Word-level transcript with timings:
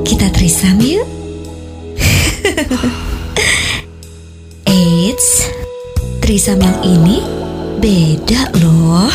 Kita 0.00 0.32
trisam 0.32 0.80
yuk. 0.80 1.04
Eits, 4.64 5.52
trisam 6.24 6.56
yang 6.56 6.80
ini 6.80 7.20
beda 7.84 8.48
loh. 8.64 9.12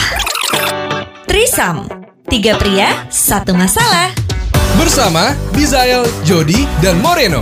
Trisam, 1.25 1.89
tiga 2.29 2.53
pria, 2.61 3.09
satu 3.09 3.57
masalah. 3.57 4.13
Bersama 4.77 5.33
Bizael, 5.57 6.05
Jody, 6.21 6.69
dan 6.77 7.01
Moreno. 7.01 7.41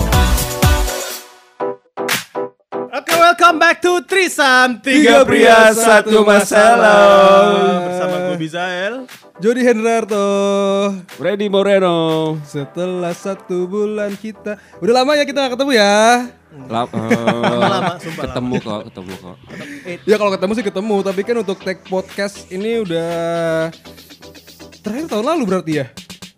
Oke, 2.95 3.11
welcome 3.11 3.59
back 3.59 3.83
to 3.83 3.99
Trisam 4.07 4.79
Tiga 4.79 5.27
pria, 5.27 5.75
satu 5.75 6.23
masalah. 6.23 7.83
Bersama 7.91 8.15
gue 8.31 8.39
Bizael 8.39 9.03
Jody 9.35 9.61
Hendrarto. 9.61 10.25
Freddy 11.11 11.51
Moreno. 11.51 11.95
Setelah 12.41 13.11
satu 13.11 13.67
bulan 13.67 14.15
kita 14.15 14.55
Udah 14.79 14.93
lama 14.95 15.11
ya 15.13 15.27
kita 15.27 15.43
gak 15.43 15.53
ketemu 15.53 15.71
ya 15.75 15.95
Lama-lama, 16.55 17.99
sumpah 18.03 18.31
ketemu 18.31 18.55
kok, 18.63 18.81
ketemu 18.87 19.13
kok. 19.19 19.35
Ya 20.07 20.15
kalau 20.15 20.31
ketemu 20.31 20.51
sih 20.55 20.63
ketemu 20.63 20.95
Tapi 21.03 21.21
kan 21.21 21.35
untuk 21.35 21.57
tag 21.59 21.83
podcast 21.83 22.47
ini 22.47 22.79
udah 22.79 23.11
Terakhir 24.79 25.11
tahun 25.11 25.25
lalu 25.27 25.43
berarti 25.45 25.71
ya 25.75 25.85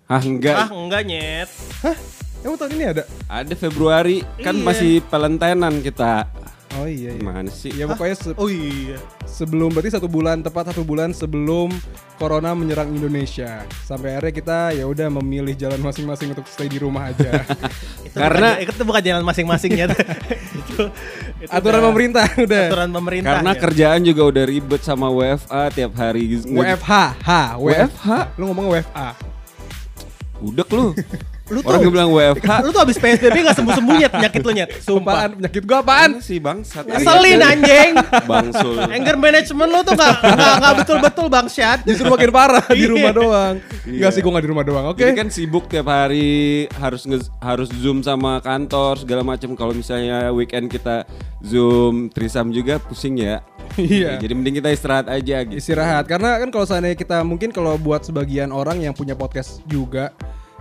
Ah 0.09 0.17
enggak, 0.19 0.55
Ah 0.57 0.69
enggak 0.73 1.01
nyet 1.05 1.49
Hah? 1.85 1.97
Emang 2.41 2.57
tahun 2.57 2.73
ini 2.73 2.85
ada? 2.87 3.03
ada 3.27 3.53
Februari 3.53 4.25
kan 4.39 4.55
Iya. 4.55 4.63
masih 4.63 4.91
Valentinean 5.03 5.81
kita. 5.81 6.29
Oh 6.69 6.83
iya 6.83 7.09
iya 7.09 7.17
Gimana 7.17 7.47
sih? 7.47 7.71
Ya 7.71 7.85
pokoknya 7.85 8.13
se- 8.13 8.35
Oh 8.35 8.45
iya 8.45 8.99
sebelum 9.23 9.71
berarti 9.71 9.87
satu 9.89 10.05
bulan 10.05 10.39
tepat 10.39 10.69
satu 10.69 10.81
bulan 10.81 11.09
sebelum 11.09 11.71
corona 12.15 12.51
menyerang 12.51 12.91
Indonesia 12.91 13.63
sampai 13.81 14.13
akhirnya 14.13 14.33
kita 14.33 14.57
ya 14.73 14.83
udah 14.83 15.07
memilih 15.13 15.53
jalan 15.53 15.79
masing-masing 15.79 16.31
untuk 16.31 16.43
stay 16.45 16.65
di 16.65 16.75
rumah 16.75 17.07
aja 17.07 17.39
Itu 18.05 18.13
Karena- 18.13 18.57
bukan, 18.57 18.67
Itu 18.69 18.83
bukan 18.83 19.01
jalan 19.01 19.23
masing-masing 19.23 19.71
itu, 19.77 20.83
itu 21.39 21.47
aturan 21.47 21.79
udah 21.79 21.87
pemerintah 21.87 22.25
udah 22.35 22.63
Aturan 22.67 22.89
pemerintah 22.91 23.29
Karena 23.31 23.51
Nyet. 23.51 23.61
kerjaan 23.61 23.99
juga 24.01 24.21
udah 24.27 24.43
ribet 24.43 24.81
sama 24.81 25.07
WFA 25.07 25.63
tiap 25.71 25.93
hari. 25.95 26.23
WFH 26.41 26.91
H 27.19 27.29
WFH? 27.55 28.07
lu 28.35 28.43
ngomong 28.45 28.65
WFA 28.69 29.09
Udek 30.37 30.69
lu. 30.69 30.91
Lu 31.47 31.59
Orang 31.61 31.79
tuh 31.79 31.85
yang 31.85 31.93
bilang 31.93 32.09
WFH. 32.11 32.49
Lu 32.59 32.69
tuh 32.69 32.81
abis 32.81 32.97
PSBB 32.97 33.35
gak 33.41 33.55
sembuh-sembuh 33.55 33.93
nyet 33.95 34.11
penyakit 34.11 34.41
lu 34.41 34.51
nyet 34.51 34.69
apaan 34.69 34.83
Sumpah 34.83 35.15
penyakit 35.31 35.63
gua 35.63 35.77
apaan 35.79 36.09
Apaan 36.09 36.11
sih 36.19 36.37
bangsat? 36.37 36.83
Ngeselin 36.83 37.39
anjing 37.39 37.91
Bangsul. 38.23 38.75
Anger 38.85 39.15
management 39.15 39.69
lu 39.69 39.79
tuh 39.81 39.93
gak, 39.93 40.11
gak, 40.19 40.55
gak 40.57 40.73
betul-betul 40.77 41.25
bangsat 41.27 41.77
justru 41.83 42.03
makin 42.05 42.29
parah 42.29 42.65
di 42.67 42.79
Iya. 42.79 42.87
rumah 42.89 43.11
doang 43.11 43.55
Iya. 43.81 43.95
Enggak 43.95 44.11
sih 44.11 44.19
gua 44.19 44.31
gak 44.33 44.43
di 44.43 44.49
rumah 44.49 44.65
doang 44.65 44.85
oke 44.87 44.99
Jadi 44.99 45.13
kan 45.13 45.27
sibuk 45.27 45.65
tiap 45.65 45.87
hari 45.87 46.27
harus 46.73 47.03
nge- 47.03 47.31
harus 47.39 47.71
zoom 47.73 48.01
sama 48.01 48.39
kantor 48.39 48.99
segala 48.99 49.21
macam. 49.21 49.53
Kalau 49.53 49.71
misalnya 49.71 50.29
weekend 50.29 50.67
kita 50.67 51.07
zoom 51.39 52.09
trisam 52.09 52.49
juga 52.49 52.75
pusing 52.77 53.17
ya. 53.17 53.39
Iya. 53.73 54.17
Jadi 54.17 54.33
mending 54.33 54.57
kita 54.57 54.69
istirahat 54.69 55.07
aja 55.07 55.43
gitu. 55.43 55.55
istirahat 55.55 56.03
karena 56.05 56.37
kan 56.37 56.49
kalau 56.49 56.63
seandainya 56.63 56.95
kita 56.95 57.21
mungkin 57.21 57.51
kalau 57.51 57.75
buat 57.75 58.01
sebagian 58.01 58.49
orang 58.49 58.79
yang 58.79 58.91
punya 58.91 59.13
podcast 59.13 59.59
juga 59.63 60.11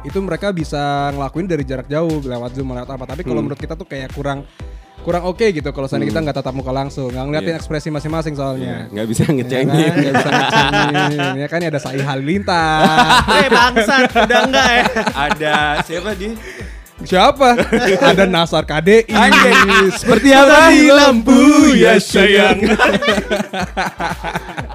itu 0.02 0.18
mereka 0.18 0.50
bisa 0.50 0.82
ngelakuin 1.10 1.46
dari 1.46 1.62
jarak 1.62 1.86
jauh 1.86 2.20
lewat 2.20 2.50
zoom 2.52 2.68
lewat 2.68 2.90
apa 2.90 3.04
tapi 3.06 3.22
kalau 3.22 3.38
Hmm. 3.38 3.46
menurut 3.46 3.58
kita 3.58 3.72
tuh 3.72 3.84
kayak 3.84 4.10
kurang 4.10 4.44
kurang 4.98 5.22
oke 5.24 5.46
gitu 5.46 5.70
kalau 5.70 5.86
seandainya 5.86 6.10
kita 6.10 6.20
nggak 6.20 6.36
tatap 6.36 6.50
muka 6.52 6.68
langsung 6.68 7.08
nggak 7.08 7.24
ngeliatin 7.24 7.48
Iya. 7.48 7.58
ekspresi 7.58 7.88
masing-masing 7.88 8.32
Ya, 8.32 8.36
soalnya 8.36 8.74
nggak 8.88 9.06
bisa 9.06 9.22
Ya 9.22 9.30
ngecengin. 9.30 9.66
kan, 9.70 9.94
nggak 9.94 10.12
bisa 10.12 10.30
ngecengin. 10.32 11.34
ya 11.36 11.46
kan 11.46 11.60
ada 11.62 11.78
Sai 11.78 12.00
Halilintar 12.00 12.80
Eh 13.30 13.48
bangsat 13.48 14.02
Udah 14.10 14.40
enggak 14.42 14.68
ya 14.68 14.84
Ada 15.14 15.54
siapa 15.82 16.10
dia? 16.12 16.32
siapa 16.98 17.48
ada 18.02 18.24
Nasar 18.26 18.64
KDI 18.64 19.14
Seperti 19.94 20.28
apa? 20.32 20.72
di 20.72 20.88
lampu 20.88 21.38
ya 21.72 21.94
sayang 21.96 22.58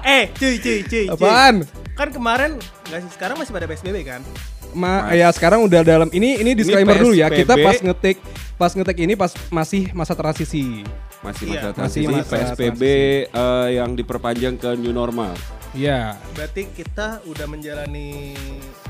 Eh 0.02 0.24
cuy 0.30 0.54
cuy 0.56 0.78
cuy 0.82 1.02
cuy. 1.04 1.06
apaan 1.10 1.54
Kan 1.92 2.08
kemarin 2.08 2.56
Gak 2.88 3.00
sih 3.00 3.10
sekarang 3.12 3.36
masih 3.36 3.50
pada 3.50 3.66
PSBB 3.66 4.00
kan 4.02 4.22
Ma, 4.72 5.12
ya 5.12 5.28
sekarang 5.32 5.64
udah 5.64 5.84
dalam 5.84 6.08
ini 6.12 6.40
ini 6.40 6.56
disclaimer 6.56 6.96
dulu 6.96 7.14
ya. 7.16 7.28
Kita 7.28 7.54
pas 7.56 7.78
ngetik 7.80 8.16
pas 8.56 8.72
ngetik 8.72 8.98
ini 9.00 9.14
pas 9.14 9.32
masih 9.52 9.92
masa 9.92 10.16
transisi. 10.16 10.84
Masih 11.22 11.54
Iya, 11.54 11.70
masa 11.70 11.86
masih 11.86 12.02
transisi 12.02 12.06
masa 12.10 12.34
PSBB 12.56 12.82
eh, 13.30 13.68
yang 13.78 13.94
diperpanjang 13.94 14.58
ke 14.58 14.74
new 14.74 14.90
normal. 14.90 15.34
Iya. 15.72 16.20
Berarti 16.36 16.68
kita 16.68 17.24
udah 17.24 17.46
menjalani 17.48 18.36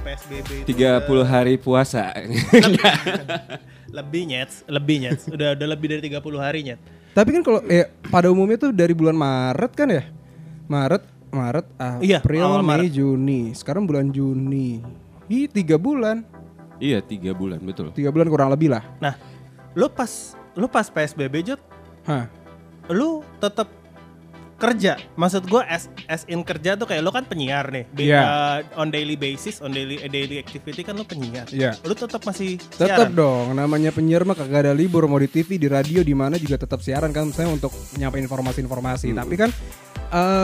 PSBB 0.03 0.67
itu 0.67 0.75
30 0.75 1.07
udah 1.07 1.27
hari 1.29 1.55
puasa. 1.61 2.11
Lebih 3.93 4.23
nyet 4.27 4.51
Lebih 4.75 4.97
nyet 5.05 5.21
Udah, 5.29 5.55
udah 5.55 5.67
lebih 5.69 5.87
dari 5.93 6.03
30 6.09 6.41
hari 6.41 6.61
nyet 6.65 6.81
Tapi 7.13 7.29
kan 7.39 7.43
kalau 7.45 7.61
eh, 7.69 7.87
pada 8.09 8.33
umumnya 8.33 8.57
tuh 8.57 8.73
dari 8.73 8.97
bulan 8.97 9.15
Maret 9.15 9.73
kan 9.77 9.89
ya? 9.93 10.03
Maret, 10.65 11.05
Maret, 11.29 11.67
Iya, 12.01 12.25
April, 12.25 12.41
awal 12.49 12.65
Mei, 12.65 12.89
Maret. 12.89 12.97
Juni. 12.97 13.53
Sekarang 13.53 13.85
bulan 13.85 14.09
Juni. 14.09 14.81
Ih, 15.33 15.49
tiga 15.49 15.81
bulan. 15.81 16.29
iya, 16.77 17.01
tiga 17.01 17.33
bulan 17.33 17.57
betul. 17.65 17.89
Tiga 17.97 18.13
bulan 18.13 18.29
kurang 18.29 18.53
lebih 18.53 18.69
lah. 18.69 18.85
Nah 19.01 19.17
Lu 19.73 19.89
pas 19.89 20.37
Lu 20.53 20.69
pas 20.69 20.85
PSBB 20.85 21.41
Jod 21.41 21.61
Hah. 22.05 22.29
Lu 22.93 23.25
tetap 23.41 23.71
kerja 24.63 24.95
maksud 25.19 25.51
gua 25.51 25.67
as, 25.67 25.91
as 26.07 26.23
in 26.31 26.47
kerja 26.47 26.79
tuh 26.79 26.87
kayak 26.87 27.03
lu 27.03 27.11
kan 27.11 27.27
penyiar 27.27 27.67
nih 27.67 27.85
Be- 27.91 28.07
Iya. 28.07 28.23
uh, 28.23 28.59
on 28.79 28.89
daily 28.89 29.19
basis 29.19 29.59
on 29.59 29.75
daily 29.75 29.99
daily 30.07 30.39
activity 30.39 30.87
kan 30.87 30.95
lu 30.95 31.03
penyiar 31.03 31.51
Iya. 31.51 31.75
lu 31.83 31.93
tetap 31.93 32.23
masih 32.23 32.63
Tetap 32.79 33.11
dong, 33.11 33.53
namanya 33.53 33.91
penyiar 33.91 34.23
mah 34.23 34.39
kagak 34.39 34.69
ada 34.69 34.73
libur 34.73 35.03
mau 35.07 35.19
di 35.19 35.27
TV, 35.27 35.57
di 35.57 35.67
radio, 35.67 36.01
di 36.01 36.13
mana 36.13 36.37
juga 36.37 36.55
tetap 36.55 36.79
siaran 36.79 37.11
kan 37.11 37.27
misalnya 37.27 37.57
untuk 37.57 37.73
nyampein 37.97 38.23
informasi-informasi. 38.23 39.11
Tapi 39.11 39.35
kan 39.35 39.51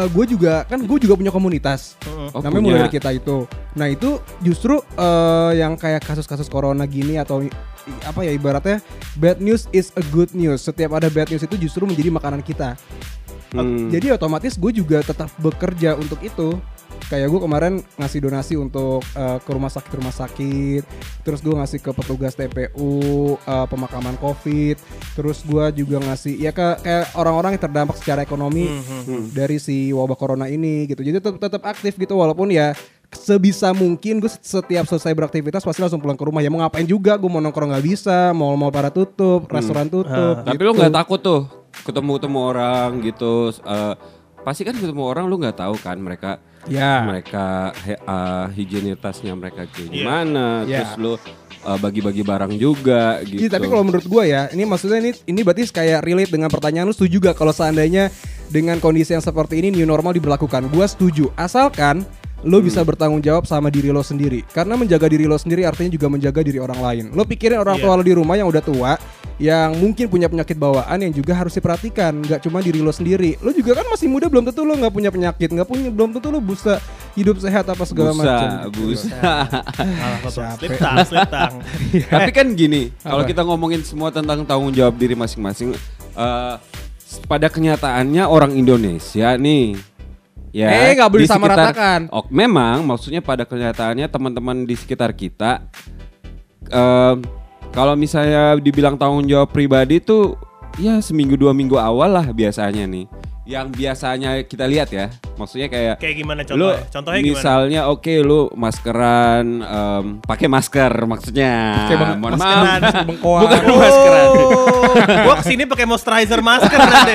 gue 0.08 0.24
juga 0.26 0.64
kan 0.64 0.80
gue 0.80 0.98
juga 0.98 1.14
punya 1.14 1.28
komunitas. 1.28 2.00
Mm-mm. 2.02 2.32
Oh, 2.32 2.40
namanya 2.40 2.56
punya. 2.56 2.64
mulai 2.64 2.80
dari 2.80 2.92
kita 2.94 3.10
itu. 3.12 3.44
Nah 3.76 3.86
itu 3.86 4.10
justru 4.40 4.80
eh, 4.80 5.52
yang 5.56 5.76
kayak 5.76 6.00
kasus-kasus 6.00 6.48
corona 6.48 6.88
gini 6.88 7.20
atau 7.20 7.44
apa 8.00 8.20
ya 8.20 8.32
ibaratnya 8.32 8.80
bad 9.16 9.38
news 9.38 9.68
is 9.70 9.92
a 9.94 10.04
good 10.08 10.32
news. 10.32 10.64
Setiap 10.64 10.92
ada 10.92 11.08
bad 11.08 11.28
news 11.28 11.44
itu 11.44 11.56
justru 11.60 11.84
menjadi 11.84 12.08
makanan 12.10 12.40
kita. 12.40 12.80
Hmm. 13.50 13.88
Jadi 13.88 14.10
otomatis 14.10 14.54
gue 14.54 14.72
juga 14.74 15.00
tetap 15.00 15.32
bekerja 15.36 15.94
untuk 15.94 16.20
itu. 16.20 16.58
Kayak 17.08 17.30
gue 17.30 17.40
kemarin 17.40 17.72
ngasih 17.94 18.20
donasi 18.20 18.54
untuk 18.54 19.00
eh, 19.12 19.38
ke 19.38 19.50
rumah 19.50 19.70
sakit 19.70 19.92
rumah 19.94 20.10
sakit, 20.10 20.82
terus 21.22 21.38
gue 21.38 21.52
ngasih 21.52 21.78
ke 21.78 21.90
petugas 21.90 22.34
TPU 22.34 22.90
eh, 23.38 23.66
pemakaman 23.66 24.18
COVID, 24.18 24.76
terus 25.14 25.40
gue 25.42 25.64
juga 25.78 26.00
ngasih 26.02 26.36
ya 26.36 26.50
ke 26.50 26.66
kayak 26.78 27.14
orang-orang 27.14 27.54
yang 27.54 27.62
terdampak 27.62 27.96
secara 27.96 28.20
ekonomi 28.20 28.68
Mhm. 28.68 29.30
dari 29.30 29.56
si 29.56 29.88
wabah 29.88 30.16
corona 30.16 30.46
ini 30.46 30.84
gitu. 30.86 31.00
Jadi 31.00 31.16
tetap 31.18 31.36
tetap 31.38 31.62
aktif 31.64 31.94
gitu 31.94 32.12
walaupun 32.14 32.50
ya 32.50 32.74
sebisa 33.08 33.72
mungkin 33.72 34.18
gue 34.18 34.28
setiap 34.28 34.84
selesai 34.84 35.12
beraktivitas 35.12 35.64
pasti 35.64 35.80
langsung 35.80 35.96
pulang 35.96 36.12
ke 36.12 36.24
rumah 36.24 36.40
ya 36.40 36.52
mau 36.52 36.60
ngapain 36.60 36.84
juga 36.84 37.16
gue 37.16 37.24
mau 37.24 37.40
nongkrong 37.40 37.72
nggak 37.72 37.86
bisa 37.86 38.36
mal-mal 38.36 38.68
pada 38.68 38.92
tutup 38.92 39.48
restoran 39.48 39.88
tutup 39.88 40.44
Tapi 40.44 40.52
gitu. 40.52 40.62
lu 40.62 40.76
nggak 40.76 40.92
takut 40.94 41.16
tuh 41.16 41.40
ketemu 41.82 42.10
ketemu 42.16 42.38
orang 42.40 42.88
gitu. 43.00 43.34
eh, 43.52 43.94
pasti 44.38 44.62
kan 44.62 44.72
ketemu 44.72 45.02
orang 45.02 45.26
lu 45.26 45.36
nggak 45.36 45.56
tahu 45.56 45.74
kan 45.76 45.98
mereka 45.98 46.38
ya 46.64 47.02
mereka 47.02 47.70
he- 47.80 47.98
eh, 47.98 48.46
higienitasnya 48.54 49.32
mereka 49.32 49.64
kayak 49.64 49.88
Iya. 49.88 49.92
gimana. 49.92 50.46
Iya. 50.64 50.78
Terus 50.80 50.92
lu 50.96 51.12
eh, 51.58 51.78
bagi-bagi 51.78 52.22
barang 52.22 52.54
juga 52.54 53.18
gitu. 53.22 53.42
Iya, 53.42 53.50
tapi 53.50 53.66
kalau 53.66 53.82
menurut 53.82 54.06
gua 54.06 54.22
ya, 54.22 54.46
ini 54.48 54.62
maksudnya 54.62 54.98
ini 55.00 55.10
ini 55.26 55.40
berarti 55.42 55.66
kayak 55.66 56.00
relate 56.00 56.30
dengan 56.30 56.48
pertanyaan 56.48 56.86
lu 56.86 56.94
setuju 56.94 57.18
gak 57.20 57.36
kalau 57.36 57.50
seandainya 57.50 58.08
dengan 58.48 58.78
kondisi 58.78 59.12
yang 59.12 59.20
seperti 59.20 59.58
ini 59.58 59.74
new 59.74 59.84
normal 59.84 60.14
diberlakukan? 60.14 60.70
Gua 60.70 60.86
setuju, 60.86 61.28
asalkan 61.34 62.06
lo 62.46 62.62
bisa 62.62 62.86
bertanggung 62.86 63.18
jawab 63.18 63.50
sama 63.50 63.66
diri 63.66 63.90
lo 63.90 63.98
sendiri. 63.98 64.46
Karena 64.46 64.78
menjaga 64.78 65.10
diri 65.10 65.26
lo 65.26 65.34
sendiri 65.34 65.66
artinya 65.66 65.90
juga 65.90 66.06
menjaga 66.06 66.38
diri 66.38 66.62
orang 66.62 66.78
lain. 66.78 67.04
Lo 67.10 67.26
pikirin 67.26 67.58
orang 67.58 67.78
Iya. 67.78 67.84
tua 67.84 67.98
lo 67.98 68.04
di 68.06 68.14
rumah 68.14 68.38
yang 68.38 68.46
udah 68.46 68.62
tua, 68.62 68.94
yang 69.38 69.74
mungkin 69.74 70.06
punya 70.06 70.30
penyakit 70.30 70.54
bawaan 70.54 71.02
yang 71.02 71.10
juga 71.10 71.34
harus 71.34 71.50
diperhatikan. 71.52 72.14
Gak 72.22 72.46
cuma 72.46 72.62
diri 72.62 72.78
lo 72.78 72.94
sendiri. 72.94 73.34
Lo 73.42 73.50
juga 73.50 73.82
kan 73.82 73.90
masih 73.90 74.06
muda, 74.06 74.30
belum 74.30 74.46
tentu 74.46 74.62
lo 74.62 74.74
nggak 74.74 74.94
punya 74.94 75.10
penyakit, 75.10 75.48
nggak 75.50 75.66
punya, 75.66 75.90
belum 75.90 76.14
tentu 76.14 76.28
lo 76.30 76.38
bisa 76.38 76.78
hidup 77.18 77.42
sehat 77.42 77.66
apa 77.66 77.82
segala 77.82 78.14
busa, 78.14 78.22
macam. 78.22 78.48
busa. 78.70 79.10
Alah, 79.18 80.16
apa, 80.22 80.28
Siapa? 80.30 80.54
slip 80.62 80.72
tang, 80.78 80.96
slip 81.02 81.26
tang. 81.26 81.52
Tapi 82.06 82.30
kan 82.30 82.46
gini, 82.54 82.94
kalau 83.02 83.26
kita 83.26 83.42
ngomongin 83.42 83.82
semua 83.82 84.14
tentang 84.14 84.46
tanggung 84.46 84.70
jawab 84.70 84.94
diri 84.94 85.18
masing-masing, 85.18 85.74
eh, 86.14 86.54
pada 87.26 87.46
kenyataannya 87.50 88.22
orang 88.22 88.54
Indonesia 88.54 89.34
nih, 89.34 89.74
ya 90.50 90.68
Eh, 90.88 90.96
nggak 90.96 91.08
boleh 91.08 91.24
di 91.24 91.28
sekitar- 91.28 91.50
disamaratakan. 91.50 92.00
Oh, 92.10 92.24
memang 92.28 92.82
maksudnya 92.82 93.20
pada 93.20 93.42
kenyataannya 93.42 94.06
teman-teman 94.06 94.64
di 94.64 94.74
sekitar 94.74 95.12
kita, 95.12 95.64
eh, 96.68 97.14
kalau 97.68 97.94
misalnya 97.94 98.56
dibilang 98.56 98.96
tanggung 98.96 99.24
jawab 99.24 99.48
pribadi 99.48 100.00
tuh, 100.00 100.34
ya 100.76 100.98
seminggu 100.98 101.36
dua 101.36 101.52
minggu 101.52 101.76
awal 101.76 102.08
lah 102.10 102.26
biasanya 102.28 102.84
nih. 102.84 103.06
Yang 103.48 103.80
biasanya 103.80 104.44
kita 104.44 104.68
lihat 104.68 104.92
ya, 104.92 105.08
Maksudnya 105.38 105.72
kayak 105.72 105.94
Kayak 106.02 106.14
gimana 106.20 106.40
lu 106.42 106.48
contohnya? 106.50 106.84
Contohnya 106.90 107.20
gimana? 107.22 107.32
misalnya 107.32 107.80
oke 107.88 108.14
lu 108.20 108.40
maskeran 108.52 109.46
em, 109.62 110.04
pakai 110.20 110.50
masker 110.50 110.92
maksudnya. 111.06 111.54
Bang- 111.88 112.18
Mohon 112.18 112.32
maskeran, 112.34 112.80
maaf. 112.82 113.06
bengkoang. 113.06 113.42
Bukan 113.46 113.62
maskeran. 113.72 114.26
Oh, 114.28 114.92
gua 115.24 115.34
ke 115.38 115.44
sini 115.46 115.62
pakai 115.64 115.86
moisturizer 115.86 116.40
masker 116.42 116.76
nanti. 116.76 117.14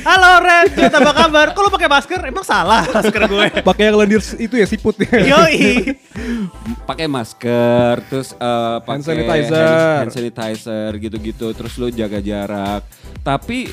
Halo 0.00 0.30
Ren, 0.42 0.66
Jod, 0.74 0.92
apa 0.92 1.12
kabar? 1.14 1.46
Kok 1.54 1.62
lu 1.62 1.70
pakai 1.70 1.88
masker? 1.88 2.20
Emang 2.20 2.44
salah 2.44 2.82
masker 2.84 3.22
gue. 3.24 3.46
Pakai 3.68 3.82
yang 3.88 3.96
lendir 3.96 4.20
itu 4.36 4.54
ya 4.56 4.66
siput 4.68 4.96
ya. 4.98 5.08
Yoi. 5.24 5.96
pakai 6.84 7.06
masker 7.06 8.02
terus 8.04 8.34
eh, 8.34 8.76
pakai 8.82 9.00
sanitizer. 9.00 9.56
hand, 9.56 9.98
hand 10.02 10.12
sanitizer 10.12 10.90
gitu-gitu 10.98 11.54
terus 11.54 11.78
lu 11.78 11.88
jaga 11.88 12.18
jarak 12.18 12.82
tapi 13.22 13.70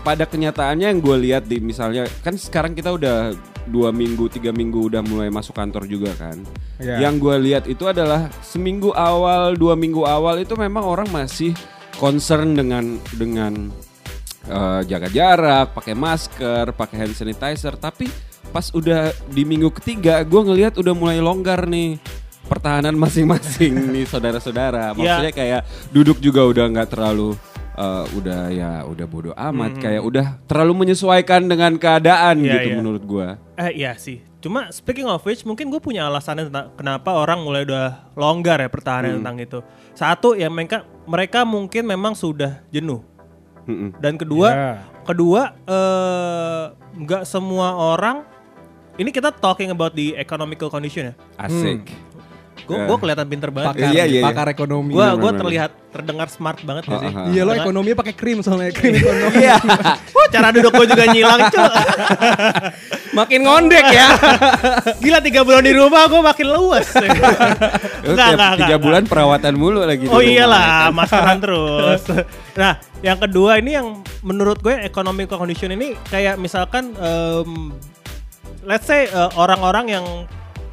pada 0.00 0.24
kenyataannya 0.24 0.86
yang 0.88 1.00
gue 1.00 1.16
lihat 1.28 1.44
di 1.44 1.60
misalnya 1.60 2.08
kan 2.24 2.32
sekarang 2.36 2.72
kita 2.72 2.92
udah 2.92 3.36
dua 3.68 3.92
minggu 3.92 4.32
tiga 4.32 4.50
minggu 4.50 4.88
udah 4.88 5.04
mulai 5.04 5.28
masuk 5.28 5.52
kantor 5.52 5.84
juga 5.84 6.16
kan. 6.16 6.40
Iya. 6.80 7.04
yang 7.04 7.20
gue 7.20 7.36
lihat 7.44 7.68
itu 7.68 7.84
adalah 7.84 8.32
seminggu 8.40 8.96
awal 8.96 9.52
dua 9.52 9.76
minggu 9.76 10.00
awal 10.08 10.40
itu 10.40 10.56
memang 10.56 10.80
orang 10.80 11.08
masih 11.12 11.52
concern 12.00 12.56
dengan 12.56 12.96
dengan 13.12 13.68
eh, 14.48 14.80
jaga 14.88 15.12
jarak 15.12 15.76
pakai 15.76 15.92
masker 15.92 16.72
pakai 16.72 16.96
hand 17.04 17.14
sanitizer. 17.14 17.76
Tapi 17.76 18.08
pas 18.50 18.72
udah 18.72 19.12
di 19.28 19.44
minggu 19.44 19.68
ketiga 19.76 20.24
gue 20.24 20.40
ngelihat 20.40 20.80
udah 20.80 20.94
mulai 20.96 21.20
longgar 21.20 21.68
nih 21.68 22.00
pertahanan 22.48 22.96
masing-masing 22.96 23.76
nih 23.94 24.08
saudara-saudara. 24.08 24.96
Maksudnya 24.96 25.32
kayak 25.36 25.60
duduk 25.92 26.16
juga 26.24 26.48
udah 26.48 26.64
nggak 26.72 26.96
terlalu 26.96 27.36
eh, 27.80 28.04
udah 28.12 28.40
ya 28.50 28.70
udah 28.84 29.06
bodoh 29.06 29.32
amat 29.32 29.80
kayak 29.80 30.02
udah 30.02 30.26
terlalu 30.44 30.84
menyesuaikan 30.84 31.44
dengan 31.44 31.74
keadaan 31.74 32.38
Iya, 32.38 32.52
gitu 32.54 32.68
iya. 32.68 32.76
menurut 32.76 33.02
gue 33.02 33.28
Eh 33.56 33.72
iya 33.74 33.92
sih. 33.94 34.20
Cuma 34.40 34.68
speaking 34.70 35.04
of 35.04 35.20
which, 35.20 35.44
mungkin 35.44 35.68
gue 35.68 35.76
punya 35.78 36.04
alasannya 36.06 36.48
tentang 36.48 36.72
kenapa 36.72 37.12
orang 37.12 37.40
mulai 37.40 37.60
udah 37.62 38.08
longgar 38.14 38.56
ya 38.56 38.68
pertahanan 38.68 39.20
tentang 39.20 39.36
itu. 39.36 39.60
Satu 39.92 40.32
ya 40.32 40.48
mereka 40.48 40.80
mereka 41.04 41.44
mungkin 41.44 41.84
memang 41.84 42.16
sudah 42.16 42.64
jenuh. 42.68 43.04
Mm-mm. 43.68 43.92
Dan 44.00 44.16
kedua, 44.16 44.48
Ya. 44.48 44.72
kedua 45.04 45.52
eh, 45.62 46.64
nggak 46.96 47.22
semua 47.24 47.76
orang. 47.76 48.24
Ini 48.96 49.08
kita 49.08 49.28
talking 49.30 49.68
about 49.68 49.92
the 49.92 50.12
economical 50.14 50.68
condition 50.68 51.12
ya. 51.12 51.14
asik 51.36 51.88
Gue 52.70 52.78
Eh. 52.78 52.86
gue 52.86 52.96
kelihatan 52.96 53.26
pinter 53.26 53.50
banget. 53.50 53.74
Pakar, 53.74 53.82
Iya, 53.82 53.90
iya, 53.90 54.04
iya. 54.06 54.22
pakar 54.22 54.46
ekonomi. 54.48 54.94
Gue 54.94 55.06
gue 55.18 55.32
terlihat 55.34 55.70
terdengar 55.90 56.30
smart 56.30 56.62
banget 56.62 56.86
gak 56.86 56.98
sih? 57.02 57.10
Ah, 57.10 57.18
ah, 57.18 57.26
Iya 57.26 57.42
lo 57.42 57.52
ekonominya 57.52 57.98
pakai 57.98 58.14
krim 58.14 58.38
soalnya 58.40 58.70
krim 58.70 58.94
ekonomi. 58.94 59.42
Iya. 59.42 59.58
Wah, 60.14 60.26
cara 60.30 60.54
duduk 60.54 60.70
gue 60.70 60.86
juga 60.86 61.04
nyilang 61.04 61.40
cuy. 61.50 61.66
Makin 63.18 63.40
ngondek 63.42 63.86
ya. 63.90 64.08
Gila 65.02 65.18
tiga 65.18 65.42
bulan 65.42 65.66
di 65.66 65.74
rumah 65.74 66.06
gue 66.06 66.22
makin 66.22 66.46
luas. 66.46 66.86
Lu 66.94 68.14
Enggak, 68.14 68.28
enggak, 68.32 68.52
tiga 68.62 68.76
bulan 68.78 69.02
perawatan 69.02 69.52
mulu 69.58 69.82
lagi. 69.82 70.06
Oh 70.06 70.22
iyalah, 70.22 70.94
maskeran 70.94 71.42
terus. 71.42 72.06
Nah, 72.54 72.78
yang 73.02 73.18
kedua 73.18 73.58
ini 73.58 73.74
yang 73.74 73.98
menurut 74.22 74.62
gue 74.62 74.78
economic 74.80 75.26
condition 75.26 75.74
ini 75.74 75.98
kayak 76.06 76.38
misalkan 76.38 76.94
em, 76.94 77.74
let's 78.62 78.86
say 78.86 79.10
eh, 79.10 79.30
orang-orang 79.34 79.90
yang 79.90 80.06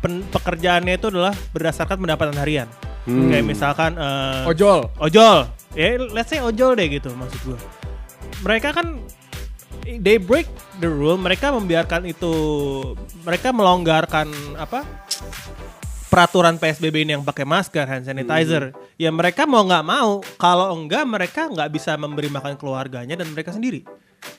pen- 0.07 0.23
pekerjaannya 0.31 0.95
itu 0.95 1.11
adalah 1.11 1.35
berdasarkan 1.51 1.99
pendapatan 1.99 2.39
harian. 2.39 2.71
Hmm. 3.03 3.27
Kayak 3.27 3.45
misalkan 3.45 3.91
eh, 3.99 4.47
Ojol. 4.47 4.87
ojol. 5.03 5.51
Ya, 5.75 5.99
let's 6.15 6.31
say 6.31 6.39
ojol 6.39 6.79
deh 6.79 6.87
gitu 6.87 7.11
maksud 7.11 7.39
gue. 7.43 7.59
Mereka 8.47 8.71
kan 8.71 9.03
they 9.83 10.15
break 10.15 10.47
the 10.79 10.87
rule, 10.87 11.19
mereka 11.19 11.51
membiarkan 11.51 12.07
itu 12.07 12.33
mereka 13.27 13.51
melonggarkan 13.51 14.31
apa? 14.55 14.87
peraturan 16.07 16.55
PSBB 16.55 17.03
ini 17.03 17.19
yang 17.19 17.25
pakai 17.27 17.43
masker, 17.43 17.83
hand 17.83 18.07
sanitizer. 18.07 18.71
Ya 18.95 19.11
mereka 19.11 19.43
mau 19.43 19.59
nggak 19.67 19.85
mau, 19.85 20.23
kalau 20.39 20.71
enggak 20.71 21.03
mereka 21.03 21.51
nggak 21.51 21.67
bisa 21.67 21.99
memberi 21.99 22.31
makan 22.31 22.55
keluarganya 22.55 23.19
dan 23.19 23.27
mereka 23.35 23.51
sendiri. 23.51 23.83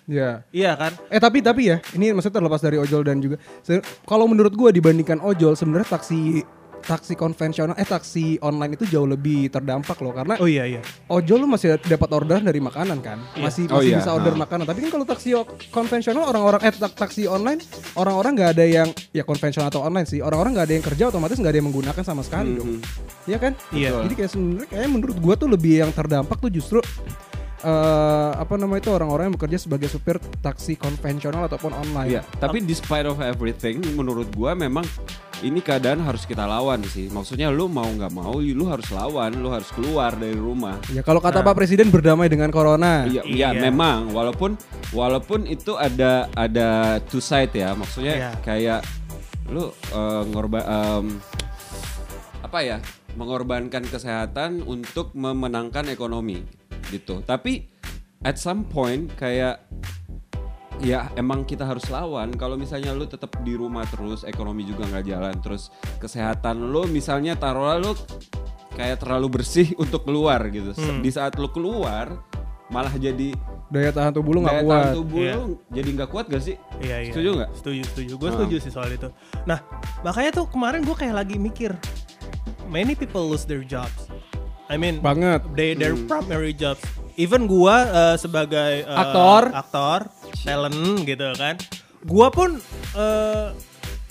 Ya. 0.05 0.41
Iya 0.49 0.73
kan? 0.75 0.93
Eh 1.07 1.19
tapi 1.19 1.39
tapi 1.39 1.69
ya, 1.69 1.77
ini 1.93 2.11
maksudnya 2.11 2.41
terlepas 2.41 2.59
dari 2.59 2.77
ojol 2.77 3.03
dan 3.03 3.21
juga 3.21 3.37
kalau 4.03 4.25
menurut 4.25 4.53
gua 4.53 4.69
dibandingkan 4.69 5.21
ojol 5.21 5.53
sebenarnya 5.53 5.89
taksi 5.91 6.43
taksi 6.79 7.13
konvensional 7.13 7.75
eh 7.75 7.83
taksi 7.83 8.39
online 8.39 8.73
itu 8.73 8.87
jauh 8.87 9.05
lebih 9.05 9.51
terdampak 9.51 9.99
loh 9.99 10.15
karena 10.15 10.39
Oh 10.39 10.47
iya 10.47 10.63
iya. 10.65 10.79
ojol 11.09 11.43
lu 11.43 11.51
masih 11.51 11.75
dapat 11.77 12.07
orderan 12.09 12.41
dari 12.41 12.63
makanan 12.63 13.03
kan 13.03 13.19
Iya. 13.35 13.43
masih 13.43 13.63
Oh 13.67 13.83
masih 13.83 13.91
iya, 13.91 13.99
bisa 13.99 14.11
order 14.15 14.33
ha. 14.33 14.39
makanan 14.39 14.63
tapi 14.63 14.87
kan 14.87 14.91
kalau 14.93 15.03
taksi 15.03 15.35
konvensional 15.69 16.25
orang-orang 16.25 16.63
eh 16.63 16.73
tak- 16.73 16.95
taksi 16.95 17.27
online 17.27 17.59
orang-orang 17.93 18.31
nggak 18.33 18.51
ada 18.55 18.65
yang 18.65 18.89
ya 19.11 19.21
konvensional 19.21 19.69
atau 19.69 19.83
online 19.83 20.07
sih 20.07 20.23
orang-orang 20.23 20.55
nggak 20.55 20.67
ada 20.71 20.75
yang 20.75 20.85
kerja 20.87 21.05
otomatis 21.11 21.37
nggak 21.37 21.51
ada 21.51 21.59
yang 21.59 21.69
menggunakan 21.69 22.05
sama 22.07 22.23
sekali 22.23 22.51
dong 22.55 22.79
Iya 23.27 23.39
kan 23.39 23.53
Iya. 23.69 23.91
jadi 24.07 24.15
kayak 24.15 24.31
sebenarnya 24.31 24.69
kayak 24.71 24.89
menurut 24.89 25.17
gua 25.19 25.35
tuh 25.35 25.51
lebih 25.51 25.83
yang 25.83 25.91
terdampak 25.91 26.39
tuh 26.39 26.49
justru 26.49 26.79
eh 27.59 28.31
apa 28.35 28.55
namanya 28.55 28.87
itu 28.87 28.91
orang-orang 28.95 29.31
yang 29.31 29.37
bekerja 29.37 29.59
sebagai 29.59 29.91
supir 29.91 30.17
taksi 30.39 30.79
konvensional 30.79 31.47
ataupun 31.47 31.75
online 31.75 32.09
Iya, 32.09 32.23
tapi 32.39 32.63
despite 32.63 33.03
of 33.05 33.19
everything, 33.19 33.83
menurut 33.99 34.31
gua 34.31 34.55
memang 34.55 34.87
ini 35.39 35.59
keadaan 35.59 36.03
harus 36.03 36.23
kita 36.23 36.47
lawan 36.47 36.83
sih. 36.83 37.07
Maksudnya 37.11 37.51
lu 37.51 37.71
mau 37.71 37.87
nggak 37.87 38.11
mau, 38.11 38.39
lu 38.39 38.65
harus 38.67 38.91
lawan, 38.91 39.39
lu 39.39 39.51
harus 39.51 39.71
keluar 39.71 40.15
dari 40.15 40.35
rumah. 40.35 40.79
ya 40.91 41.03
kalau 41.03 41.19
kata 41.19 41.43
Pak 41.43 41.55
Presiden 41.55 41.91
berdamai 41.91 42.27
dengan 42.27 42.51
corona 42.51 43.07
Iya, 43.07 43.23
Iya. 43.23 43.49
iya 43.55 43.71
memang. 43.71 44.11
Walaupun 44.11 44.59
walaupun 44.91 45.47
itu 45.47 45.75
ada 45.75 46.27
ada 46.35 46.99
two 47.07 47.23
side 47.23 47.55
ya. 47.55 47.75
Maksudnya 47.75 48.15
Iya. 48.15 48.31
kayak 48.43 48.81
lu 49.51 49.71
eh, 49.71 50.23
ngorban 50.27 50.63
em, 50.63 51.07
apa 52.43 52.59
ya? 52.63 52.79
Mengorbankan 53.15 53.83
kesehatan 53.83 54.63
untuk 54.63 55.11
memenangkan 55.15 55.87
ekonomi 55.91 56.43
gitu. 56.89 57.21
Tapi 57.21 57.69
at 58.21 58.35
some 58.35 58.65
point 58.65 59.09
kayak 59.15 59.63
ya 60.79 61.11
emang 61.15 61.43
kita 61.43 61.67
harus 61.67 61.83
lawan 61.89 62.31
kalau 62.33 62.55
misalnya 62.55 62.91
lu 62.91 63.03
tetap 63.05 63.35
di 63.43 63.53
rumah 63.53 63.83
terus 63.85 64.23
ekonomi 64.23 64.63
juga 64.63 64.87
nggak 64.87 65.05
jalan 65.05 65.35
terus 65.39 65.71
kesehatan 65.99 66.71
lu 66.71 66.87
misalnya 66.87 67.35
taruhlah 67.35 67.83
lu 67.83 67.93
kayak 68.73 69.03
terlalu 69.03 69.27
bersih 69.33 69.75
untuk 69.83 70.03
keluar 70.03 70.39
gitu 70.49 70.71
Hmm. 70.73 71.03
di 71.03 71.11
saat 71.11 71.35
lu 71.35 71.51
keluar 71.51 72.23
malah 72.69 72.95
jadi 72.95 73.35
daya 73.67 73.91
tahan 73.91 74.13
tubuh 74.13 74.39
lu 74.39 74.41
nggak 74.41 74.55
daya 74.55 74.65
kuat 74.65 74.79
tahan 74.79 74.95
tubuh 74.95 75.19
Iya. 75.19 75.35
lu 75.35 75.45
jadi 75.67 75.89
nggak 75.91 76.11
kuat 76.11 76.25
gak 76.29 76.43
sih 76.43 76.57
Iya 76.79 76.97
iya. 77.01 77.11
Setuju 77.11 77.29
nggak? 77.35 77.51
Setuju 77.55 77.81
setuju. 77.85 78.13
Gue 78.15 78.29
Ah. 78.29 78.35
setuju 78.39 78.57
sih 78.61 78.71
soal 78.71 78.89
itu. 78.89 79.09
Nah 79.45 79.59
makanya 80.01 80.31
tuh 80.33 80.47
kemarin 80.47 80.81
gue 80.81 80.95
kayak 80.95 81.17
lagi 81.17 81.37
mikir, 81.37 81.75
many 82.67 82.95
people 82.95 83.25
lose 83.25 83.43
their 83.43 83.61
jobs. 83.61 84.07
I 84.69 84.77
mean, 84.77 85.01
banget 85.01 85.41
they 85.57 85.73
their 85.73 85.97
Hmm. 85.97 86.05
primary 86.07 86.53
jobs. 86.53 86.85
Even 87.17 87.49
gua 87.49 87.77
uh, 87.89 88.15
sebagai 88.15 88.85
uh, 88.85 88.95
Aktor. 88.95 89.43
aktor, 89.51 90.01
talent 90.45 91.03
gitu 91.03 91.29
kan. 91.35 91.59
Gua 92.05 92.31
pun 92.31 92.63
uh, 92.95 93.51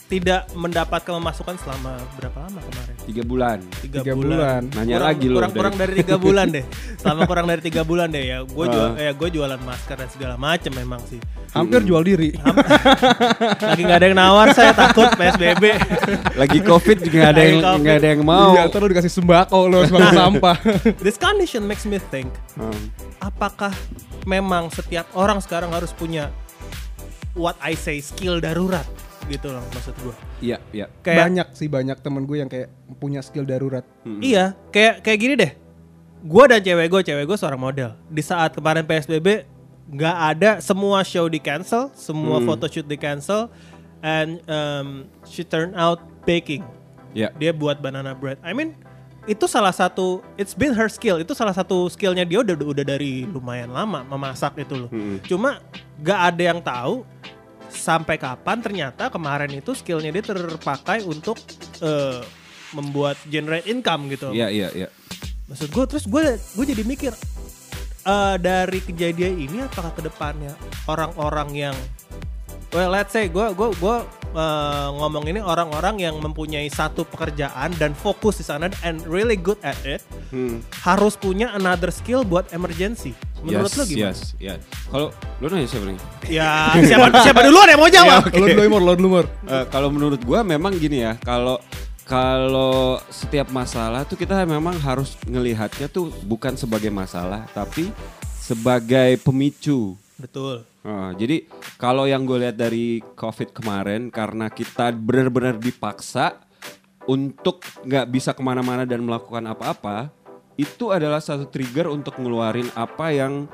tidak 0.07 0.47
mendapatkan 0.51 1.11
pemasukan 1.13 1.55
selama 1.57 1.99
berapa 2.15 2.37
lama 2.41 2.63
kemarin? 2.63 2.95
tiga 3.03 3.23
bulan 3.23 3.57
Tiga, 3.77 3.99
Tiga 3.99 4.13
bulan. 4.13 4.27
bulan. 4.29 4.61
Nanya 4.73 4.95
kurang, 4.95 5.07
lagi 5.09 5.25
lu 5.25 5.35
kurang, 5.35 5.47
dari- 5.47 5.59
kurang 5.59 5.75
dari 5.77 5.93
tiga 5.97 6.15
bulan 6.17 6.45
deh. 6.49 6.65
Selama 7.01 7.21
kurang 7.23 7.45
dari 7.45 7.61
tiga 7.61 7.81
bulan 7.81 8.07
deh 8.07 8.23
ya. 8.25 8.37
Gue 8.41 8.65
jual, 8.67 8.87
Ah. 8.89 8.99
ya 9.01 9.11
gue 9.13 9.29
jualan 9.29 9.59
masker 9.59 9.95
dan 9.95 10.09
segala 10.09 10.35
macem 10.35 10.71
memang 10.71 10.99
sih. 11.05 11.19
hampir 11.49 11.79
jual 11.81 12.03
diri 12.03 12.35
Lagi 13.63 13.81
nggak 13.81 13.97
ada 13.97 14.05
yang 14.05 14.17
nawar 14.17 14.47
saya 14.51 14.71
takut 14.71 15.07
PSBB. 15.11 15.63
lagi 16.41 16.59
covid 16.61 16.97
juga 16.99 17.17
nggak 17.17 17.31
ada 17.31 17.41
yang 17.41 17.57
nggak 17.81 17.95
ada 17.97 18.07
yang 18.09 18.21
mau 18.21 18.51
Iya, 18.53 18.67
ntar 18.67 18.79
lu 18.79 18.87
dikasih 18.87 19.13
sembako 19.13 19.59
lu 19.65 19.79
sembako 19.81 20.09
sampah. 20.13 20.55
This 20.97 21.15
condition 21.15 21.63
makes 21.63 21.83
me 21.83 21.97
think, 22.01 22.29
Hmm. 22.53 22.91
apakah 23.19 23.71
memang 24.23 24.67
setiap 24.69 25.07
orang 25.13 25.39
sekarang 25.39 25.71
harus 25.71 25.89
punya 25.89 26.29
what 27.33 27.55
I 27.57 27.73
say 27.73 27.99
skill 27.99 28.37
darurat 28.37 28.85
gitu 29.27 29.51
loh 29.51 29.63
maksud 29.69 29.95
gue. 29.99 30.15
iya 30.39 30.57
iya 30.71 30.87
Kayak 30.99 31.17
banyak 31.21 31.47
sih 31.51 31.67
banyak 31.67 31.97
temen 31.99 32.23
gue 32.23 32.37
yang 32.37 32.47
kayak 32.47 32.71
punya 32.95 33.19
skill 33.19 33.43
darurat. 33.43 33.83
Hmm. 34.01 34.19
iya, 34.19 34.55
kayak 34.71 35.03
kayak 35.03 35.19
gini 35.19 35.33
deh. 35.35 35.51
Gue 36.19 36.43
dan 36.45 36.59
cewek 36.59 36.87
gue, 36.87 37.01
cewek 37.03 37.25
gue 37.25 37.37
seorang 37.37 37.61
model. 37.61 37.93
Di 38.07 38.21
saat 38.21 38.51
kemarin 38.51 38.81
PSBB 38.81 39.45
nggak 39.87 40.17
ada 40.35 40.51
semua 40.59 40.99
show 41.01 41.27
di 41.27 41.37
cancel, 41.37 41.87
semua 41.93 42.39
Hmm. 42.39 42.47
photoshoot 42.47 42.83
di 42.83 42.95
cancel, 42.95 43.47
and 43.99 44.41
um, 44.45 45.05
she 45.23 45.43
turned 45.43 45.75
out 45.75 45.99
baking. 46.23 46.65
iya 47.11 47.31
dia 47.35 47.51
buat 47.51 47.77
banana 47.77 48.11
bread. 48.11 48.37
I 48.41 48.51
mean 48.51 48.75
itu 49.25 49.43
salah 49.43 49.71
satu 49.71 50.23
it's 50.35 50.51
been 50.51 50.71
her 50.71 50.87
skill. 50.87 51.17
Itu 51.17 51.31
salah 51.31 51.51
satu 51.51 51.87
skillnya 51.87 52.23
dia 52.23 52.39
udah 52.39 52.55
udah 52.55 52.85
dari 52.85 53.23
lumayan 53.23 53.69
lama 53.69 54.03
memasak 54.03 54.55
itu 54.57 54.85
loh. 54.85 54.89
Mm-mm. 54.89 55.19
Cuma 55.23 55.59
gak 55.97 56.19
ada 56.31 56.43
yang 56.45 56.59
tahu 56.59 57.03
sampai 57.69 58.15
kapan 58.17 58.59
ternyata 58.63 59.09
kemarin 59.11 59.51
itu 59.53 59.75
skillnya 59.75 60.11
dia 60.11 60.23
terpakai 60.23 61.03
untuk 61.03 61.37
eh, 61.83 62.21
membuat 62.75 63.15
generate 63.27 63.67
income 63.67 64.11
gitu. 64.11 64.31
iya 64.35 64.51
iya 64.51 64.69
iya 64.73 64.89
Maksud 65.47 65.71
gue 65.71 65.85
terus 65.87 66.05
gue 66.11 66.35
gue 66.35 66.65
jadi 66.67 66.83
mikir 66.83 67.13
eh, 68.03 68.35
dari 68.39 68.79
kejadian 68.83 69.39
ini 69.39 69.57
apakah 69.63 69.95
ke 69.95 70.03
depannya 70.03 70.51
orang-orang 70.87 71.71
yang 71.71 71.75
well 72.75 72.91
let's 72.91 73.15
say 73.15 73.31
gue 73.31 73.45
gue 73.55 73.69
gue 73.79 73.95
uh, 74.35 74.89
ngomong 74.99 75.23
ini 75.31 75.39
orang-orang 75.39 76.03
yang 76.03 76.15
mempunyai 76.19 76.67
satu 76.67 77.07
pekerjaan 77.07 77.71
dan 77.79 77.95
fokus 77.95 78.43
di 78.43 78.45
sana 78.45 78.67
and 78.83 78.99
really 79.07 79.39
good 79.39 79.59
at 79.63 79.77
it 79.87 80.03
Hmm. 80.27 80.59
harus 80.83 81.15
punya 81.15 81.55
another 81.55 81.87
skill 81.87 82.27
buat 82.27 82.51
emergency. 82.51 83.15
Menurut 83.45 83.69
yes, 83.69 83.77
lo 83.77 83.83
gimana? 83.85 84.05
Yes, 84.09 84.19
ya. 84.41 84.53
Kalau 84.89 85.07
lu 85.41 85.45
nanya 85.49 85.67
siapa 85.69 85.85
nih? 85.85 85.99
Ya 86.29 86.51
siapa 86.89 87.07
siapa 87.21 87.39
duluan 87.45 87.67
yang 87.69 87.81
mau 87.81 87.91
jawab? 87.91 88.21
Lo 88.33 88.45
dulu 88.49 88.77
lo 88.81 88.93
dulu 88.97 89.07
Mor. 89.09 89.25
Eh, 89.45 89.65
kalau 89.69 89.89
menurut 89.93 90.21
gua 90.25 90.41
memang 90.41 90.73
gini 90.75 91.05
ya, 91.05 91.13
kalau 91.21 91.61
kalau 92.07 93.03
setiap 93.11 93.51
masalah 93.51 94.07
tuh 94.07 94.15
kita 94.15 94.47
memang 94.47 94.79
harus 94.79 95.19
ngelihatnya 95.27 95.91
tuh 95.91 96.09
bukan 96.23 96.55
sebagai 96.55 96.89
masalah, 96.89 97.45
tapi 97.51 97.91
sebagai 98.39 99.19
pemicu. 99.21 99.99
Betul. 100.15 100.63
Eh, 100.87 101.11
jadi 101.19 101.37
kalau 101.75 102.07
yang 102.07 102.23
gue 102.23 102.47
lihat 102.47 102.55
dari 102.55 103.03
COVID 103.19 103.51
kemarin, 103.51 104.07
karena 104.07 104.47
kita 104.47 104.95
benar-benar 104.95 105.59
dipaksa 105.59 106.39
untuk 107.03 107.59
nggak 107.83 108.07
bisa 108.07 108.31
ke 108.31 108.39
mana-mana 108.39 108.87
dan 108.87 109.03
melakukan 109.03 109.43
apa-apa, 109.51 110.07
itu 110.57 110.89
adalah 110.89 111.21
satu 111.21 111.45
trigger 111.45 111.87
untuk 111.87 112.17
ngeluarin 112.17 112.67
apa 112.73 113.13
yang 113.13 113.45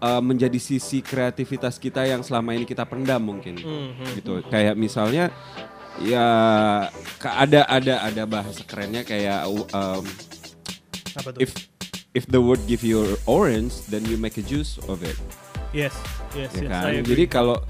eh, 0.00 0.22
menjadi 0.24 0.56
sisi 0.56 1.04
kreativitas 1.04 1.76
kita 1.76 2.08
yang 2.08 2.24
selama 2.24 2.56
ini 2.56 2.64
kita 2.64 2.88
pendam 2.88 3.20
mungkin 3.20 3.60
Mhm. 3.60 4.16
gitu 4.16 4.40
kayak 4.48 4.72
misalnya 4.72 5.28
ya 6.00 6.24
ada 7.20 7.68
ada 7.68 7.94
ada 8.00 8.22
bahasa 8.24 8.64
kerennya 8.64 9.04
kayak 9.04 9.44
um, 9.44 10.00
Apa 11.20 11.36
tuh? 11.36 11.40
if 11.44 11.52
if 12.16 12.24
the 12.32 12.40
world 12.40 12.64
give 12.64 12.80
you 12.80 13.04
orange 13.28 13.84
then 13.92 14.00
you 14.08 14.16
make 14.16 14.40
a 14.40 14.44
juice 14.44 14.80
of 14.88 15.04
it 15.04 15.20
yes, 15.76 15.92
yes, 16.32 16.48
ya 16.56 16.64
yes. 16.64 16.70
kan 16.72 16.92
jadi 17.04 17.24
kalau 17.28 17.60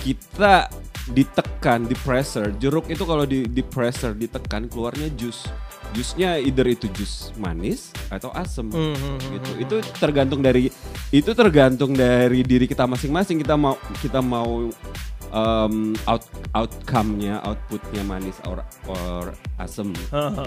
kita 0.00 0.70
ditekan 1.10 1.90
di 1.90 1.96
pressure 1.98 2.54
jeruk 2.56 2.86
itu 2.86 3.02
kalau 3.02 3.26
di 3.26 3.50
di 3.50 3.66
pressure 3.66 4.14
ditekan 4.14 4.70
keluarnya 4.70 5.10
jus 5.18 5.42
jusnya 5.90 6.38
either 6.38 6.66
itu 6.70 6.86
jus 6.94 7.34
manis 7.36 7.90
atau 8.10 8.30
asem. 8.34 8.66
Mhm. 8.70 9.14
gitu. 9.38 9.50
itu 9.60 9.76
tergantung 9.98 10.40
dari 10.40 10.70
itu 11.10 11.30
tergantung 11.34 11.92
dari 11.94 12.42
diri 12.46 12.66
kita 12.70 12.86
masing-masing. 12.86 13.42
Kita 13.42 13.58
mau 13.58 13.74
kita 14.02 14.22
mau 14.22 14.70
um, 15.34 15.94
out 16.06 16.24
outcome-nya 16.54 17.42
outputnya 17.42 18.02
manis 18.06 18.36
or 18.46 18.62
or 18.86 19.34
asem 19.58 19.90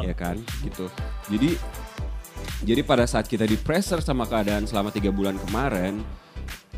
ya 0.04 0.16
kan? 0.16 0.40
Gitu. 0.64 0.88
Jadi 1.32 1.50
jadi 2.64 2.82
pada 2.84 3.04
saat 3.04 3.28
kita 3.28 3.44
di 3.44 3.60
pressure 3.60 4.00
sama 4.00 4.28
keadaan 4.28 4.68
selama 4.68 4.92
tiga 4.92 5.12
bulan 5.12 5.36
kemarin 5.48 6.00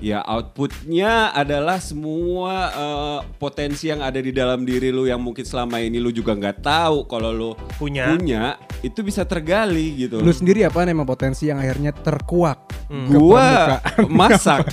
ya 0.04 0.20
outputnya 0.28 1.32
adalah 1.32 1.80
semua 1.80 2.54
eh, 2.72 3.20
potensi 3.40 3.88
yang 3.88 4.04
ada 4.04 4.20
di 4.20 4.36
dalam 4.36 4.68
diri 4.68 4.92
lu 4.92 5.08
yang 5.08 5.24
mungkin 5.24 5.48
selama 5.48 5.80
ini 5.80 6.04
lu 6.04 6.12
juga 6.12 6.36
nggak 6.36 6.60
tahu 6.60 7.08
kalau 7.08 7.32
lu 7.32 7.52
Punya. 7.80 8.12
punya 8.12 8.60
itu 8.84 9.00
bisa 9.02 9.24
tergali 9.24 9.96
gitu 10.08 10.20
Lu 10.20 10.32
sendiri 10.36 10.68
apa 10.68 10.84
emang 10.84 11.08
potensi 11.08 11.48
yang 11.48 11.64
akhirnya 11.64 11.96
terkuak? 11.96 12.75
Hmm. 12.86 13.10
Gua 13.10 13.82
masak. 14.22 14.70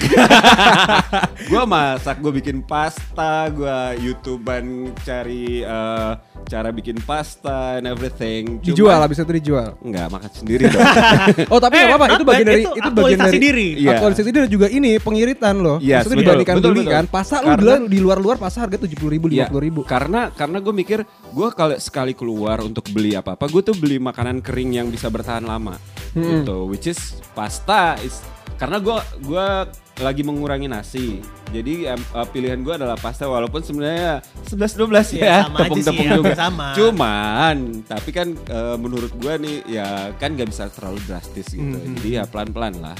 gua 1.50 1.62
masak, 1.64 2.16
gua 2.18 2.28
bikin 2.30 2.60
pasta, 2.60 3.48
gua 3.48 3.96
YouTubean 3.96 4.92
cari 5.00 5.60
eh, 5.60 6.12
cara 6.44 6.68
bikin 6.68 7.00
pasta 7.00 7.76
and 7.76 7.86
everything. 7.86 8.58
Cuma- 8.58 8.68
Dijual 8.68 8.98
habis 8.98 9.16
itu 9.16 9.32
dijual. 9.34 9.76
Enggak, 9.80 10.06
makan 10.08 10.30
sendiri 10.30 10.68
dong. 10.68 10.82
Oh 11.52 11.58
tapi 11.58 11.74
Eh, 11.74 11.84
nggak 11.84 11.96
apa-apa 11.96 12.14
itu 12.14 12.24
bagian 12.24 12.46
dari 12.46 12.62
itu 12.62 12.70
itu 12.74 12.90
bagian 12.92 13.20
dari 13.22 13.38
diri. 13.38 13.68
Iya. 13.78 13.90
Aktualisasi 13.96 14.28
diri 14.30 14.46
juga 14.46 14.66
ini 14.68 14.90
pengiritan 14.98 15.54
loh. 15.56 15.76
Yes, 15.78 16.04
Maksudnya 16.04 16.12
betul, 16.12 16.22
dibandingkan 16.22 16.56
betul, 16.56 16.70
beli 16.70 16.82
betul. 16.82 16.94
kan, 16.94 17.04
pasar 17.06 17.40
lu 17.40 17.48
Karena- 17.48 17.88
di 17.88 17.98
luar 17.98 18.18
luar 18.18 18.36
pasar 18.36 18.60
harga 18.62 18.76
tujuh 18.78 18.96
puluh 18.96 19.12
ribu 19.12 19.26
lima 19.28 19.38
Iya, 19.38 19.46
puluh 19.48 19.62
ribu. 19.62 19.80
Karena 19.82 20.28
karena 20.30 20.58
gue 20.58 20.74
mikir 20.74 20.98
gue 21.28 21.48
kalau 21.52 21.74
sekali 21.78 22.12
keluar 22.12 22.60
untuk 22.60 22.84
beli 22.88 23.12
apa 23.12 23.34
apa, 23.34 23.44
gue 23.46 23.62
tuh 23.62 23.72
beli 23.72 23.96
makanan 23.96 24.40
kering 24.40 24.70
yang 24.74 24.88
bisa 24.88 25.08
bertahan 25.08 25.42
lama, 25.42 25.80
Hmm. 26.12 26.44
gitu. 26.44 26.68
Which 26.68 26.86
is 26.86 26.98
pasta. 27.32 27.96
Is, 28.00 28.20
karena 28.56 28.78
gue 28.78 28.94
gua 29.24 29.66
lagi 30.00 30.24
mengurangi 30.24 30.66
nasi, 30.66 31.20
jadi 31.52 31.94
eh, 31.94 32.26
pilihan 32.32 32.58
gue 32.64 32.74
adalah 32.74 32.96
pasta 32.96 33.28
walaupun 33.28 33.60
sebenarnya 33.60 34.24
11-12 34.48 35.20
Iya, 35.20 35.22
ya, 35.22 35.38
aja 35.44 35.58
tepung-tepung 35.62 36.08
sih, 36.08 36.16
juga. 36.16 36.32
sama. 36.34 36.66
Cuman, 36.74 37.56
tapi 37.84 38.10
kan 38.10 38.32
eh, 38.32 38.76
menurut 38.80 39.12
gue 39.14 39.34
nih 39.36 39.56
ya 39.68 40.10
kan 40.16 40.32
gak 40.32 40.48
bisa 40.48 40.72
terlalu 40.72 40.98
drastis 41.04 41.52
gitu. 41.52 41.76
Hmm, 41.76 41.94
Jadi 42.00 42.08
ya 42.18 42.24
pelan-pelan 42.24 42.74
lah, 42.80 42.96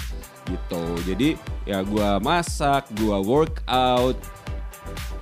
gitu. 0.47 0.85
Jadi 1.09 1.29
ya 1.65 1.81
gue 1.81 2.09
masak, 2.21 2.87
gue 2.93 3.17
workout, 3.19 4.19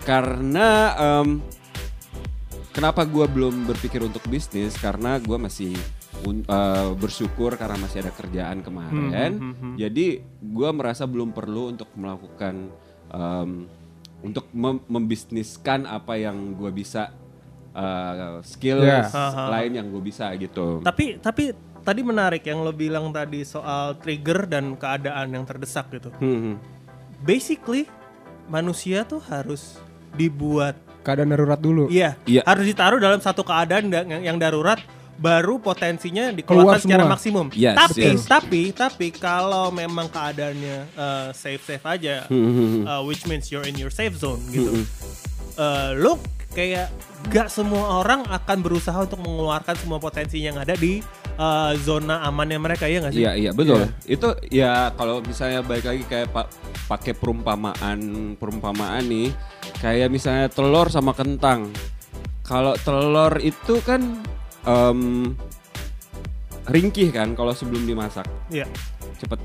karena 0.02 0.68
em, 0.98 1.38
kenapa 2.72 3.06
gue 3.06 3.24
belum 3.30 3.68
berpikir 3.68 4.02
untuk 4.02 4.24
bisnis 4.26 4.74
karena 4.74 5.22
gue 5.22 5.38
masih 5.38 5.72
un- 6.22 6.42
eh, 6.42 6.90
bersyukur 6.94 7.54
karena 7.54 7.76
masih 7.76 8.00
ada 8.00 8.10
kerjaan 8.10 8.60
kemarin 8.60 9.10
Hmm, 9.32 9.40
hmm, 9.40 9.54
hmm. 9.54 9.74
jadi 9.76 10.06
gue 10.38 10.70
merasa 10.70 11.04
belum 11.04 11.30
perlu 11.30 11.70
untuk 11.70 11.88
melakukan 11.94 12.68
em, 13.08 13.50
untuk 14.20 14.46
mem- 14.50 14.84
membisniskan 14.86 15.84
apa 15.84 16.14
yang 16.14 16.36
gue 16.52 16.70
bisa 16.70 17.10
eh, 17.70 18.38
skill 18.42 18.82
Ya. 18.82 19.06
lain 19.46 19.72
yang 19.74 19.86
gue 19.88 20.02
bisa 20.02 20.28
gitu 20.34 20.80
Tapi 20.80 21.18
tapi 21.18 21.54
tadi 21.80 22.00
menarik 22.02 22.42
yang 22.42 22.60
lo 22.60 22.70
bilang 22.70 23.08
tadi 23.08 23.40
soal 23.40 23.96
trigger 23.96 24.44
dan 24.44 24.74
keadaan 24.74 25.30
yang 25.30 25.44
terdesak 25.44 25.88
gitu. 25.90 26.12
Hmm, 26.14 26.38
hmm. 26.44 26.56
Basically 27.20 27.88
manusia 28.46 29.02
tuh 29.02 29.22
harus 29.22 29.78
dibuat 30.12 30.74
Keadaan 31.00 31.30
darurat 31.30 31.56
dulu. 31.56 31.88
iya, 31.88 32.12
Iya. 32.24 32.44
harus 32.44 32.66
ditaruh 32.66 32.98
dalam 32.98 33.16
satu 33.18 33.40
keadaan 33.40 33.88
da- 33.88 34.04
yang, 34.04 34.20
yang 34.26 34.36
darurat 34.36 34.76
baru 35.20 35.60
potensinya 35.60 36.32
dikeluarkan 36.32 36.80
Keluar 36.80 36.80
secara 36.80 37.04
semua. 37.04 37.12
maksimum. 37.12 37.46
Yes, 37.52 37.76
tapi 37.76 38.00
yes. 38.00 38.24
tapi 38.24 38.62
tapi 38.72 39.06
kalau 39.12 39.68
memang 39.68 40.08
keadaannya 40.08 40.88
safe 41.36 41.60
safe 41.60 41.84
aja, 41.84 42.24
uh, 42.26 43.04
which 43.04 43.28
means 43.28 43.52
you're 43.52 43.68
in 43.68 43.76
your 43.76 43.92
safe 43.92 44.16
zone 44.16 44.40
gitu. 44.48 44.72
Uh, 45.60 45.92
lo 45.92 46.16
kayak 46.50 46.90
gak 47.30 47.46
semua 47.52 48.02
orang 48.02 48.26
akan 48.26 48.58
berusaha 48.64 48.96
untuk 48.96 49.22
mengeluarkan 49.22 49.76
semua 49.76 50.02
potensi 50.02 50.42
yang 50.42 50.58
ada 50.58 50.74
di 50.74 50.98
uh, 51.38 51.76
zona 51.84 52.24
amannya 52.26 52.58
mereka 52.58 52.88
ya 52.88 53.04
nggak 53.04 53.12
sih? 53.14 53.22
Iya 53.22 53.32
iya 53.36 53.50
betul. 53.52 53.86
Itu 54.08 54.34
ya 54.48 54.90
kalau 54.96 55.20
misalnya 55.22 55.60
baik 55.62 55.84
lagi 55.84 56.04
kayak 56.08 56.28
pak 56.32 56.46
pakai 56.90 57.12
perumpamaan 57.14 57.98
perumpamaan 58.34 59.04
nih 59.06 59.30
kayak 59.78 60.08
misalnya 60.10 60.48
telur 60.50 60.88
sama 60.90 61.12
kentang. 61.12 61.70
Kalau 62.42 62.74
telur 62.82 63.38
itu 63.38 63.78
kan 63.86 64.18
em, 64.62 65.32
ringkih 66.66 67.10
kan 67.10 67.32
kalau 67.32 67.50
sebelum 67.50 67.82
dimasak 67.82 68.26
Iya. 68.48 68.66
cepet 69.18 69.40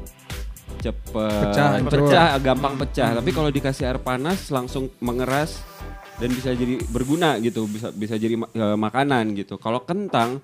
cepet 0.76 1.42
Pecah, 1.50 1.70
hancur. 1.82 2.06
pecah, 2.06 2.28
gampang 2.38 2.76
pecah. 2.78 3.10
Tapi 3.18 3.30
kalau 3.32 3.50
dikasih 3.50 3.90
air 3.90 3.98
panas 3.98 4.54
langsung 4.54 4.92
mengeras 5.02 5.64
dan 6.22 6.30
bisa 6.30 6.54
jadi 6.54 6.78
berguna 6.88 7.42
gitu, 7.42 7.66
bisa 7.66 7.90
bisa 7.90 8.16
jadi 8.16 8.38
eh, 8.38 8.78
makanan 8.78 9.34
gitu. 9.34 9.58
Kalau 9.58 9.82
kentang 9.82 10.44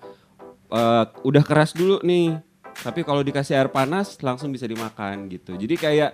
eh, 0.72 1.04
udah 1.22 1.44
keras 1.46 1.78
dulu 1.78 2.02
nih, 2.02 2.42
tapi 2.82 3.06
kalau 3.06 3.22
dikasih 3.22 3.54
air 3.54 3.70
panas 3.70 4.18
langsung 4.24 4.50
bisa 4.50 4.66
dimakan 4.66 5.30
gitu. 5.30 5.54
Jadi 5.54 5.76
kayak 5.78 6.12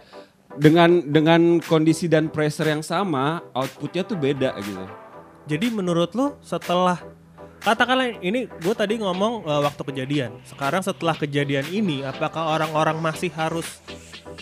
dengan 0.58 1.00
dengan 1.08 1.42
kondisi 1.64 2.12
dan 2.12 2.28
pressure 2.28 2.68
yang 2.68 2.84
sama, 2.84 3.40
outputnya 3.56 4.04
tuh 4.04 4.18
beda 4.20 4.60
gitu. 4.60 4.84
Jadi 5.48 5.72
menurut 5.72 6.12
lo 6.12 6.36
setelah 6.44 7.00
katakanlah 7.62 8.20
ini 8.22 8.46
gue 8.48 8.76
tadi 8.78 9.00
ngomong 9.02 9.46
uh, 9.46 9.62
waktu 9.66 9.82
kejadian. 9.94 10.32
Sekarang 10.46 10.82
setelah 10.86 11.18
kejadian 11.18 11.66
ini, 11.70 12.06
apakah 12.06 12.58
orang-orang 12.58 12.98
masih 13.02 13.30
harus 13.34 13.66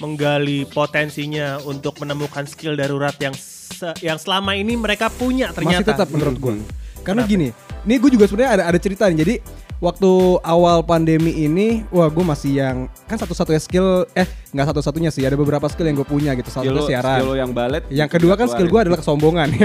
menggali 0.03 0.67
potensinya 0.67 1.59
untuk 1.63 1.95
menemukan 2.03 2.43
skill 2.43 2.75
darurat 2.75 3.15
yang 3.21 3.31
se- 3.35 3.95
yang 4.03 4.19
selama 4.19 4.55
ini 4.55 4.75
mereka 4.75 5.07
punya 5.07 5.55
ternyata? 5.55 5.83
Masih 5.83 5.87
tetap 5.95 6.07
menurut 6.11 6.37
gue. 6.39 6.53
Hmm. 6.59 6.67
Karena 7.05 7.21
gini, 7.23 7.53
ini 7.85 7.95
gue 8.01 8.11
juga 8.11 8.25
sebenarnya 8.25 8.51
ada 8.59 8.63
ada 8.73 8.79
cerita 8.81 9.05
nih. 9.07 9.17
Jadi 9.21 9.35
waktu 9.77 10.11
awal 10.41 10.81
pandemi 10.81 11.45
ini, 11.45 11.85
wah 11.93 12.09
gue 12.09 12.25
masih 12.25 12.51
yang 12.59 12.77
kan 13.05 13.15
satu-satunya 13.21 13.61
skill, 13.61 14.09
eh 14.17 14.25
nggak 14.55 14.71
satu-satunya 14.71 15.11
sih, 15.11 15.27
ada 15.27 15.35
beberapa 15.35 15.67
skill 15.67 15.91
yang 15.91 15.99
gue 15.99 16.07
punya 16.07 16.31
gitu. 16.39 16.47
Satu 16.47 16.71
Skill, 16.71 16.87
siaran. 16.87 17.19
skill 17.19 17.35
yang 17.35 17.51
balet. 17.51 17.83
Yang 17.91 18.09
kedua 18.15 18.39
kan 18.39 18.47
skill 18.47 18.71
gue 18.71 18.79
adalah 18.87 18.99
kesombongan. 19.03 19.47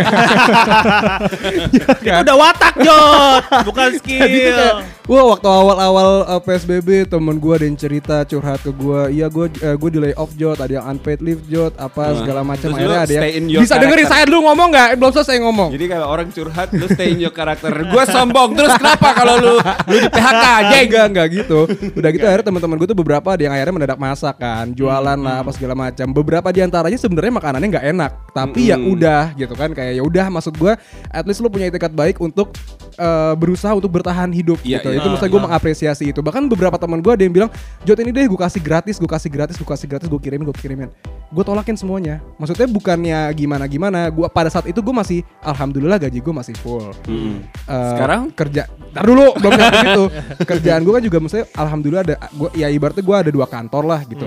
Itu 1.71 2.11
udah 2.27 2.37
watak 2.37 2.75
Jod, 2.83 3.43
bukan 3.71 3.89
skill. 4.03 4.21
Jadi 4.27 4.39
tuh 4.51 4.55
kayak, 4.59 4.75
wah 5.07 5.25
waktu 5.31 5.47
awal-awal 5.47 6.11
uh, 6.27 6.41
PSBB 6.43 7.07
temen 7.07 7.39
gue 7.39 7.53
ada 7.55 7.65
yang 7.71 7.79
cerita 7.79 8.17
curhat 8.27 8.61
ke 8.67 8.73
gue, 8.75 9.01
iya 9.15 9.27
gue 9.31 9.47
gue 9.53 9.91
di 9.93 9.99
layoff 10.03 10.35
jod, 10.35 10.59
ada 10.59 10.73
yang 10.73 10.85
unpaid 10.91 11.21
leave 11.23 11.43
jod, 11.47 11.71
apa 11.79 12.03
Nah, 12.11 12.19
segala 12.27 12.41
macam. 12.43 12.69
Akhirnya 12.75 13.01
ada 13.07 13.15
yang 13.31 13.47
bisa 13.63 13.75
dengerin 13.79 14.07
character. 14.09 14.15
saya 14.19 14.25
dulu 14.27 14.41
ngomong 14.51 14.69
nggak? 14.75 14.89
Belum 14.99 15.13
selesai 15.15 15.37
ngomong. 15.39 15.69
Jadi 15.71 15.85
kalau 15.87 16.07
orang 16.11 16.29
curhat 16.35 16.69
lu 16.75 16.87
stay 16.91 17.15
in 17.15 17.21
your 17.23 17.31
karakter. 17.31 17.71
Gue 17.71 18.05
sombong 18.11 18.59
terus 18.59 18.73
kenapa 18.75 19.09
kalau 19.15 19.35
lu 19.39 19.55
lu 19.63 19.97
di 20.01 20.09
PHK 20.11 20.45
aja? 20.45 20.77
enggak 20.81 21.05
enggak 21.15 21.27
gitu. 21.31 21.59
Udah 21.95 22.11
gitu 22.11 22.25
akhirnya 22.27 22.47
teman-teman 22.51 22.77
gue 22.81 22.89
tuh 22.91 22.99
beberapa 22.99 23.29
ada 23.31 23.43
yang 23.47 23.55
akhirnya 23.55 23.75
mendadak 23.77 23.99
masak 24.01 24.35
kan, 24.41 24.67
jualan 24.81 25.19
lah 25.21 25.45
apa 25.45 25.51
segala 25.53 25.77
macam. 25.77 26.09
Beberapa 26.17 26.49
di 26.49 26.65
antaranya 26.65 26.97
sebenarnya 26.97 27.33
makanannya 27.37 27.69
nggak 27.69 27.87
enak, 27.93 28.13
tapi 28.33 28.73
ya 28.73 28.81
Mm-mm. 28.81 28.93
udah 28.97 29.23
gitu 29.37 29.53
kan 29.53 29.77
kayak 29.77 30.01
ya 30.01 30.03
udah 30.03 30.27
maksud 30.33 30.57
gua 30.57 30.81
at 31.13 31.29
least 31.29 31.45
lu 31.45 31.53
punya 31.53 31.69
etikat 31.69 31.93
baik 31.93 32.17
untuk 32.19 32.57
eh, 32.97 33.35
berusaha 33.37 33.77
untuk 33.77 33.93
bertahan 33.93 34.33
hidup 34.33 34.57
Iya, 34.65 34.81
gitu. 34.81 34.89
iya. 34.93 34.99
Itu 35.01 35.07
maksudnya 35.13 35.33
gue 35.33 35.43
mengapresiasi 35.45 36.05
itu. 36.13 36.21
Bahkan 36.21 36.49
beberapa 36.49 36.77
teman 36.77 37.01
gue 37.01 37.13
ada 37.13 37.23
yang 37.23 37.33
bilang, 37.33 37.51
"Jot 37.85 37.97
ini 38.01 38.13
deh 38.13 38.25
gue 38.25 38.41
kasih 38.41 38.61
gratis, 38.61 38.97
gue 38.97 39.09
kasih 39.09 39.31
gratis, 39.33 39.57
gue 39.57 39.69
kasih 39.69 39.87
gratis, 39.89 40.07
gue 40.09 40.21
kirimin, 40.21 40.45
gue 40.49 40.57
kirimin." 40.57 40.91
Gue 41.31 41.45
tolakin 41.47 41.79
semuanya. 41.79 42.19
Maksudnya 42.37 42.67
bukannya 42.67 43.31
gimana-gimana. 43.39 44.11
Gua 44.11 44.27
pada 44.27 44.51
saat 44.51 44.67
itu 44.67 44.83
gue 44.83 44.91
masih 44.91 45.23
alhamdulillah 45.41 45.97
gaji 46.03 46.19
gue 46.19 46.35
masih 46.35 46.55
full. 46.59 46.91
Mm-mm. 47.07 47.47
Eh, 47.71 47.91
Sekarang? 47.95 48.33
kerja 48.35 48.67
Ntar 48.91 49.07
dulu 49.07 49.39
belum 49.39 49.53
nyampe 49.55 49.79
situ 49.87 50.05
kerjaan 50.43 50.83
gue 50.83 50.93
kan 50.99 51.03
juga 51.07 51.19
maksudnya 51.23 51.47
alhamdulillah 51.55 52.03
ada 52.03 52.17
gua, 52.35 52.51
ya 52.59 52.67
ibaratnya 52.67 53.05
gue 53.07 53.17
ada 53.17 53.31
dua 53.31 53.47
kantor 53.47 53.87
lah 53.87 54.01
gitu 54.03 54.27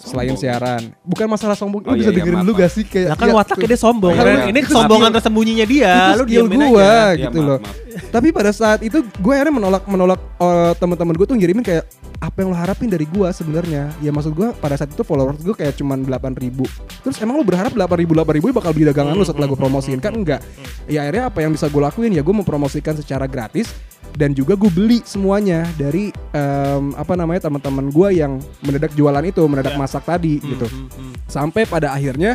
selain 0.00 0.32
siaran 0.32 0.96
bukan 1.04 1.28
masalah 1.28 1.52
sombong 1.52 1.84
Oh, 1.84 1.92
lu 1.92 2.00
iya, 2.00 2.08
bisa 2.08 2.10
iya, 2.10 2.18
dengerin 2.24 2.38
maaf, 2.40 2.48
maaf. 2.48 2.60
gak 2.60 2.70
sih 2.72 2.84
kayak 2.88 3.08
Lah 3.12 3.18
kan 3.20 3.28
ya, 3.28 3.34
wataknya 3.36 3.66
dia 3.68 3.80
sombong. 3.80 4.12
Kan? 4.16 4.48
Ini 4.48 4.60
kesombongan 4.64 5.10
tersembunyinya 5.12 5.66
dia. 5.68 5.92
itu 6.16 6.16
Lu 6.16 6.24
aja. 6.24 7.12
Iya, 7.12 7.28
gitu 7.28 7.38
maaf, 7.40 7.48
loh 7.48 7.58
maaf. 7.60 7.76
tapi 8.08 8.28
pada 8.32 8.50
saat 8.54 8.80
itu 8.80 8.98
gue 9.04 9.32
akhirnya 9.34 9.54
menolak 9.60 9.84
menolak 9.84 10.20
eh, 10.40 10.72
teman-teman 10.80 11.14
gue 11.14 11.26
tuh 11.28 11.36
ngirimin 11.36 11.64
kayak 11.64 11.84
apa 12.20 12.36
yang 12.44 12.52
lo 12.52 12.56
harapin 12.56 12.88
dari 12.92 13.08
gue 13.08 13.28
sebenarnya 13.32 13.88
ya 14.04 14.10
maksud 14.12 14.36
gue 14.36 14.52
pada 14.60 14.76
saat 14.76 14.92
itu 14.92 15.00
followers 15.00 15.40
gue 15.40 15.56
kayak 15.56 15.72
cuman 15.80 16.04
8 16.04 16.36
ribu 16.36 16.68
terus 17.00 17.16
emang 17.24 17.40
lo 17.40 17.44
berharap 17.48 17.72
8 17.72 17.80
ribu 17.96 18.12
8 18.12 18.36
ribu 18.36 18.52
bakal 18.52 18.76
beli 18.76 18.84
dagangan 18.92 19.16
lo 19.16 19.24
setelah 19.24 19.48
gue 19.48 19.56
promosiin 19.56 20.04
kan 20.04 20.12
enggak 20.12 20.44
ya 20.84 21.08
akhirnya 21.08 21.32
apa 21.32 21.38
yang 21.40 21.56
bisa 21.56 21.72
gue 21.72 21.80
lakuin 21.80 22.12
ya 22.12 22.20
gue 22.20 22.34
mempromosikan 22.36 22.92
secara 22.92 23.24
gratis 23.24 23.72
dan 24.12 24.32
juga 24.32 24.54
gue 24.54 24.68
beli 24.68 24.98
semuanya 25.02 25.66
dari 25.74 26.10
em, 26.30 26.84
apa 26.94 27.14
namanya 27.14 27.46
teman-teman 27.46 27.88
gue 27.88 28.08
yang 28.14 28.36
mendadak 28.60 28.92
jualan 28.92 29.22
itu 29.22 29.42
mendadak 29.44 29.72
Ya. 29.72 29.78
masak 29.78 30.02
tadi 30.02 30.38
gitu 30.38 30.66
Hmm, 30.66 30.88
hmm. 30.88 31.12
sampai 31.24 31.62
pada 31.64 31.90
akhirnya 31.90 32.34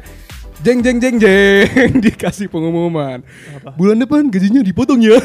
jeng 0.58 0.79
jeng 0.79 0.98
jeng 0.98 1.20
jeng 1.20 1.91
dikasih 2.05 2.48
pengumuman 2.48 3.20
bulan 3.75 3.98
depan 3.98 4.32
gajinya 4.32 4.63
dipotong 4.63 5.03
ya 5.03 5.20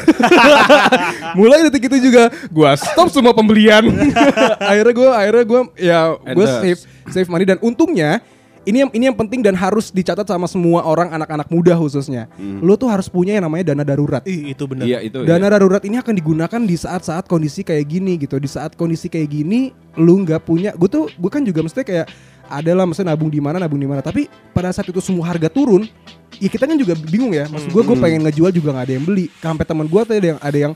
mulai 1.39 1.63
detik 1.65 1.87
itu 1.87 2.11
juga 2.11 2.27
gua 2.49 2.75
stop 2.75 3.07
semua 3.07 3.31
pembelian 3.31 3.87
akhirnya 4.71 4.93
gua 4.93 5.09
akhirnya 5.15 5.45
gua 5.45 5.61
ya 5.75 5.99
Endorse. 6.27 6.59
save 6.59 6.81
save 7.09 7.29
money 7.29 7.47
dan 7.47 7.57
untungnya 7.59 8.19
ini 8.61 8.85
yang 8.85 8.91
ini 8.93 9.03
yang 9.09 9.17
penting 9.17 9.41
dan 9.41 9.57
harus 9.57 9.89
dicatat 9.89 10.21
sama 10.23 10.45
semua 10.45 10.85
orang 10.85 11.09
anak-anak 11.09 11.49
muda 11.49 11.73
khususnya 11.73 12.29
lo 12.61 12.77
tuh 12.77 12.85
harus 12.87 13.09
punya 13.09 13.33
yang 13.37 13.49
namanya 13.49 13.73
dana 13.73 13.81
darurat 13.81 14.21
Ih, 14.21 14.53
itu 14.53 14.63
benar. 14.69 14.85
Iya 14.85 15.01
itu. 15.01 15.25
Dana 15.25 15.49
iya. 15.49 15.53
darurat 15.57 15.81
ini 15.81 15.97
akan 15.97 16.13
digunakan 16.13 16.61
di 16.61 16.75
saat-saat 16.77 17.25
kondisi 17.25 17.65
kayak 17.65 17.85
gini 17.89 18.21
gitu. 18.21 18.37
Di 18.37 18.45
saat 18.45 18.77
kondisi 18.77 19.09
kayak 19.09 19.33
gini, 19.33 19.73
lu 19.97 20.21
nggak 20.21 20.45
punya. 20.45 20.77
Gue 20.77 20.85
tuh, 20.85 21.09
gue 21.09 21.31
kan 21.33 21.41
juga 21.41 21.65
mesti 21.65 21.81
kayak 21.81 22.05
adalah 22.47 22.85
maksudnya 22.85 23.17
nabung 23.17 23.33
di 23.33 23.41
mana, 23.41 23.57
nabung 23.57 23.81
di 23.81 23.89
mana. 23.89 24.05
Tapi 24.05 24.29
pada 24.53 24.69
saat 24.69 24.85
itu 24.85 25.01
semua 25.01 25.25
harga 25.25 25.49
turun, 25.49 25.89
ya 26.37 26.45
kita 26.45 26.69
kan 26.69 26.77
juga 26.77 26.93
bingung 26.93 27.33
ya. 27.33 27.49
Maksud 27.49 27.73
gue, 27.73 27.81
gue 27.81 27.97
Hmm. 27.97 28.03
pengen 28.05 28.21
ngejual 28.29 28.51
juga 28.53 28.69
nggak 28.77 28.85
ada 28.85 28.93
yang 28.93 29.05
beli. 29.09 29.25
Sampai 29.41 29.65
teman 29.65 29.87
gue 29.89 30.01
tuh 30.05 30.13
ada 30.13 30.27
yang 30.37 30.39
ada 30.39 30.57
yang 30.69 30.73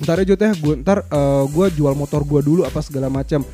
ntar 0.00 0.16
aja 0.24 0.34
teh, 0.34 0.52
gue 0.56 0.74
ntar 0.80 1.04
gue 1.52 1.66
jual 1.76 1.92
motor 1.92 2.24
gue 2.24 2.40
dulu 2.40 2.64
apa 2.64 2.80
segala 2.80 3.12
macam. 3.12 3.44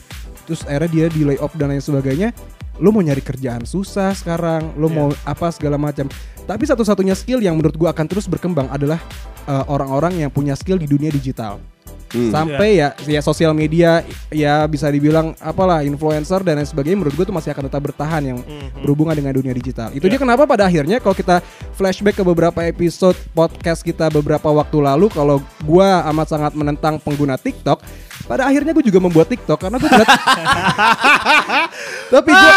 Terus 0.47 0.63
akhirnya 0.63 0.91
dia 0.95 1.07
di 1.11 1.27
lay 1.27 1.39
off 1.43 1.51
dan 1.59 1.75
lain 1.75 1.83
sebagainya. 1.83 2.31
Lo 2.77 2.91
mau 2.91 3.01
nyari 3.01 3.21
kerjaan 3.21 3.65
susah 3.65 4.13
sekarang, 4.13 4.77
lo 4.77 4.87
Iya. 4.87 4.95
mau 4.95 5.09
apa 5.25 5.49
segala 5.49 5.77
macam. 5.77 6.07
Tapi 6.43 6.63
satu-satunya 6.63 7.13
skill 7.13 7.41
yang 7.41 7.57
menurut 7.57 7.75
gue 7.75 7.89
akan 7.89 8.07
terus 8.07 8.25
berkembang 8.25 8.69
adalah 8.69 9.03
uh, 9.45 9.65
orang-orang 9.67 10.23
yang 10.23 10.31
punya 10.31 10.55
skill 10.55 10.77
di 10.77 10.87
dunia 10.87 11.09
digital. 11.09 11.59
Hmm. 12.07 12.31
Sampai 12.31 12.79
ya 12.79 12.95
ya 13.03 13.19
sosial 13.19 13.51
media 13.51 13.99
ya 14.31 14.63
bisa 14.65 14.87
dibilang 14.87 15.35
apalah 15.43 15.83
influencer 15.83 16.39
dan 16.47 16.55
lain 16.55 16.65
sebagainya 16.65 17.03
menurut 17.03 17.19
gue 17.19 17.27
tuh 17.27 17.35
masih 17.35 17.51
akan 17.51 17.67
tetap 17.67 17.83
bertahan 17.83 18.23
yang 18.23 18.39
Mhm. 18.39 18.79
berhubungan 18.79 19.11
dengan 19.13 19.35
dunia 19.35 19.51
digital. 19.51 19.91
Itu 19.91 20.07
Ya. 20.07 20.15
dia 20.15 20.21
kenapa 20.23 20.47
pada 20.47 20.71
akhirnya 20.71 21.03
kalau 21.03 21.19
kita 21.19 21.43
flashback 21.75 22.15
ke 22.15 22.23
beberapa 22.23 22.63
episode 22.63 23.19
podcast 23.35 23.83
kita 23.83 24.07
beberapa 24.07 24.47
waktu 24.47 24.79
lalu 24.79 25.11
kalau 25.11 25.43
gua 25.67 26.07
amat 26.15 26.31
sangat 26.31 26.53
menentang 26.55 27.03
pengguna 27.03 27.35
TikTok, 27.35 27.83
pada 28.27 28.43
akhirnya 28.45 28.75
gue 28.75 28.85
juga 28.85 28.99
membuat 28.99 29.27
TikTok 29.27 29.55
karena 29.57 29.79
gue 29.79 29.87
melihat 29.87 30.11
Tapi 32.07 32.31
gue 32.31 32.53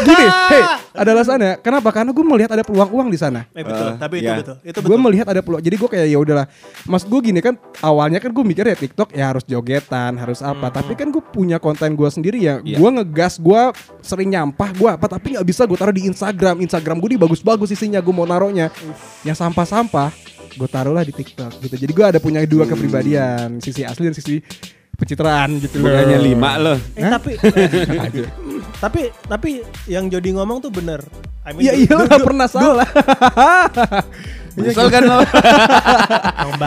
gini, 0.00 0.26
hey, 0.48 0.62
ada 0.96 1.10
alasannya. 1.12 1.52
Kenapa? 1.60 1.92
Karena 1.92 2.10
gue 2.10 2.24
melihat 2.24 2.50
ada 2.50 2.64
peluang 2.64 2.88
uang 2.88 3.08
di 3.08 3.16
sana 3.16 3.44
Eh, 3.52 3.60
betul. 3.60 3.86
Eh, 3.86 3.96
Tapi 3.96 4.14
itu 4.16 4.24
iya. 4.24 4.36
betul. 4.40 4.56
Itu 4.60 4.78
gue 4.78 4.88
betul. 4.88 5.00
melihat 5.00 5.26
ada 5.28 5.40
peluang 5.40 5.60
jadi 5.60 5.76
gue 5.76 5.88
kayak 5.88 6.06
ya 6.06 6.18
udahlah 6.18 6.46
mas 6.84 7.04
gue 7.04 7.20
gini 7.20 7.40
kan 7.40 7.54
awalnya 7.80 8.18
kan 8.18 8.30
gue 8.30 8.44
mikir 8.44 8.64
ya 8.64 8.76
TikTok 8.76 9.12
ya 9.12 9.24
harus 9.28 9.44
jogetan 9.44 10.16
harus 10.16 10.40
apa 10.40 10.68
tapi 10.70 10.92
kan 10.94 11.08
gue 11.08 11.20
punya 11.20 11.56
konten 11.56 11.92
gue 11.92 12.08
sendiri 12.08 12.38
ya 12.38 12.60
Iya. 12.60 12.76
gue 12.76 12.88
ngegas 13.00 13.38
gue 13.38 13.62
sering 14.00 14.30
nyampah 14.30 14.68
gue 14.72 14.90
apa 14.90 15.06
tapi 15.06 15.36
nggak 15.36 15.46
bisa 15.46 15.64
gue 15.64 15.76
taruh 15.76 15.92
di 15.92 16.04
Instagram 16.04 16.60
Instagram 16.60 16.96
gue 16.98 17.16
nih 17.16 17.20
bagus-bagus 17.20 17.70
isinya 17.70 17.98
gue 17.98 18.10
mau 18.10 18.24
naruhnya 18.24 18.68
yang 19.22 19.34
sampah-sampah 19.34 20.10
gue 20.50 20.68
taruhlah 20.68 21.02
di 21.02 21.12
TikTok 21.12 21.62
gitu 21.62 21.76
jadi 21.78 21.92
gue 21.92 22.06
ada 22.06 22.18
punya 22.18 22.42
dua 22.42 22.66
kepribadian 22.66 23.60
sisi 23.60 23.80
asli 23.80 24.08
dan 24.08 24.14
sisi 24.14 24.42
pencitraan 25.00 25.56
gitu 25.58 25.80
loh 25.80 25.88
Bukannya 25.88 26.18
lima 26.20 26.50
loh. 26.54 26.76
Eh, 26.92 27.08
tapi 27.08 27.32
tapi 28.76 29.00
tapi 29.24 29.50
yang 29.86 30.06
Jody 30.06 30.30
ngomong 30.30 30.60
tuh 30.60 30.68
bener. 30.68 31.00
I 31.40 31.50
mean, 31.50 31.64
Iya 31.64 31.72
iya 31.80 31.92
lo 31.94 32.04
nggak 32.04 32.20
pernah 32.22 32.46
salah. 32.46 32.88
Nyesel 34.52 34.88
kan 34.88 35.02
lo? 35.02 35.18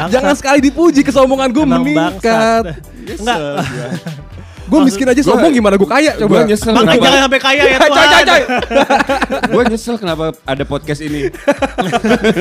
Jangan 0.10 0.34
sekali 0.34 0.60
dipuji 0.60 1.02
kesombongan 1.02 1.50
gue 1.50 1.62
meningkat. 1.64 2.64
Enggak. 3.14 3.40
Gue 4.64 4.80
miskin 4.88 5.06
aja 5.06 5.20
sombong 5.20 5.52
gimana 5.52 5.76
gue 5.76 5.86
kaya 5.86 6.16
Gue 6.16 6.26
coba. 6.26 6.48
nyesel 6.48 6.72
Makanya 6.72 6.88
kenapa, 6.90 7.04
jangan 7.04 7.22
sampai 7.22 7.42
kaya 7.42 7.62
ya 7.62 7.78
Tuhan. 7.92 8.24
coy. 8.24 8.44
gue 9.46 9.64
nyesel 9.70 9.96
kenapa 10.00 10.26
ada 10.42 10.64
podcast 10.64 11.02
ini. 11.02 11.28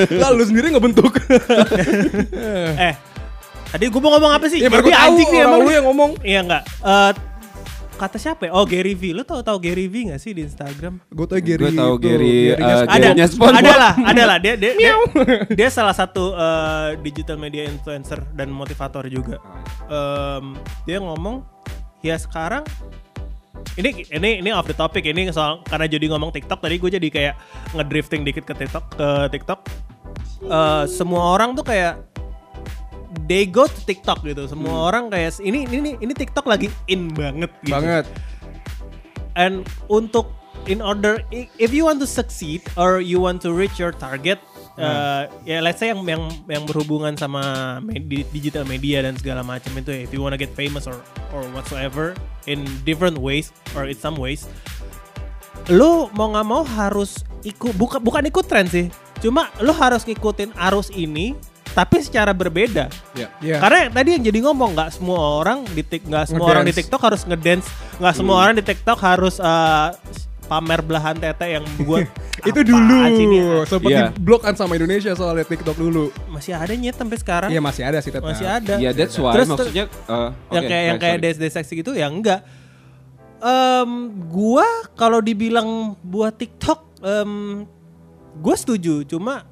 Lalu 0.09 0.43
sendiri 0.47 0.67
ngebentuk. 0.71 1.13
Eh, 2.79 2.95
tadi 3.73 3.89
gue 3.89 4.01
mau 4.01 4.13
ngomong 4.13 4.33
apa 4.37 4.47
sih? 4.47 4.61
Ya 4.61 4.69
baru 4.69 4.85
gue 4.85 4.93
anjing 4.95 5.29
nih 5.33 5.41
emang. 5.43 5.61
lu 5.65 5.71
yang 5.73 5.87
ngomong. 5.89 6.11
Iya 6.21 6.41
enggak. 6.45 6.63
Eh, 6.85 7.13
kata 7.93 8.17
siapa 8.19 8.47
ya? 8.47 8.51
Oh 8.53 8.69
Gary 8.69 8.93
V. 8.93 9.11
Lu 9.11 9.23
tau 9.23 9.41
tau 9.41 9.57
Gary 9.57 9.89
V 9.89 10.11
gak 10.11 10.21
sih 10.21 10.35
di 10.35 10.45
Instagram? 10.45 11.01
Gue 11.09 11.25
tau 11.25 11.41
Gary. 11.41 11.63
Gue 11.63 11.73
tahu 11.73 11.95
itu, 11.97 12.05
Gary, 12.05 12.37
Spongebob. 12.53 13.57
ada 13.57 13.63
ada 13.63 13.73
lah 13.75 13.93
ada 13.97 14.23
lah 14.27 14.37
dia 14.37 14.55
dia, 14.59 14.73
dia 14.75 14.93
dia 15.59 15.69
salah 15.71 15.95
satu 15.95 16.35
eh, 16.35 16.89
digital 17.01 17.39
media 17.39 17.65
influencer 17.65 18.21
dan 18.35 18.51
motivator 18.51 19.07
juga 19.07 19.39
Em, 19.87 20.57
dia 20.83 20.99
ngomong 20.99 21.41
ya 22.01 22.17
sekarang 22.17 22.65
ini 23.75 24.03
ini 24.11 24.43
ini 24.43 24.51
off 24.51 24.67
the 24.67 24.75
topic 24.75 25.05
ini 25.05 25.31
soal 25.31 25.63
karena 25.63 25.87
jadi 25.87 26.11
ngomong 26.11 26.33
TikTok 26.33 26.59
tadi 26.59 26.77
gue 26.77 26.91
jadi 26.91 27.09
kayak 27.09 27.35
ngedrifting 27.73 28.27
dikit 28.27 28.43
ke 28.43 28.55
TikTok 28.57 28.85
ke 28.93 29.09
TikTok 29.31 29.61
Eh, 30.43 30.85
semua 30.91 31.33
orang 31.33 31.55
tuh 31.55 31.63
kayak 31.63 32.03
they 33.29 33.45
go 33.45 33.69
to 33.69 33.81
TikTok 33.85 34.25
gitu. 34.25 34.49
Semua 34.49 34.89
orang 34.93 35.13
kayak 35.13 35.39
ini 35.41 35.69
ini 35.69 35.97
ini 36.01 36.13
TikTok 36.13 36.49
lagi 36.49 36.73
in 36.89 37.13
banget 37.13 37.53
gitu. 37.65 37.77
Banget. 37.77 38.07
and 39.37 39.65
untuk 39.89 40.33
in 40.69 40.79
order 40.79 41.19
if 41.33 41.75
you 41.75 41.89
want 41.89 41.99
to 41.99 42.07
succeed 42.07 42.63
or 42.79 43.03
you 43.03 43.19
want 43.19 43.43
to 43.43 43.51
reach 43.51 43.81
your 43.81 43.91
target 43.91 44.39
uh, 44.79 45.27
ya 45.43 45.59
let's 45.59 45.83
say 45.83 45.91
yang 45.91 46.07
yang 46.07 46.23
yang 46.47 46.65
berhubungan 46.69 47.19
sama 47.19 47.79
med- 47.83 48.07
digital 48.31 48.63
media 48.63 49.03
dan 49.03 49.19
segala 49.19 49.43
macam 49.43 49.75
itu 49.75 49.91
ya, 49.91 50.01
if 50.07 50.11
you 50.15 50.23
wanna 50.23 50.39
get 50.39 50.53
famous 50.55 50.87
or 50.87 51.03
or 51.35 51.43
whatsoever 51.51 52.15
in 52.47 52.63
different 52.87 53.19
ways 53.19 53.51
or 53.75 53.89
in 53.91 53.97
some 53.99 54.15
ways 54.15 54.47
lu 55.67 56.07
mau 56.15 56.31
nggak 56.31 56.47
mau 56.47 56.63
harus 56.63 57.23
ikut 57.43 57.75
bukan 57.75 57.99
bukan 57.99 58.23
ikut 58.31 58.45
tren 58.47 58.67
sih 58.71 58.87
cuma 59.19 59.51
lu 59.59 59.75
harus 59.75 60.07
ngikutin 60.07 60.55
arus 60.71 60.91
ini 60.95 61.35
tapi 61.73 61.97
secara 61.99 62.31
berbeda 62.31 62.93
Iya. 63.41 63.57
karena 63.59 63.89
tadi 63.91 64.09
yang 64.13 64.23
jadi 64.23 64.39
ngomong 64.43 64.71
nggak 64.73 64.91
semua 64.93 65.19
orang 65.39 65.65
di 65.67 65.81
tik 65.81 66.05
nggak 66.05 66.25
semua 66.27 66.47
orang 66.47 66.65
di. 66.65 66.73
TikTok 66.75 67.01
harus 67.01 67.23
ngedance, 67.23 67.67
nggak 67.97 68.15
semua 68.15 68.37
orang 68.39 68.55
di 68.55 68.63
TikTok 68.63 68.99
harus 68.99 69.37
eh, 69.37 69.89
pamer 70.45 70.81
belahan 70.81 71.17
tete 71.17 71.47
yang 71.51 71.65
buat 71.81 72.05
Itu 72.43 72.61
dulu. 72.61 73.07
Seperti 73.63 73.93
Iya. 73.95 74.11
blok 74.13 74.43
kan 74.43 74.53
sama 74.53 74.75
Indonesia 74.75 75.13
soalnya 75.13 75.45
TikTok 75.45 75.75
dulu. 75.75 76.13
masih 76.27 76.53
ada 76.53 76.73
nyet 76.73 76.93
sampai 76.93 77.17
sekarang 77.17 77.49
Iya 77.49 77.61
masih 77.61 77.83
ada 77.83 77.99
sih 77.99 78.11
tetap. 78.11 78.27
masih 78.27 78.45
ada 78.45 78.75
Ya 78.77 78.91
that's 78.91 79.15
why 79.15 79.33
Terus- 79.33 79.49
maksudnya. 79.49 79.85
eh, 79.89 80.29
yang 80.51 80.61
oke, 80.61 80.69
kayak 80.69 80.85
yang 80.87 80.99
kayak 80.99 81.19
des 81.21 81.37
des 81.37 81.51
seksi 81.51 81.73
gitu 81.79 81.93
ya 81.93 82.07
enggak 82.07 82.45
Em, 83.39 83.91
gua 84.25 84.63
kalau 84.95 85.19
dibilang 85.19 85.67
buat 86.01 86.31
TikTok 86.33 86.79
em, 87.01 87.67
gua 88.39 88.55
setuju 88.55 89.03
cuma 89.05 89.43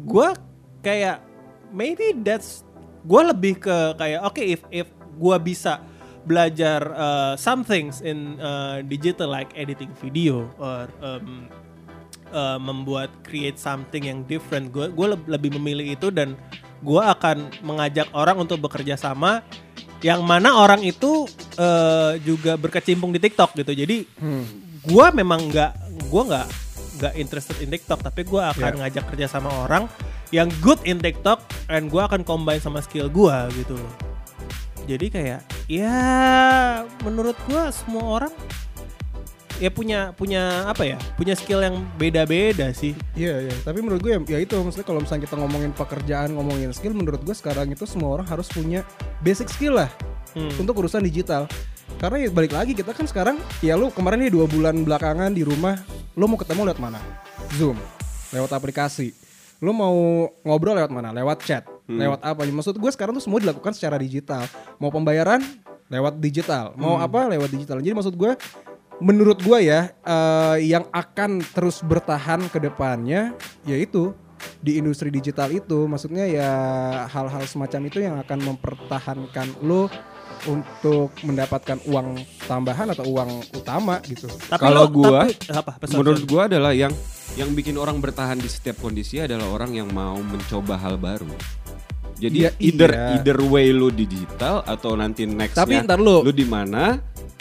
gua 0.00 0.38
kayak 0.78 1.25
maybe 1.76 2.16
that's 2.24 2.64
gua 3.04 3.28
lebih 3.30 3.60
ke 3.60 3.76
kayak 3.94 4.24
oke 4.24 4.40
if 4.40 4.64
if 4.72 4.88
gua 5.20 5.36
bisa 5.36 5.84
belajar 6.24 6.80
uh, 6.90 7.32
some 7.38 7.62
things 7.62 8.02
in 8.02 8.40
uh, 8.40 8.82
digital 8.82 9.30
like 9.30 9.52
editing 9.54 9.92
video 10.02 10.50
or 10.58 10.90
um, 10.98 11.46
uh, 12.34 12.58
membuat 12.58 13.14
create 13.22 13.54
something 13.56 14.02
yang 14.02 14.26
different 14.26 14.74
gue 14.74 14.90
gue 14.90 15.06
lebih 15.30 15.54
memilih 15.54 15.94
itu 15.94 16.10
dan 16.10 16.34
gue 16.82 16.98
akan 16.98 17.46
mengajak 17.62 18.10
orang 18.10 18.42
untuk 18.42 18.58
bekerja 18.58 18.98
sama 18.98 19.46
yang 20.02 20.26
mana 20.26 20.58
orang 20.58 20.82
itu 20.82 21.30
uh, 21.56 22.18
juga 22.20 22.58
berkecimpung 22.58 23.14
di 23.14 23.22
TikTok 23.22 23.54
gitu 23.56 23.72
jadi 23.72 24.02
Hmm. 24.18 24.44
gua 24.82 25.14
memang 25.14 25.46
nggak 25.46 25.72
gua 26.10 26.22
nggak 26.26 26.46
nggak 26.98 27.12
interested 27.16 27.56
in 27.62 27.70
TikTok 27.70 28.02
tapi 28.02 28.26
gua 28.26 28.50
akan 28.50 28.76
Yeah. 28.76 28.78
ngajak 28.82 29.04
kerja 29.14 29.26
sama 29.30 29.48
orang 29.62 29.86
yang 30.30 30.50
good 30.58 30.78
in 30.82 30.98
TikTok 30.98 31.38
and 31.68 31.86
gua 31.86 32.06
akan 32.06 32.22
combine 32.22 32.58
sama 32.58 32.82
skill 32.82 33.06
gua 33.06 33.46
gitu 33.54 33.74
loh 33.74 33.92
jadi 34.86 35.06
kayak 35.10 35.40
ya 35.66 35.98
menurut 37.02 37.34
gua 37.46 37.70
semua 37.70 38.04
orang 38.22 38.32
ya 39.56 39.72
punya 39.72 40.12
punya 40.12 40.68
apa 40.68 40.84
ya 40.84 41.00
punya 41.16 41.32
skill 41.32 41.64
yang 41.64 41.80
beda-beda 41.96 42.70
sih 42.76 42.92
Iya, 43.16 43.48
iya. 43.48 43.54
Tapi 43.64 43.80
menurut 43.80 44.04
gue 44.04 44.12
ya, 44.12 44.20
ya 44.36 44.38
itu 44.44 44.52
maksudnya 44.60 44.84
kalau 44.84 45.00
misalnya 45.00 45.24
kita 45.24 45.36
ngomongin 45.40 45.72
pekerjaan, 45.72 46.36
ngomongin 46.36 46.76
skill, 46.76 46.92
menurut 46.92 47.24
gue 47.24 47.32
sekarang 47.32 47.72
itu 47.72 47.88
semua 47.88 48.20
orang 48.20 48.28
harus 48.28 48.52
punya 48.52 48.84
basic 49.24 49.48
skill 49.48 49.80
lah 49.80 49.88
Hmm. 50.36 50.52
untuk 50.60 50.84
urusan 50.84 51.00
digital. 51.00 51.48
Karena 51.96 52.20
ya 52.20 52.28
balik 52.28 52.52
lagi 52.52 52.76
kita 52.76 52.92
kan 52.92 53.08
sekarang 53.08 53.40
ya 53.64 53.72
lu 53.72 53.88
kemarin 53.88 54.28
nih 54.28 54.36
dua 54.36 54.44
bulan 54.44 54.84
belakangan 54.84 55.32
di 55.32 55.40
rumah, 55.40 55.80
lu 56.12 56.28
mau 56.28 56.36
ketemu 56.36 56.68
lewat 56.68 56.76
mana? 56.76 57.00
Zoom, 57.56 57.80
lewat 58.36 58.52
aplikasi. 58.52 59.16
Lu 59.60 59.72
mau 59.72 60.28
ngobrol 60.44 60.76
lewat 60.76 60.92
mana? 60.92 61.10
Lewat 61.12 61.44
chat, 61.44 61.64
lewat 61.88 62.20
apa? 62.20 62.44
Maksud 62.44 62.76
gue 62.76 62.90
sekarang 62.92 63.16
tuh 63.16 63.24
semua 63.24 63.40
dilakukan 63.40 63.72
secara 63.72 63.96
digital. 63.96 64.44
Mau 64.76 64.92
pembayaran 64.92 65.40
lewat 65.86 66.18
digital, 66.18 66.74
mau 66.74 66.98
apa 66.98 67.30
lewat 67.30 67.48
digital. 67.48 67.78
Jadi 67.80 67.94
maksud 67.94 68.14
gue 68.18 68.34
menurut 69.00 69.38
gue 69.40 69.58
ya 69.68 69.92
eh, 69.92 70.56
yang 70.64 70.88
akan 70.88 71.44
terus 71.52 71.84
bertahan 71.84 72.48
ke 72.48 72.56
depannya 72.56 73.36
yaitu 73.68 74.16
di 74.60 74.80
industri 74.80 75.12
digital 75.12 75.48
itu 75.52 75.84
maksudnya 75.88 76.24
ya 76.28 76.50
hal-hal 77.08 77.44
semacam 77.44 77.80
itu 77.88 77.98
yang 78.04 78.16
akan 78.20 78.38
mempertahankan 78.52 79.48
lo 79.64 79.88
untuk 80.44 81.10
mendapatkan 81.20 81.80
uang 81.84 82.18
tambahan 82.44 82.92
atau 82.92 83.04
uang 83.06 83.30
utama 83.52 83.98
gitu. 84.02 84.28
tapi 84.46 84.60
Kalau 84.60 84.84
lo- 84.84 84.92
gua, 84.92 85.20
tapi- 85.24 85.50
apa 85.50 85.72
pesan- 85.76 85.98
Menurut 85.98 86.22
gua 86.24 86.44
adalah 86.46 86.70
yang 86.70 86.92
yang 87.34 87.52
bikin 87.52 87.74
orang 87.74 87.96
bertahan 87.96 88.36
di 88.36 88.46
setiap 88.46 88.76
kondisi 88.78 89.18
adalah 89.18 89.48
orang 89.48 89.72
yang 89.74 89.88
mau 89.88 90.16
mencoba 90.16 90.76
hal 90.76 90.96
baru. 90.96 91.28
Jadi 92.16 92.44
Iya, 92.44 92.50
either 92.58 92.90
iya. 92.90 93.06
either 93.14 93.36
way 93.42 93.68
lu 93.68 93.90
digital 93.90 94.64
atau 94.64 94.94
nanti 94.94 95.24
nextnya 95.24 95.62
Tapi 95.62 95.84
ntar 95.84 96.00
lu. 96.00 96.20
lu 96.20 96.32
di 96.32 96.44
mana 96.44 96.96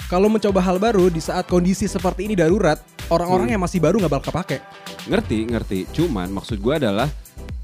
Kalau 0.06 0.28
mencoba 0.28 0.62
hal 0.62 0.78
baru 0.78 1.08
di 1.08 1.18
saat 1.18 1.44
kondisi 1.46 1.88
seperti 1.88 2.30
ini 2.30 2.36
darurat, 2.36 2.78
orang-orang 3.08 3.50
yang 3.50 3.60
masih 3.60 3.82
baru 3.82 3.98
nggak 3.98 4.14
bakal 4.14 4.30
kepake. 4.30 4.62
ngerti 5.06 5.38
ngerti. 5.48 5.80
Cuman 5.92 6.30
maksud 6.30 6.60
gua 6.60 6.78
adalah 6.78 7.10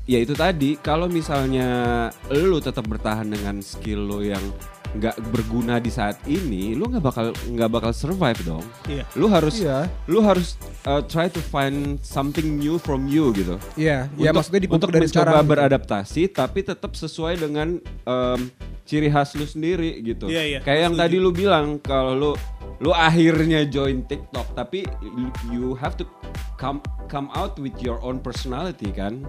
ya 0.04 0.18
itu 0.18 0.34
tadi 0.34 0.74
kalau 0.76 1.06
misalnya 1.06 1.70
lu 2.32 2.58
tetap 2.58 2.82
bertahan 2.84 3.28
dengan 3.28 3.62
skill 3.62 4.02
lu 4.02 4.20
yang 4.24 4.42
nggak 4.92 5.16
berguna 5.32 5.78
di 5.78 5.88
saat 5.88 6.20
ini, 6.26 6.76
lu 6.76 6.84
nggak 6.86 7.00
bakal 7.00 7.26
nggak 7.48 7.70
bakal 7.70 7.92
survive 7.92 8.36
dong. 8.44 8.66
Iya. 8.86 9.08
Lu 9.16 9.26
harus 9.26 9.56
Iya. 9.58 9.88
lu 10.06 10.20
harus 10.20 10.60
uh, 10.84 11.00
try 11.02 11.26
to 11.26 11.40
find 11.40 11.96
something 12.02 12.56
new 12.56 12.76
from 12.76 13.08
you 13.08 13.32
gitu. 13.32 13.56
Iya, 13.74 14.12
ya 14.14 14.30
untuk, 14.30 14.36
maksudnya 14.38 14.62
dipupuk 14.62 14.78
untuk 14.78 14.90
dari 14.92 15.06
mencoba 15.06 15.16
sekarang. 15.16 15.36
gitu. 15.38 15.52
beradaptasi 15.52 16.22
tapi 16.28 16.60
tetap 16.62 16.92
sesuai 16.94 17.34
dengan 17.38 17.68
em, 18.04 18.42
ciri 18.84 19.08
khas 19.08 19.32
lu 19.34 19.46
sendiri 19.46 19.96
gitu. 20.02 20.28
Iya, 20.28 20.44
iya, 20.44 20.60
Kayak 20.60 20.80
yang 20.82 20.94
setuju. 20.94 21.04
tadi 21.08 21.16
lu 21.18 21.32
bilang 21.32 21.66
kalau 21.80 22.12
lu 22.12 22.32
lu 22.80 22.92
akhirnya 22.92 23.64
join 23.64 24.04
TikTok 24.04 24.52
tapi 24.52 24.84
you- 25.48 25.74
have 25.74 25.96
to 25.96 26.04
come 26.56 26.82
come 27.08 27.32
out 27.32 27.56
with 27.56 27.78
your 27.80 27.96
own 28.02 28.18
personality 28.18 28.92
kan. 28.92 29.24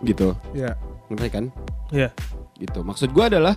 Gitu. 0.00 0.34
Iya. 0.50 0.74
Ngerti 1.06 1.28
kan? 1.30 1.44
Iya. 1.88 2.10
Gitu. 2.56 2.80
Maksud 2.80 3.12
gua 3.12 3.28
adalah 3.28 3.54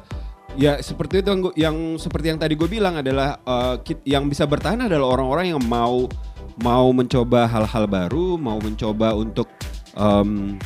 ya 0.57 0.81
seperti 0.81 1.21
itu 1.21 1.29
yang, 1.29 1.41
gua- 1.41 1.55
yang 1.55 1.77
seperti 1.95 2.33
yang 2.33 2.39
tadi 2.41 2.57
gue 2.57 2.65
bilang 2.65 2.97
adalah 2.97 3.37
kit- 3.85 4.03
yang 4.03 4.25
bisa 4.25 4.43
bertahan 4.43 4.89
adalah 4.89 5.07
orang-orang 5.13 5.53
yang 5.53 5.61
mau 5.61 6.09
mau 6.57 6.89
mencoba 6.89 7.45
hal-hal 7.45 7.85
baru, 7.85 8.33
mau 8.35 8.57
mencoba 8.57 9.13
untuk 9.13 9.45
em, 9.93 10.57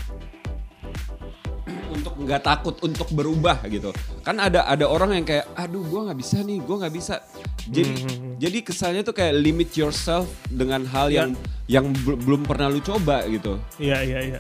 untuk 1.92 2.16
nggak 2.16 2.42
takut 2.42 2.76
untuk 2.80 3.12
berubah 3.12 3.60
gitu. 3.68 3.92
Kan 4.24 4.40
ada 4.40 4.64
ada 4.64 4.88
orang 4.88 5.20
yang 5.20 5.26
kayak, 5.28 5.52
aduh 5.54 5.84
gue 5.84 6.02
nggak 6.08 6.20
bisa 6.20 6.40
nih, 6.40 6.64
gue 6.64 6.76
nggak 6.80 6.96
bisa. 6.96 7.20
Jadi 7.68 7.92
jadi 8.40 8.58
kesannya 8.64 9.04
tuh 9.04 9.14
kayak 9.14 9.38
limit 9.38 9.76
yourself 9.76 10.26
dengan 10.48 10.88
hal 10.88 11.12
yang 11.12 11.36
yang 11.68 11.92
bel- 12.08 12.18
belum 12.18 12.48
pernah 12.48 12.72
lu 12.72 12.80
coba 12.80 13.28
gitu. 13.28 13.60
Iya 13.78 14.02
iya 14.02 14.20
iya. 14.34 14.40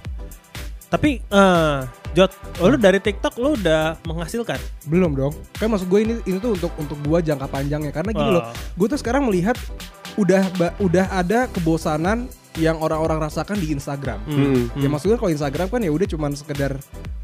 Tapi 0.91 1.23
eh 1.23 1.79
Jot, 2.11 2.27
lu 2.59 2.75
dari 2.75 2.99
TikTok 2.99 3.39
lu 3.39 3.55
udah 3.55 3.95
menghasilkan. 4.03 4.59
Belum 4.83 5.15
dong. 5.15 5.31
Kan 5.55 5.71
maksud 5.71 5.87
gue 5.87 6.03
ini 6.03 6.13
ini 6.27 6.43
tuh 6.43 6.59
untuk 6.59 6.75
untuk 6.75 6.99
gua 7.07 7.23
jangka 7.23 7.47
panjangnya 7.47 7.95
karena 7.95 8.11
gini 8.11 8.27
Oh. 8.27 8.35
loh. 8.35 8.43
Gue 8.75 8.91
tuh 8.91 8.99
sekarang 8.99 9.23
melihat 9.23 9.55
udah 10.19 10.43
udah 10.83 11.07
ada 11.07 11.47
kebosanan 11.47 12.27
yang 12.59 12.75
orang-orang 12.83 13.23
rasakan 13.23 13.55
di 13.55 13.71
Instagram. 13.71 14.19
Hmm. 14.27 14.67
Ya 14.75 14.91
maksudnya 14.91 15.15
kalau 15.15 15.31
Instagram 15.31 15.71
kan 15.71 15.79
ya 15.79 15.87
udah 15.87 16.03
cuman 16.03 16.35
sekedar 16.35 16.75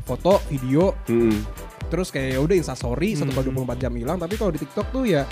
foto, 0.07 0.39
video, 0.47 0.95
Hmm. 1.03 1.43
terus 1.91 2.07
kayak 2.07 2.35
ya 2.35 2.39
udah 2.39 2.55
instastory 2.55 3.11
satu 3.11 3.35
kali 3.35 3.51
24 3.51 3.75
jam 3.75 3.91
hilang. 3.91 4.15
Tapi 4.15 4.39
kalau 4.39 4.55
di 4.55 4.63
TikTok 4.63 4.87
tuh 4.87 5.03
ya 5.03 5.27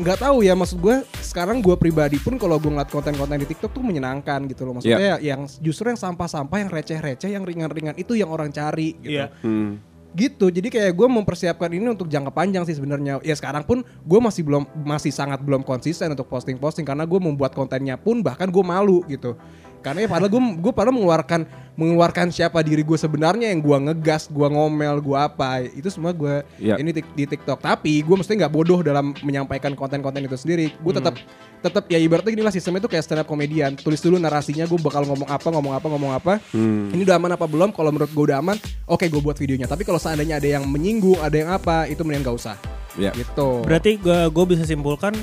nggak 0.00 0.18
tahu 0.24 0.40
ya 0.40 0.56
maksud 0.56 0.80
gue 0.80 1.04
sekarang 1.20 1.60
gue 1.60 1.76
pribadi 1.76 2.16
pun 2.16 2.40
kalau 2.40 2.56
gue 2.56 2.72
ngeliat 2.72 2.88
konten-konten 2.88 3.36
di 3.36 3.46
TikTok 3.46 3.76
tuh 3.76 3.84
menyenangkan 3.84 4.48
gitu 4.48 4.64
loh. 4.64 4.80
Maksudnya 4.80 5.20
yang 5.20 5.44
justru 5.60 5.92
yang 5.92 6.00
sampah-sampah 6.00 6.56
yang 6.56 6.70
receh-receh 6.72 7.30
yang 7.30 7.44
ringan-ringan 7.44 7.94
itu 8.00 8.16
yang 8.16 8.32
orang 8.32 8.48
cari 8.48 8.96
gitu. 9.04 9.20
Iya. 9.20 9.28
Hmm. 9.44 9.78
gitu. 10.10 10.50
Jadi 10.50 10.74
kayak 10.74 10.90
gue 10.90 11.06
mempersiapkan 11.06 11.70
ini 11.70 11.86
untuk 11.86 12.10
jangka 12.10 12.34
panjang 12.34 12.66
sih 12.66 12.74
sebenarnya. 12.74 13.22
Ya 13.22 13.30
sekarang 13.38 13.62
pun 13.62 13.86
gue 13.86 14.18
masih 14.18 14.42
belum 14.42 14.66
masih 14.82 15.14
sangat 15.14 15.38
belum 15.38 15.62
konsisten 15.62 16.10
untuk 16.10 16.26
posting-posting 16.26 16.82
karena 16.82 17.06
gue 17.06 17.20
membuat 17.22 17.54
kontennya 17.54 17.94
pun 17.94 18.18
bahkan 18.18 18.50
gue 18.50 18.64
malu 18.66 19.06
gitu 19.06 19.38
karena 19.80 20.04
ya 20.04 20.08
padahal 20.08 20.30
gue 20.30 20.42
gue 20.60 20.72
padahal 20.72 20.94
mengeluarkan 20.96 21.40
mengeluarkan 21.80 22.28
siapa 22.28 22.60
diri 22.60 22.84
gue 22.84 22.98
sebenarnya 23.00 23.48
yang 23.48 23.64
gue 23.64 23.76
ngegas 23.88 24.28
gue 24.28 24.44
ngomel 24.44 25.00
gue 25.00 25.16
apa 25.16 25.64
itu 25.64 25.88
semua 25.88 26.12
gue 26.12 26.44
Iya. 26.60 26.76
ini 26.76 26.92
di 26.92 27.24
TikTok. 27.24 27.64
Tapi 27.64 28.04
gue 28.04 28.16
mesti 28.16 28.36
nggak 28.36 28.52
bodoh 28.52 28.84
dalam 28.84 29.16
menyampaikan 29.24 29.72
konten-konten 29.72 30.20
itu 30.20 30.36
sendiri. 30.36 30.76
Gue 30.84 30.92
tetap 30.92 31.16
tetap 31.60 31.88
ya 31.88 31.96
ibaratnya 31.96 32.32
gini 32.36 32.44
lah 32.44 32.52
sistemnya 32.52 32.84
itu 32.84 32.88
kayak 32.92 33.04
stand 33.04 33.20
up 33.20 33.28
komedian 33.28 33.76
tulis 33.76 34.00
dulu 34.00 34.16
narasinya 34.20 34.68
gue 34.68 34.76
bakal 34.80 35.08
ngomong 35.08 35.28
apa 35.28 35.48
ngomong 35.48 35.72
apa 35.72 35.86
ngomong 35.88 36.12
apa. 36.12 36.32
Hmm. 36.52 36.92
ini 36.92 37.00
udah 37.08 37.16
aman 37.16 37.32
apa 37.32 37.48
belum? 37.48 37.72
Kalau 37.72 37.88
menurut 37.88 38.12
gue 38.12 38.24
udah 38.28 38.44
aman 38.44 38.56
oke 38.84 39.04
gue 39.08 39.20
buat 39.24 39.40
videonya. 39.40 39.64
Tapi 39.64 39.88
kalau 39.88 39.96
seandainya 39.96 40.36
ada 40.36 40.48
yang 40.60 40.68
menyinggung 40.68 41.16
ada 41.24 41.36
yang 41.36 41.48
apa 41.48 41.88
itu 41.88 42.04
mending 42.04 42.28
gak 42.28 42.36
usah. 42.36 42.56
Ya. 42.98 43.14
gitu. 43.16 43.64
Berarti 43.64 43.96
gue 43.96 44.28
gue 44.28 44.44
bisa 44.52 44.68
simpulkan 44.68 45.16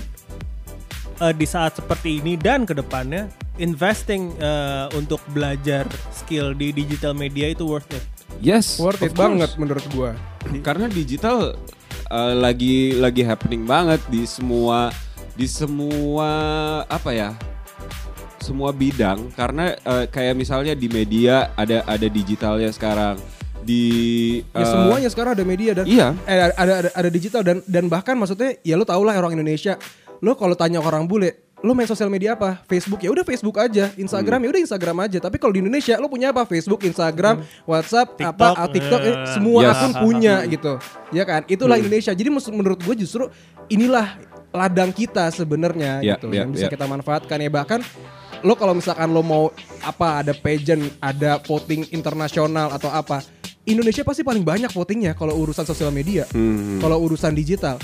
eh, 1.21 1.33
di 1.37 1.45
saat 1.45 1.77
seperti 1.77 2.17
ini 2.17 2.33
dan 2.33 2.65
ke 2.65 2.73
depannya 2.73 3.29
investing 3.57 4.33
eh, 4.37 4.85
untuk 4.93 5.21
belajar 5.31 5.85
skill 6.09 6.53
di 6.53 6.71
digital 6.71 7.13
media 7.13 7.49
itu 7.49 7.65
worth 7.65 7.89
it. 7.91 8.03
Yes. 8.37 8.77
worth 8.77 9.01
it 9.01 9.11
course. 9.11 9.17
banget 9.17 9.49
menurut 9.57 9.85
gue 9.89 10.11
Karena 10.67 10.85
digital 10.85 11.57
uh, 12.07 12.33
lagi 12.37 12.93
lagi 12.95 13.25
happening 13.25 13.65
banget 13.65 13.97
di 14.07 14.23
semua 14.23 14.93
di 15.33 15.49
semua 15.49 16.29
apa 16.85 17.11
ya? 17.13 17.33
Semua 18.37 18.71
bidang 18.71 19.33
karena 19.33 19.73
uh, 19.83 20.05
kayak 20.07 20.37
misalnya 20.37 20.71
di 20.71 20.87
media 20.87 21.51
ada 21.57 21.83
ada 21.83 22.07
digitalnya 22.07 22.69
sekarang 22.71 23.17
di 23.59 23.83
ya 24.55 24.63
uh, 24.63 24.69
semuanya 24.71 25.09
sekarang 25.11 25.35
ada 25.35 25.43
media 25.43 25.71
dan 25.75 25.83
Iya. 25.83 26.15
eh, 26.23 26.53
ada, 26.55 26.77
ada 26.79 26.89
ada 26.95 27.09
digital 27.11 27.43
dan 27.43 27.59
dan 27.67 27.91
bahkan 27.91 28.15
maksudnya 28.15 28.55
ya 28.63 28.79
lo 28.79 28.87
tau 28.87 29.03
lah 29.03 29.19
orang 29.19 29.35
Indonesia 29.35 29.75
lo 30.23 30.37
kalau 30.39 30.55
tanya 30.55 30.79
orang 30.79 31.03
bule 31.03 31.46
lo 31.65 31.73
main 31.73 31.89
sosial 31.89 32.09
media 32.09 32.37
apa? 32.37 32.61
Facebook 32.69 33.01
ya 33.01 33.09
udah 33.09 33.25
Facebook 33.25 33.57
aja. 33.57 33.89
Instagram 33.97 34.45
ya 34.45 34.49
udah 34.53 34.61
Instagram 34.61 34.97
aja. 35.09 35.17
Tapi 35.17 35.41
kalau 35.41 35.53
di 35.57 35.65
Indonesia 35.65 35.97
lo 35.97 36.05
punya 36.05 36.29
apa? 36.29 36.45
Facebook 36.45 36.85
Instagram 36.85 37.41
WhatsApp 37.65 38.13
TikTok, 38.13 38.53
apa 38.53 38.61
ah, 38.61 38.69
TikTok 38.69 39.01
eh, 39.01 39.09
eh, 39.09 39.15
semua 39.33 39.59
yes. 39.65 39.73
akun 39.73 39.93
punya 39.97 40.35
gitu. 40.45 40.73
Ya 41.09 41.23
kan? 41.25 41.41
Itulah 41.49 41.81
Indonesia. 41.81 42.13
Jadi 42.13 42.29
menurut 42.53 42.79
gue 42.81 42.95
justru 43.01 43.25
inilah 43.73 44.21
ladang 44.53 44.93
kita 44.93 45.29
sebenarnya 45.33 45.99
Ya, 46.01 46.15
gitu 46.15 46.29
ya, 46.29 46.45
yang 46.45 46.53
bisa 46.53 46.69
ya. 46.69 46.71
kita 46.71 46.85
manfaatkan 46.85 47.41
ya. 47.41 47.49
Bahkan 47.49 47.79
lo 48.45 48.53
kalau 48.53 48.77
misalkan 48.77 49.09
lo 49.09 49.25
mau 49.25 49.49
apa 49.81 50.21
ada 50.21 50.33
pageant 50.37 50.93
ada 51.01 51.41
voting 51.41 51.89
internasional 51.89 52.69
atau 52.69 52.93
apa 52.93 53.25
Indonesia 53.65 54.05
pasti 54.05 54.21
paling 54.21 54.45
banyak 54.45 54.69
votingnya 54.69 55.17
kalau 55.17 55.33
urusan 55.41 55.65
sosial 55.65 55.89
media 55.89 56.29
hmm, 56.29 56.77
kalau 56.77 57.01
urusan 57.01 57.33
digital 57.33 57.81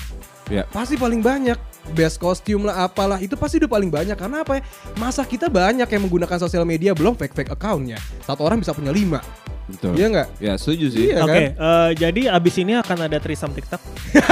ya. 0.48 0.64
pasti 0.70 0.96
paling 0.96 1.20
banyak 1.20 1.56
best 1.92 2.16
costume 2.16 2.64
lah 2.64 2.88
apalah 2.88 3.20
itu 3.20 3.36
pasti 3.36 3.60
udah 3.60 3.68
paling 3.68 3.92
banyak 3.92 4.16
karena 4.16 4.42
apa 4.42 4.60
ya 4.60 4.62
masa 4.96 5.22
kita 5.22 5.48
banyak 5.48 5.84
yang 5.84 6.02
menggunakan 6.02 6.40
sosial 6.40 6.64
media 6.64 6.96
belum 6.96 7.14
fake 7.14 7.36
fake 7.36 7.52
accountnya 7.52 8.00
satu 8.24 8.42
orang 8.42 8.64
bisa 8.64 8.72
punya 8.72 8.90
lima 8.90 9.20
Betul. 9.64 9.96
iya 9.96 10.08
nggak 10.12 10.28
Ya, 10.44 10.54
setuju 10.60 10.92
sih. 10.92 11.04
Iya. 11.08 11.24
Oke, 11.24 11.32
kan? 11.32 11.44
eh, 11.56 11.90
jadi 11.96 12.22
abis 12.36 12.56
ini 12.60 12.76
akan 12.76 13.08
ada 13.08 13.16
trisam 13.16 13.48
TikTok. 13.48 13.80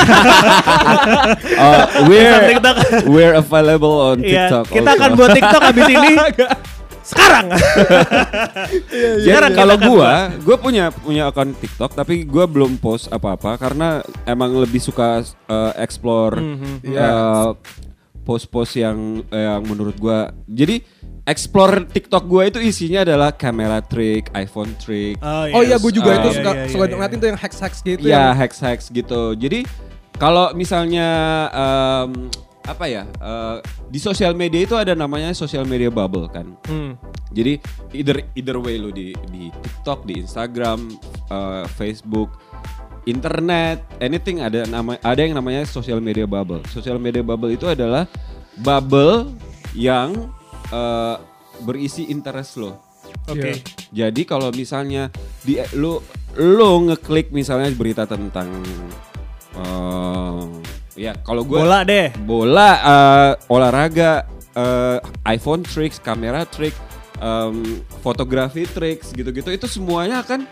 Uh, 1.56 1.86
we're 2.06 2.36
TikTok. 2.52 2.76
we're 3.08 3.36
available 3.36 3.95
on 4.12 4.17
Iya, 4.19 4.52
TikTok. 4.52 4.65
kita 4.69 4.89
also. 4.91 5.00
akan 5.00 5.10
buat 5.15 5.30
TikTok 5.32 5.62
abis 5.71 5.88
ini. 5.88 6.12
Sekarang. 7.03 7.45
Jadi 8.81 9.21
Sekarang 9.25 9.51
kalau 9.51 9.75
kita 9.75 9.83
akan 9.83 9.91
gua, 9.91 10.11
gua 10.41 10.57
punya 10.57 10.85
punya 10.89 11.23
akun 11.25 11.51
TikTok 11.53 11.91
tapi 11.93 12.23
gua 12.23 12.45
belum 12.45 12.77
post 12.77 13.07
apa-apa 13.07 13.57
karena 13.57 13.99
emang 14.23 14.53
lebih 14.55 14.79
suka 14.79 15.19
uh, 15.45 15.73
explore 15.75 16.37
Mhm. 16.37 16.73
Iya. 16.83 17.01
uh, 17.01 17.49
post-post 18.21 18.75
yang 18.75 19.25
yang 19.27 19.61
menurut 19.63 19.97
gua 19.97 20.29
jadi 20.45 20.81
explore 21.23 21.85
TikTok 21.85 22.23
gua 22.23 22.45
itu 22.45 22.57
isinya 22.57 23.01
adalah 23.01 23.29
kamera 23.31 23.77
trick, 23.79 24.29
iPhone 24.31 24.73
trick, 24.75 25.17
Oh 25.21 25.61
iya, 25.61 25.77
gue 25.77 25.91
juga 25.91 26.11
Ah, 26.11 26.17
itu 26.17 26.29
iya, 26.29 26.37
suka 26.37 26.51
iya, 26.51 26.65
suka 26.67 26.83
iya, 26.83 26.91
ngeliatin 26.91 27.17
tuh 27.17 27.29
yang 27.29 27.39
hacks-hacks 27.39 27.79
gitu. 27.81 28.01
Iya, 28.03 28.13
yang- 28.13 28.37
hacks-hacks 28.37 28.85
gitu. 28.89 29.21
Jadi 29.33 29.59
kalau 30.17 30.49
misalnya 30.53 31.07
em, 31.51 32.09
apa 32.65 32.86
ya 32.86 33.04
eh, 33.17 33.58
di 33.89 33.97
sosial 33.97 34.38
media 34.38 34.62
itu 34.62 34.76
ada 34.78 34.93
namanya 34.93 35.34
social 35.34 35.65
media 35.65 35.89
bubble 35.89 36.30
kan. 36.30 36.45
Hmm. 36.69 36.93
Jadi 37.32 37.58
either 37.95 38.21
either 38.36 38.58
way 38.60 38.76
lu 38.76 38.91
di 38.91 39.15
di 39.32 39.47
TikTok, 39.50 40.04
di 40.06 40.19
Instagram, 40.21 40.91
eh, 41.32 41.63
Facebook, 41.80 42.38
internet, 43.10 43.82
anything 43.97 44.43
ada 44.43 44.67
nama 44.69 45.00
ada 45.02 45.21
yang 45.21 45.34
namanya 45.34 45.65
social 45.65 46.04
media 46.04 46.30
bubble. 46.30 46.62
Social 46.69 47.02
media 47.02 47.26
bubble 47.26 47.50
itu 47.50 47.65
adalah 47.65 48.06
bubble 48.62 49.32
yang 49.74 50.30
eh, 50.69 51.15
berisi 51.65 52.10
interest 52.10 52.62
lo. 52.62 52.78
Oke. 53.30 53.58
Iya. 53.91 54.10
Jadi 54.10 54.21
kalau 54.24 54.50
misalnya 54.56 55.12
di 55.43 55.60
lu 55.76 56.00
lu 56.39 56.69
ngeklik 56.88 57.36
misalnya 57.36 57.71
berita 57.76 58.08
tentang 58.08 58.47
eh, 59.56 60.43
ya 60.93 61.15
kalau 61.17 61.41
gue 61.41 61.58
Bola 61.58 61.82
deh. 61.82 62.12
bola 62.19 62.69
eh, 62.77 63.32
olahraga 63.47 64.27
eh, 64.51 64.97
iPhone 65.30 65.63
tricks, 65.63 65.97
kamera 65.97 66.43
trick, 66.43 66.75
em, 67.17 67.80
fotografi 67.99 68.65
tricks 68.65 69.12
gitu-gitu 69.12 69.47
itu 69.47 69.65
semuanya 69.65 70.19
kan 70.21 70.43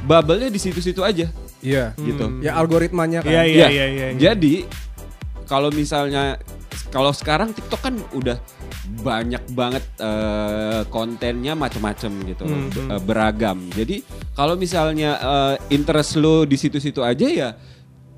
bubble-nya 0.00 0.46
di 0.46 0.56
situ-situ 0.56 1.02
aja 1.02 1.26
Iya. 1.58 1.90
gitu. 1.98 2.38
Ya 2.38 2.54
algoritmanya 2.54 3.18
kan. 3.18 3.34
Iya, 3.34 3.42
iya, 3.44 3.58
Ya, 3.58 3.68
iya, 3.68 3.86
iya, 3.88 4.06
iya. 4.08 4.18
Jadi 4.20 4.62
kalau 5.44 5.74
misalnya 5.74 6.38
kalau 6.88 7.10
sekarang 7.10 7.50
TikTok 7.50 7.80
kan 7.82 7.94
udah 8.14 8.38
banyak 8.96 9.42
banget 9.52 9.82
eh, 9.98 10.86
kontennya 10.86 11.52
macam-macam 11.52 12.12
gitu, 12.24 12.44
Hmm, 12.46 12.70
hmm. 12.70 12.88
eh, 12.88 13.00
beragam. 13.02 13.58
Jadi 13.68 14.06
kalau 14.32 14.54
misalnya 14.54 15.18
eh, 15.18 15.54
interest 15.70 16.14
lu 16.14 16.46
di 16.46 16.54
situ-situ 16.54 17.02
aja 17.02 17.26
ya 17.26 17.50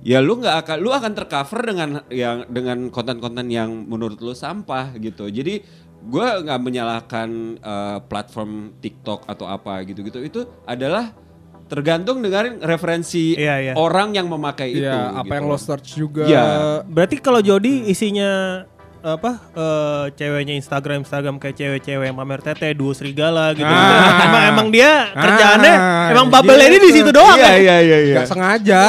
ya 0.00 0.18
lu 0.24 0.40
nggak 0.40 0.56
akan 0.64 0.76
lu 0.80 0.90
akan 0.92 1.12
tercover 1.12 1.60
dengan 1.60 1.88
yang 2.08 2.48
dengan 2.48 2.88
konten-konten 2.88 3.46
yang 3.52 3.68
menurut 3.88 4.20
lu 4.20 4.32
sampah 4.32 4.96
gitu. 4.96 5.28
Jadi 5.28 5.60
gue 6.00 6.26
nggak 6.44 6.60
menyalahkan 6.60 7.28
eh, 7.60 7.98
platform 8.08 8.80
TikTok 8.80 9.28
atau 9.28 9.44
apa 9.44 9.84
gitu-gitu 9.84 10.24
itu 10.24 10.40
adalah 10.64 11.12
tergantung 11.70 12.18
dengan 12.18 12.58
referensi 12.66 13.38
Iya, 13.38 13.54
iya. 13.62 13.72
orang 13.78 14.10
yang 14.10 14.26
memakai 14.26 14.74
itu. 14.74 14.82
Iya, 14.82 15.14
apa 15.14 15.22
gitu. 15.22 15.36
yang 15.38 15.44
lo 15.46 15.58
search 15.60 15.88
juga. 15.94 16.24
Iya. 16.26 16.44
Berarti 16.82 17.22
kalau 17.22 17.38
Jody 17.38 17.86
isinya 17.86 18.64
apa 19.02 19.30
eh, 19.50 20.04
ceweknya 20.12 20.54
Instagram 20.54 21.02
Instagram 21.02 21.36
kayak 21.36 21.56
cewek-cewek 21.56 22.04
yang 22.04 22.14
pamer 22.14 22.38
tete 22.38 22.68
duo 22.72 22.92
serigala 22.92 23.56
gitu. 23.56 23.64
Ah. 23.64 24.20
emang 24.26 24.42
emang 24.46 24.66
dia 24.68 25.08
kerjaannya 25.10 25.74
Ah, 25.74 26.12
emang 26.12 26.28
bubble 26.28 26.60
ini 26.60 26.76
di 26.78 26.90
situ 26.92 27.08
doang 27.08 27.32
Iya 27.32 27.46
kan? 27.46 27.56
iya 27.58 27.76
iya 27.80 27.98
iya. 28.02 28.16
Gak 28.20 28.28
sengaja. 28.28 28.80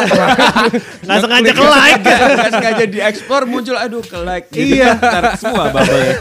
Nggak 1.08 1.19
sengaja 1.21 1.50
ke 1.50 1.63
like. 1.63 2.04
Nggak 2.36 2.52
sengaja 2.52 2.84
diekspor 2.86 3.41
muncul 3.45 3.76
aduh 3.76 4.04
ke 4.04 4.17
like 4.19 4.47
gitu. 4.50 4.76
Iya. 4.78 4.95
Ntar 4.95 5.24
semua 5.36 5.71
bubble 5.71 6.19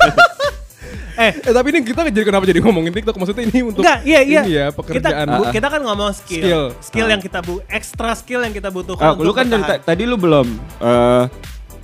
eh 1.20 1.36
eh 1.36 1.52
tapi 1.52 1.68
ini 1.68 1.84
kita 1.84 2.00
jadi 2.08 2.24
kenapa 2.24 2.48
jadi 2.48 2.64
ngomongin 2.64 2.94
TikTok? 2.94 3.12
Maksudnya 3.12 3.44
ini 3.44 3.60
untuk 3.60 3.84
Enggak, 3.84 4.00
iya 4.02 4.20
iya. 4.24 4.40
ini 4.40 4.52
ya 4.54 4.66
pekerjaan. 4.72 5.04
Kita, 5.04 5.10
bu- 5.28 5.44
Ah, 5.44 5.52
kita 5.52 5.68
kan 5.68 5.80
ngomong 5.84 6.10
skill. 6.16 6.40
Skill. 6.40 6.64
Skill, 6.80 7.04
Ah. 7.04 7.12
yang 7.12 7.20
kita 7.20 7.38
bu 7.42 7.54
extra 7.68 8.10
skill 8.14 8.40
yang 8.40 8.54
kita 8.54 8.72
butuhkan 8.72 9.04
Ah, 9.04 9.12
untuk 9.12 9.28
lu 9.28 9.32
kan 9.34 9.44
dari 9.44 9.84
tadi 9.84 10.02
lu 10.04 10.16
belum 10.16 10.46
eh, 10.80 11.24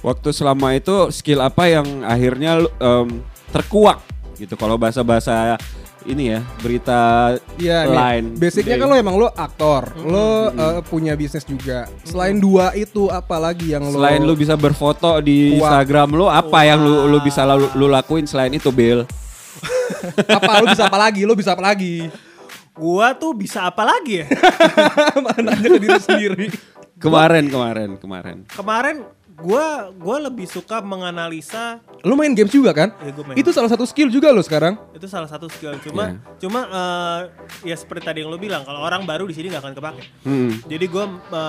waktu 0.06 0.30
selama 0.30 0.78
itu 0.78 1.10
skill 1.10 1.42
apa 1.42 1.66
yang 1.66 2.06
akhirnya 2.06 2.62
lu, 2.62 2.70
em, 2.78 3.08
terkuak 3.50 3.98
gitu 4.38 4.54
kalau 4.54 4.78
bahasa-bahasa 4.78 5.58
ini 6.06 6.38
ya 6.38 6.40
berita 6.62 7.34
Iya, 7.58 7.90
nih, 7.90 7.96
lain. 7.98 8.24
basicnya 8.38 8.78
kan 8.78 8.86
lo 8.86 8.94
emang 8.94 9.18
lo 9.18 9.26
aktor, 9.34 9.90
lo 10.06 10.54
eh, 10.54 10.78
punya 10.86 11.18
bisnis 11.18 11.42
juga. 11.42 11.90
Selain 12.06 12.38
dua 12.38 12.70
itu, 12.78 13.10
apa 13.10 13.42
lagi 13.42 13.74
yang 13.74 13.82
lo? 13.90 13.98
Selain 13.98 14.22
lu 14.22 14.38
bisa 14.38 14.54
berfoto 14.54 15.18
di 15.18 15.58
Wah. 15.58 15.82
Instagram 15.82 16.14
lu, 16.14 16.30
apa 16.30 16.62
yang 16.62 16.78
lu 16.78 17.10
lu 17.10 17.18
bisa 17.18 17.42
lu, 17.42 17.66
lu 17.74 17.90
lakuin 17.90 18.22
selain 18.22 18.54
itu, 18.54 18.70
Bill? 18.70 19.02
apa 20.38 20.50
lo 20.62 20.70
bisa 20.70 20.86
apa 20.86 20.98
lagi? 21.10 21.26
Lo 21.26 21.34
bisa 21.34 21.58
apa 21.58 21.74
lagi? 21.74 22.06
Gua 22.70 23.10
tuh 23.18 23.34
bisa 23.34 23.66
apa 23.66 23.82
lagi 23.82 24.22
ya? 24.22 24.26
Nanya 25.42 25.68
ke 25.74 25.78
diri 25.82 25.98
sendiri. 25.98 26.46
Kemarin, 27.02 27.50
kemarin, 27.50 27.90
kemarin. 27.98 28.36
Kemarin 28.46 28.96
gua 29.36 29.66
gua 29.92 30.16
lebih 30.22 30.44
suka 30.44 30.80
menganalisa 30.80 31.80
Lo 32.00 32.14
main 32.14 32.32
games 32.32 32.48
juga 32.48 32.70
kan? 32.70 32.94
Ya, 32.98 33.10
gua 33.10 33.24
main. 33.24 33.36
Itu 33.36 33.50
salah 33.50 33.66
satu 33.66 33.82
skill 33.82 34.08
juga 34.08 34.30
lo 34.30 34.40
sekarang. 34.40 34.78
itu 34.90 35.04
salah 35.04 35.26
satu 35.26 35.46
skill 35.46 35.76
cuma 35.82 36.04
Iya. 36.08 36.38
cuma 36.38 36.60
eh, 36.64 37.20
ya 37.64 37.76
seperti 37.76 38.02
tadi 38.06 38.18
yang 38.18 38.30
lo 38.30 38.38
bilang 38.38 38.62
kalau 38.62 38.80
orang 38.80 39.04
baru 39.04 39.24
di 39.24 39.34
sini 39.34 39.48
nggak 39.48 39.60
akan 39.60 39.74
kepake 39.74 40.02
Hmm. 40.22 40.50
jadi 40.64 40.84
gue 40.84 41.04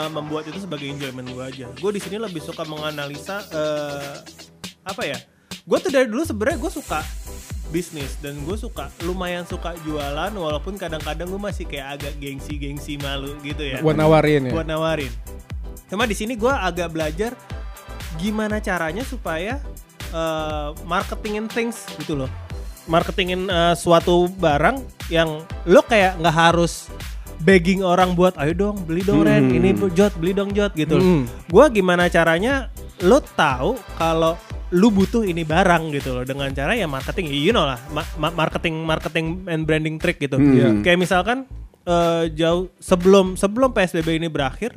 membuat 0.10 0.44
itu 0.46 0.60
sebagai 0.60 0.84
enjoyment 0.86 1.26
gue 1.26 1.44
aja 1.46 1.66
gue 1.70 1.92
di 1.92 2.00
sini 2.00 2.18
lebih 2.18 2.40
suka 2.40 2.64
menganalisa 2.64 3.40
eh, 3.48 4.16
apa 4.84 5.04
ya 5.04 5.18
gue 5.62 5.78
tuh 5.78 5.90
dari 5.90 6.06
dulu 6.06 6.22
sebenarnya 6.22 6.58
gue 6.58 6.72
suka 6.74 7.00
bisnis 7.68 8.16
dan 8.18 8.40
gue 8.42 8.56
suka 8.56 8.88
lumayan 9.02 9.44
suka 9.44 9.76
jualan 9.82 10.32
walaupun 10.34 10.76
kadang-kadang 10.76 11.28
gue 11.28 11.42
masih 11.42 11.64
kayak 11.64 11.88
agak 11.98 12.14
gengsi-gengsi 12.18 12.96
malu 12.98 13.36
gitu 13.42 13.60
ya 13.62 13.80
Buat 13.80 13.96
nawarin 13.96 14.48
ya. 14.48 14.52
buat 14.52 14.64
nawarin. 14.66 15.12
Cuma 15.86 16.04
di 16.04 16.16
sini 16.16 16.36
gue 16.36 16.48
agak 16.50 16.88
belajar 16.90 17.32
gimana 18.18 18.58
caranya 18.58 19.02
supaya 19.02 19.62
uh, 20.12 20.74
marketingin 20.84 21.48
things 21.48 21.86
gitu 21.98 22.18
loh. 22.18 22.32
Marketingin 22.86 23.48
uh, 23.48 23.74
suatu 23.74 24.32
barang 24.32 24.80
yang 25.08 25.44
lo 25.64 25.82
kayak 25.82 26.18
nggak 26.18 26.36
harus 26.36 26.88
begging 27.38 27.84
orang 27.84 28.12
buat 28.12 28.34
ayo 28.36 28.52
dong 28.52 28.82
beli 28.82 29.04
dong 29.04 29.22
Ren 29.22 29.46
Hmm. 29.46 29.56
ini 29.56 29.70
jot 29.92 30.16
beli 30.16 30.32
dong 30.32 30.52
jot 30.52 30.74
gitu. 30.74 30.98
Hmm. 30.98 31.24
Gue 31.46 31.66
gimana 31.70 32.08
caranya 32.08 32.72
lo 33.00 33.22
tahu 33.22 33.78
kalau 33.96 34.34
lu 34.68 34.92
butuh 34.92 35.24
ini 35.24 35.48
barang 35.48 35.96
gitu 35.96 36.12
loh 36.12 36.24
dengan 36.28 36.52
cara 36.52 36.76
ya 36.76 36.84
marketing 36.84 37.32
you 37.32 37.56
know 37.56 37.64
lah 37.64 37.80
ma- 37.88 38.04
ma- 38.20 38.36
marketing 38.36 38.84
marketing 38.84 39.48
and 39.48 39.64
branding 39.64 39.96
trick 39.96 40.20
gitu 40.20 40.36
Hmm. 40.36 40.52
Iya. 40.52 40.68
kayak 40.84 41.00
misalkan 41.00 41.48
eh, 41.88 42.24
jauh 42.34 42.68
sebelum 42.78 43.34
sebelum 43.34 43.72
psbb 43.72 44.12
ini 44.14 44.28
berakhir 44.28 44.76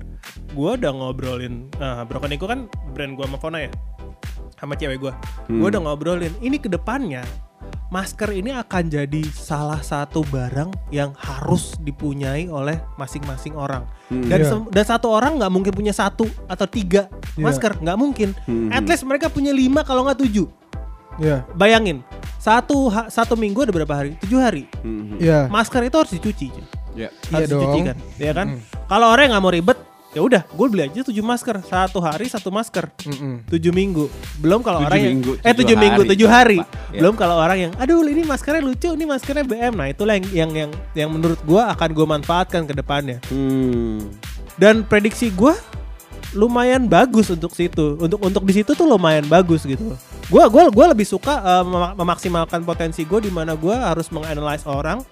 gue 0.50 0.70
udah 0.72 0.92
ngobrolin 0.92 1.66
nah 1.76 2.02
Broken 2.02 2.30
Eco 2.30 2.46
kan 2.46 2.64
brand 2.90 3.12
gue 3.12 3.24
sama 3.24 3.36
Fona 3.36 3.58
ya 3.60 3.70
sama 4.54 4.74
cewek 4.74 4.98
gue 4.98 5.12
gue 5.12 5.16
Hmm. 5.50 5.66
udah 5.66 5.80
ngobrolin 5.82 6.30
ini 6.38 6.56
ke 6.56 6.68
depannya 6.68 7.24
masker 7.88 8.30
ini 8.30 8.52
akan 8.52 8.86
jadi 8.88 9.22
salah 9.28 9.80
satu 9.80 10.22
barang 10.24 10.70
yang 10.88 11.10
harus 11.16 11.74
dipunyai 11.76 12.46
oleh 12.46 12.78
masing-masing 12.94 13.52
orang 13.52 13.82
Hmm. 14.06 14.26
dan 14.26 14.38
Iya. 14.38 14.48
sem- 14.48 14.68
dan 14.68 14.84
satu 14.86 15.06
orang 15.08 15.38
nggak 15.38 15.50
mungkin 15.50 15.72
punya 15.72 15.90
satu 15.90 16.26
atau 16.46 16.66
tiga 16.66 17.10
Iya. 17.34 17.42
masker 17.42 17.72
nggak 17.76 17.98
mungkin 17.98 18.28
Hmm. 18.44 18.70
at 18.70 18.84
least 18.84 19.02
mereka 19.02 19.26
punya 19.26 19.50
lima 19.50 19.82
kalau 19.82 20.04
nggak 20.04 20.18
tujuh 20.20 20.46
Iya. 21.18 21.42
bayangin 21.52 22.06
satu 22.36 22.88
satu 23.08 23.34
minggu 23.34 23.60
ada 23.60 23.72
berapa 23.72 23.90
hari 23.92 24.14
tujuh 24.20 24.38
hari 24.38 24.64
Hmm. 24.80 25.18
Iya. 25.18 25.46
masker 25.46 25.82
itu 25.82 25.96
harus 25.96 26.12
dicuci 26.12 26.48
cuy. 26.90 27.00
Ya. 27.00 27.08
harus 27.28 27.40
Iya 27.40 27.50
dicuci 27.50 27.78
dong. 27.78 27.86
kan 27.86 27.96
ya 28.16 28.32
kan 28.32 28.46
kalau 28.84 29.06
orang 29.08 29.22
yang 29.24 29.32
nggak 29.32 29.44
mau 29.44 29.52
ribet 29.52 29.78
ya 30.10 30.20
udah 30.20 30.42
gue 30.42 30.66
beli 30.66 30.82
aja 30.84 31.00
tujuh 31.00 31.22
masker 31.22 31.62
satu 31.62 31.98
hari 31.98 32.26
satu 32.26 32.50
masker 32.50 32.90
Mm-mm. 33.00 33.46
tujuh 33.46 33.70
minggu 33.70 34.10
belum 34.36 34.58
kalau 34.58 34.82
orang 34.82 34.98
yang 34.98 35.14
minggu, 35.16 35.38
eh 35.38 35.54
tujuh 35.54 35.62
tujuh 35.62 35.76
minggu 35.76 36.00
tujuh 36.04 36.26
hari. 36.26 36.58
Ya. 36.90 36.98
belum 36.98 37.14
kalau 37.14 37.38
orang 37.38 37.58
yang 37.60 37.72
aduh 37.76 38.02
ini 38.02 38.22
maskernya 38.22 38.58
lucu 38.60 38.90
ini 38.90 39.04
maskernya 39.04 39.46
BM 39.46 39.70
nah 39.72 39.86
itulah 39.86 40.14
yang 40.14 40.26
yang 40.34 40.50
yang, 40.56 40.70
yang 40.96 41.08
menurut 41.08 41.38
gue 41.40 41.62
akan 41.62 41.88
gue 41.88 42.06
manfaatkan 42.08 42.62
ke 42.64 42.74
depannya 42.74 43.22
Hmm. 43.30 44.10
dan 44.58 44.82
prediksi 44.82 45.30
gue 45.30 45.54
lumayan 46.32 46.86
bagus 46.86 47.26
untuk 47.28 47.50
situ 47.50 47.94
untuk 47.96 48.18
untuk 48.18 48.42
di 48.42 48.54
situ 48.56 48.70
tuh 48.72 48.86
lumayan 48.86 49.26
bagus 49.26 49.62
gitu 49.62 49.94
gue 50.26 50.42
gua 50.44 50.66
gua 50.68 50.86
lebih 50.88 51.02
suka 51.04 51.38
mema- 51.62 51.94
memaksimalkan 51.96 52.62
potensi 52.62 53.02
gue 53.02 53.18
di 53.20 53.30
mana 53.30 53.54
gue 53.54 53.72
harus 53.72 54.06
menganalyze 54.08 54.62
orang 54.64 55.02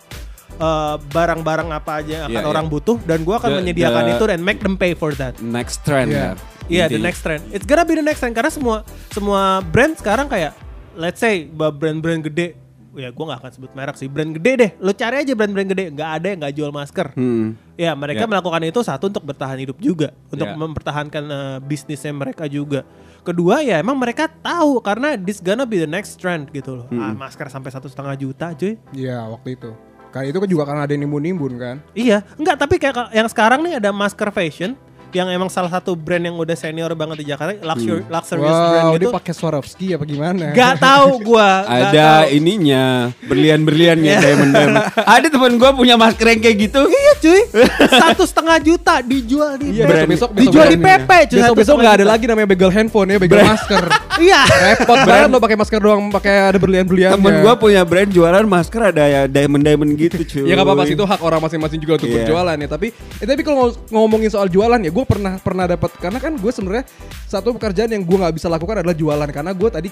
eh, 0.59 0.97
barang-barang 1.09 1.69
apa 1.71 1.91
aja 1.99 2.11
yang 2.13 2.25
akan 2.27 2.35
Iya, 2.37 2.47
orang 2.47 2.67
butuh 2.67 2.99
dan 3.01 3.23
gue 3.23 3.33
akan 3.33 3.49
The- 3.49 3.59
menyediakan 3.59 4.03
the- 4.05 4.13
itu 4.13 4.25
dan 4.27 4.39
make 4.41 4.59
them 4.59 4.75
pay 4.75 4.93
for 4.93 5.15
that 5.15 5.39
Next 5.39 5.83
trend 5.83 6.11
Iya. 6.11 6.19
ya. 6.19 6.31
Iya, 6.69 6.85
the 6.85 6.95
Intinya. 6.95 7.07
next 7.07 7.21
trend. 7.23 7.43
It's 7.49 7.65
gonna 7.65 7.83
be 7.83 7.95
the 7.95 8.03
next 8.03 8.19
trend 8.19 8.35
karena 8.35 8.51
semua 8.51 8.83
semua 9.09 9.43
brand 9.63 9.95
sekarang 9.95 10.27
kayak 10.27 10.53
let's 10.95 11.17
say 11.17 11.47
brand-brand 11.47 12.21
gede, 12.23 12.59
ya 12.93 13.09
gue 13.09 13.25
nggak 13.25 13.39
akan 13.39 13.51
sebut 13.51 13.71
merek 13.73 13.95
sih, 13.95 14.05
brand 14.05 14.35
gede 14.35 14.53
deh. 14.53 14.71
Lo 14.77 14.93
cari 14.93 15.17
aja 15.19 15.33
brand-brand 15.33 15.65
gede, 15.67 15.85
nggak 15.89 16.11
ada 16.13 16.27
yang 16.27 16.39
nggak 16.39 16.53
jual 16.53 16.69
masker. 16.69 17.15
Hmm. 17.15 17.57
Ya 17.73 17.95
mereka 17.95 18.27
Ya. 18.27 18.29
melakukan 18.29 18.61
itu 18.65 18.83
satu 18.83 19.07
untuk 19.07 19.23
bertahan 19.23 19.57
hidup 19.57 19.79
juga, 19.79 20.11
untuk 20.27 20.45
Ya. 20.45 20.53
mempertahankan 20.53 21.25
eh, 21.25 21.59
bisnisnya 21.63 22.11
mereka 22.11 22.45
juga. 22.45 22.83
Kedua 23.23 23.61
ya 23.61 23.79
emang 23.79 23.95
mereka 23.95 24.29
tahu 24.29 24.81
karena 24.81 25.15
this 25.15 25.39
gonna 25.39 25.65
be 25.65 25.79
the 25.79 25.87
next 25.87 26.19
trend 26.19 26.51
gitu 26.51 26.75
loh. 26.75 26.87
Ah, 26.91 27.13
masker 27.13 27.47
sampai 27.47 27.71
satu 27.71 27.87
setengah 27.87 28.13
juta 28.15 28.53
cuy. 28.53 28.77
Iya 28.91 29.25
waktu 29.25 29.55
itu. 29.55 29.71
Kali 30.19 30.35
itu 30.35 30.39
kan 30.43 30.49
juga 30.51 30.65
karena 30.67 30.83
ada 30.83 30.91
yang 30.91 31.07
nimbun-nimbun 31.07 31.53
kan. 31.57 31.77
Iya, 31.95 32.27
enggak 32.35 32.59
tapi 32.59 32.75
kayak 32.77 32.91
ka- 32.93 33.13
yang 33.15 33.31
sekarang 33.31 33.63
nih 33.63 33.79
ada 33.79 33.95
masker 33.95 34.35
fashion 34.35 34.75
yang 35.11 35.29
emang 35.29 35.49
salah 35.49 35.69
satu 35.69 35.93
brand 35.93 36.21
yang 36.21 36.35
udah 36.35 36.53
senior 36.53 36.93
banget 36.93 37.17
di 37.19 37.27
Jakarta, 37.27 37.57
luxury 37.57 38.05
luxurious 38.05 38.45
brand 38.53 38.85
Wow, 38.85 38.93
gitu. 38.93 39.01
dia 39.03 39.17
pakai 39.17 39.33
Swarovski 39.33 39.87
apa 39.91 40.05
gimana? 40.05 40.53
Gak 40.53 40.75
tahu 40.79 41.09
gua. 41.25 41.65
gak 41.65 41.89
Ada 41.89 42.05
tahu. 42.23 42.35
ininya, 42.35 42.85
berlian-berliannya 43.23 44.15
diamond 44.15 44.51
diamond. 44.51 44.85
Ada 45.17 45.27
teman 45.29 45.53
gua 45.55 45.71
punya 45.73 45.95
masker 45.95 46.27
yang 46.29 46.41
kayak 46.41 46.57
gitu. 46.63 46.81
Iya 46.85 47.13
cuy, 47.19 47.41
satu 47.89 48.23
setengah 48.23 48.57
juta 48.59 48.95
dijual 49.01 49.57
di 49.57 49.67
Iya, 49.75 49.85
brand. 49.87 50.07
besok 50.07 50.31
besok 50.31 50.41
dijual 50.45 50.67
di 50.67 50.77
besok 50.77 50.89
PP 50.99 51.11
cuy. 51.27 51.39
Besok 51.39 51.55
besok 51.57 51.75
nggak 51.79 51.95
ada 51.95 52.07
lagi 52.07 52.25
namanya 52.27 52.49
begal 52.49 52.71
handphone 52.71 53.09
ya, 53.09 53.19
begal 53.19 53.41
masker. 53.43 53.85
Iya. 54.19 54.43
Repot 54.75 54.99
banget 55.01 55.31
lo 55.31 55.39
pakai 55.39 55.55
masker 55.55 55.79
doang, 55.79 56.11
pakai 56.11 56.51
ada 56.51 56.59
berlian-berlian. 56.59 57.15
Temen 57.15 57.39
gua 57.39 57.55
punya 57.55 57.81
brand 57.81 58.11
jualan 58.11 58.43
masker 58.45 58.91
ada 58.91 59.05
ya 59.07 59.21
diamond 59.25 59.63
diamond 59.63 59.95
gitu 59.95 60.19
cuy. 60.21 60.43
Ya 60.45 60.53
nggak 60.53 60.67
apa-apa 60.67 60.83
sih 60.85 60.95
itu 60.95 61.07
hak 61.07 61.21
orang 61.21 61.39
masing-masing 61.39 61.79
juga 61.79 61.93
untuk 61.97 62.11
Iya. 62.11 62.17
berjualan 62.21 62.57
ya. 62.57 62.69
Tapi 62.69 62.87
eh, 62.91 63.25
tapi 63.25 63.41
kalau 63.41 63.71
ngom- 63.71 63.79
ngomongin 63.89 64.27
soal 64.29 64.51
jualan 64.51 64.75
ya, 64.77 64.91
gue 64.99 65.07
pernah 65.07 65.39
pernah 65.39 65.71
dapat 65.71 65.95
karena 65.95 66.19
kan 66.19 66.35
gue 66.35 66.51
sebenarnya 66.51 66.83
satu 67.31 67.55
pekerjaan 67.55 67.95
yang 67.95 68.03
gue 68.03 68.19
nggak 68.19 68.35
bisa 68.35 68.51
lakukan 68.51 68.83
adalah 68.83 68.99
jualan 68.99 69.31
karena 69.31 69.55
gue 69.55 69.69
tadi 69.71 69.89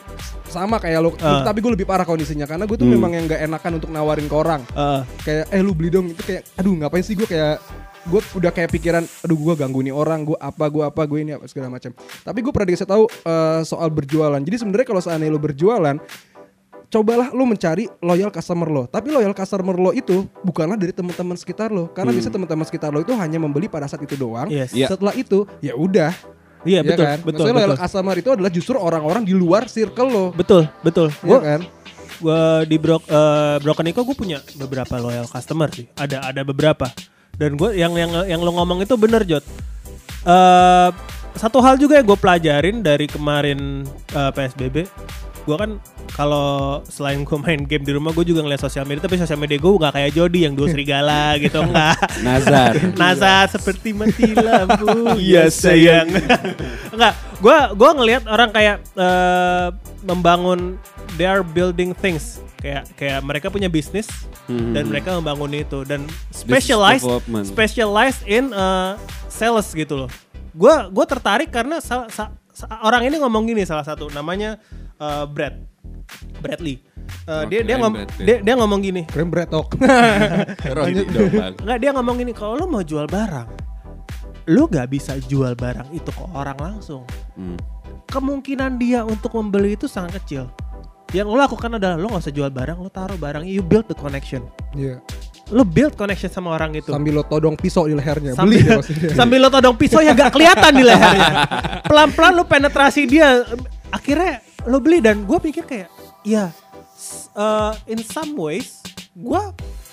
sama 0.50 0.82
kayak 0.82 0.98
lo, 0.98 1.10
Ah. 1.22 1.46
tapi 1.46 1.62
gue 1.62 1.70
lebih 1.78 1.86
parah 1.86 2.02
kondisinya 2.02 2.42
karena 2.42 2.66
gue 2.66 2.74
tuh 2.74 2.88
memang 2.90 3.14
yang 3.14 3.30
nggak 3.30 3.40
enakan 3.46 3.78
untuk 3.78 3.90
nawarin 3.94 4.26
ke 4.26 4.34
orang. 4.34 4.60
Heeh. 4.74 5.00
Kayak 5.22 5.44
eh 5.54 5.62
lu 5.62 5.72
beli 5.78 5.94
dong 5.94 6.10
itu 6.10 6.22
kayak 6.26 6.42
aduh 6.58 6.74
ngapain 6.74 7.06
sih 7.06 7.14
gue 7.14 7.28
kayak 7.28 7.62
gue 8.06 8.20
udah 8.38 8.50
kayak 8.54 8.70
pikiran 8.70 9.02
aduh 9.02 9.34
gue 9.34 9.54
ganggu 9.58 9.82
nih 9.82 9.90
orang 9.90 10.22
gue 10.22 10.38
apa 10.38 10.70
gue 10.70 10.82
apa 10.86 11.02
gue 11.10 11.18
ini 11.26 11.34
apa 11.34 11.50
segala 11.50 11.74
macam 11.74 11.90
tapi 12.22 12.38
gue 12.38 12.52
pernah 12.54 12.68
dikasih 12.70 12.86
tahu 12.86 13.04
eh, 13.10 13.60
soal 13.66 13.90
berjualan 13.90 14.38
jadi 14.38 14.56
sebenarnya 14.62 14.86
kalau 14.86 15.02
seandainya 15.02 15.34
lu 15.34 15.42
berjualan 15.42 15.98
cobalah 16.86 17.28
lu 17.30 17.44
mencari 17.44 17.90
loyal 17.98 18.30
customer 18.30 18.66
lo. 18.66 18.82
Tapi 18.86 19.10
loyal 19.10 19.32
customer 19.32 19.74
lo 19.74 19.90
itu 19.90 20.24
bukanlah 20.40 20.74
dari 20.74 20.90
teman-teman 20.90 21.34
sekitar 21.34 21.68
lo, 21.68 21.90
karena 21.90 22.10
Hmm. 22.10 22.18
bisa 22.18 22.28
teman-teman 22.30 22.64
sekitar 22.64 22.90
lo 22.90 23.02
itu 23.02 23.12
hanya 23.14 23.36
membeli 23.36 23.66
pada 23.66 23.86
saat 23.86 24.00
itu 24.00 24.14
doang. 24.14 24.46
Yes. 24.46 24.70
Iya. 24.70 24.90
Setelah 24.90 25.14
itu 25.14 25.44
ya 25.58 25.74
udah. 25.74 26.14
Iya 26.66 26.82
ya 26.82 26.82
betul, 26.82 27.04
kan? 27.06 27.18
betul, 27.22 27.30
Maksudnya 27.46 27.54
loyal 27.54 27.70
betul. 27.70 27.82
customer 27.86 28.14
itu 28.18 28.30
adalah 28.34 28.50
justru 28.50 28.74
orang-orang 28.74 29.22
di 29.22 29.34
luar 29.34 29.70
circle 29.70 30.08
lo. 30.10 30.24
Betul, 30.34 30.66
betul. 30.82 31.14
Iya 31.14 31.22
Gua 31.22 31.38
kan? 31.38 31.60
gua 32.16 32.40
di 32.64 32.76
Bro, 32.80 32.96
eh, 32.98 33.56
Broken 33.60 33.86
Eco 33.86 34.02
gue 34.02 34.16
punya 34.16 34.38
beberapa 34.56 34.98
loyal 34.98 35.28
customer 35.28 35.68
sih. 35.70 35.86
Ada 35.94 36.26
ada 36.26 36.42
beberapa. 36.42 36.90
Dan 37.36 37.54
gue 37.54 37.76
yang 37.76 37.92
yang 37.94 38.10
yang 38.24 38.40
lo 38.40 38.50
ngomong 38.50 38.82
itu 38.82 38.96
bener 38.96 39.22
Jot. 39.22 39.44
Eh 40.24 40.90
satu 41.36 41.60
hal 41.60 41.76
juga 41.76 42.00
yang 42.00 42.08
gue 42.08 42.16
pelajarin 42.16 42.80
dari 42.80 43.06
kemarin 43.06 43.84
eh, 44.10 44.30
PSBB, 44.32 44.88
gue 45.46 45.54
kan 45.54 45.70
kalau 46.10 46.48
selain 46.84 47.22
gue 47.22 47.38
main 47.38 47.62
game 47.62 47.80
di 47.80 47.94
rumah 47.94 48.10
gue 48.10 48.26
juga 48.26 48.42
ngeliat 48.42 48.58
sosial 48.58 48.82
media 48.82 49.06
tapi 49.06 49.14
sosial 49.14 49.38
media 49.38 49.56
gue 49.56 49.70
nggak 49.70 49.94
kayak 49.94 50.10
Jody 50.10 50.42
yang 50.42 50.52
dua 50.52 50.66
serigala 50.66 51.22
gitu 51.40 51.62
enggak 51.62 51.94
Nazar. 52.20 52.74
Nasa 52.92 53.46
seperti 53.46 53.94
mati 53.94 54.34
lampu 54.34 54.90
Iya, 55.16 55.46
ya 55.46 55.54
sayang 55.54 56.08
Enggak 56.90 57.14
Gue 57.44 57.52
gua 57.72 57.90
ngelihat 57.92 58.24
orang 58.24 58.50
kayak 58.50 58.76
eh, 58.92 59.68
Membangun 60.02 60.80
They 61.14 61.24
are 61.24 61.40
building 61.40 61.92
things 61.92 62.40
Kayak 62.56 62.88
kayak 62.94 63.20
mereka 63.22 63.46
punya 63.48 63.70
bisnis 63.70 64.10
Hmm. 64.46 64.70
Dan 64.70 64.86
mereka 64.86 65.10
membangun 65.12 65.50
itu 65.58 65.82
Dan 65.82 66.06
specialized. 66.30 67.02
Specialized 67.44 68.22
in 68.24 68.50
eh, 68.50 68.92
Sales 69.26 69.66
gitu 69.68 69.94
loh 69.98 70.10
Gue 70.50 70.70
gua 70.88 71.02
tertarik 71.04 71.50
karena 71.50 71.78
sa- 71.78 72.06
sa- 72.08 72.30
Orang 72.82 73.04
ini 73.04 73.16
ngomong 73.16 73.44
gini 73.44 73.62
salah 73.62 73.84
satu 73.84 74.08
Namanya 74.08 74.56
eh, 74.96 75.24
Brad 75.28 75.60
Bradley 76.40 76.80
Eh, 77.26 77.42
dia 77.46 77.62
Oke, 77.62 77.66
dia, 77.66 77.76
ngom- 77.78 77.94
Brad 77.94 78.10
dia 78.18 78.36
dia 78.42 78.54
ngomong 78.58 78.80
gini 78.82 79.02
Keren 79.06 79.30
bretok. 79.30 79.78
Rodi 80.76 81.06
dong 81.06 81.30
bang. 81.30 81.54
Nggak 81.62 81.78
dia 81.78 81.90
ngomong 81.94 82.14
gini 82.18 82.32
kalau 82.34 82.54
lo 82.58 82.66
mau 82.66 82.82
jual 82.82 83.06
barang, 83.06 83.46
lo 84.50 84.66
gak 84.66 84.90
bisa 84.90 85.14
jual 85.22 85.54
barang 85.54 85.86
itu 85.90 86.10
ke 86.10 86.24
orang 86.34 86.58
langsung. 86.58 87.06
Hmm. 87.38 87.54
Kemungkinan 88.10 88.78
dia 88.78 89.06
untuk 89.06 89.34
membeli 89.34 89.74
itu 89.74 89.86
sangat 89.86 90.18
kecil. 90.18 90.50
Yang 91.14 91.26
lo 91.30 91.38
lakukan 91.38 91.78
adalah 91.78 91.94
lo 91.94 92.10
gak 92.10 92.26
usah 92.26 92.34
jual 92.34 92.50
barang, 92.50 92.78
lo 92.78 92.90
taruh 92.90 93.14
barang, 93.14 93.46
you 93.46 93.62
build 93.62 93.86
the 93.86 93.94
connection. 93.94 94.42
Iya. 94.74 94.98
Lo 95.54 95.62
build 95.62 95.94
connection 95.94 96.26
sama 96.26 96.58
orang 96.58 96.74
itu. 96.74 96.90
Sambil 96.90 97.14
lo 97.14 97.22
todong 97.22 97.54
pisau 97.54 97.86
di 97.86 97.94
lehernya. 97.94 98.34
Sambil, 98.34 98.66
Beli 98.66 98.76
maksudnya. 98.82 99.10
sambil 99.14 99.38
lo 99.38 99.48
todong 99.50 99.76
pisau 99.78 100.02
ya 100.02 100.10
gak 100.10 100.34
kelihatan 100.34 100.72
di 100.74 100.82
lehernya. 100.82 101.32
Pelan-pelan 101.86 102.32
lo 102.34 102.44
penetrasi 102.50 103.06
dia. 103.06 103.46
Akhirnya 103.94 104.42
lo 104.66 104.82
beli 104.82 104.98
dan 104.98 105.22
gue 105.22 105.38
pikir 105.38 105.62
kayak, 105.62 105.86
ya 106.26 106.50
uh, 107.38 107.70
in 107.86 108.02
some 108.02 108.34
ways 108.34 108.82
gue 109.14 109.42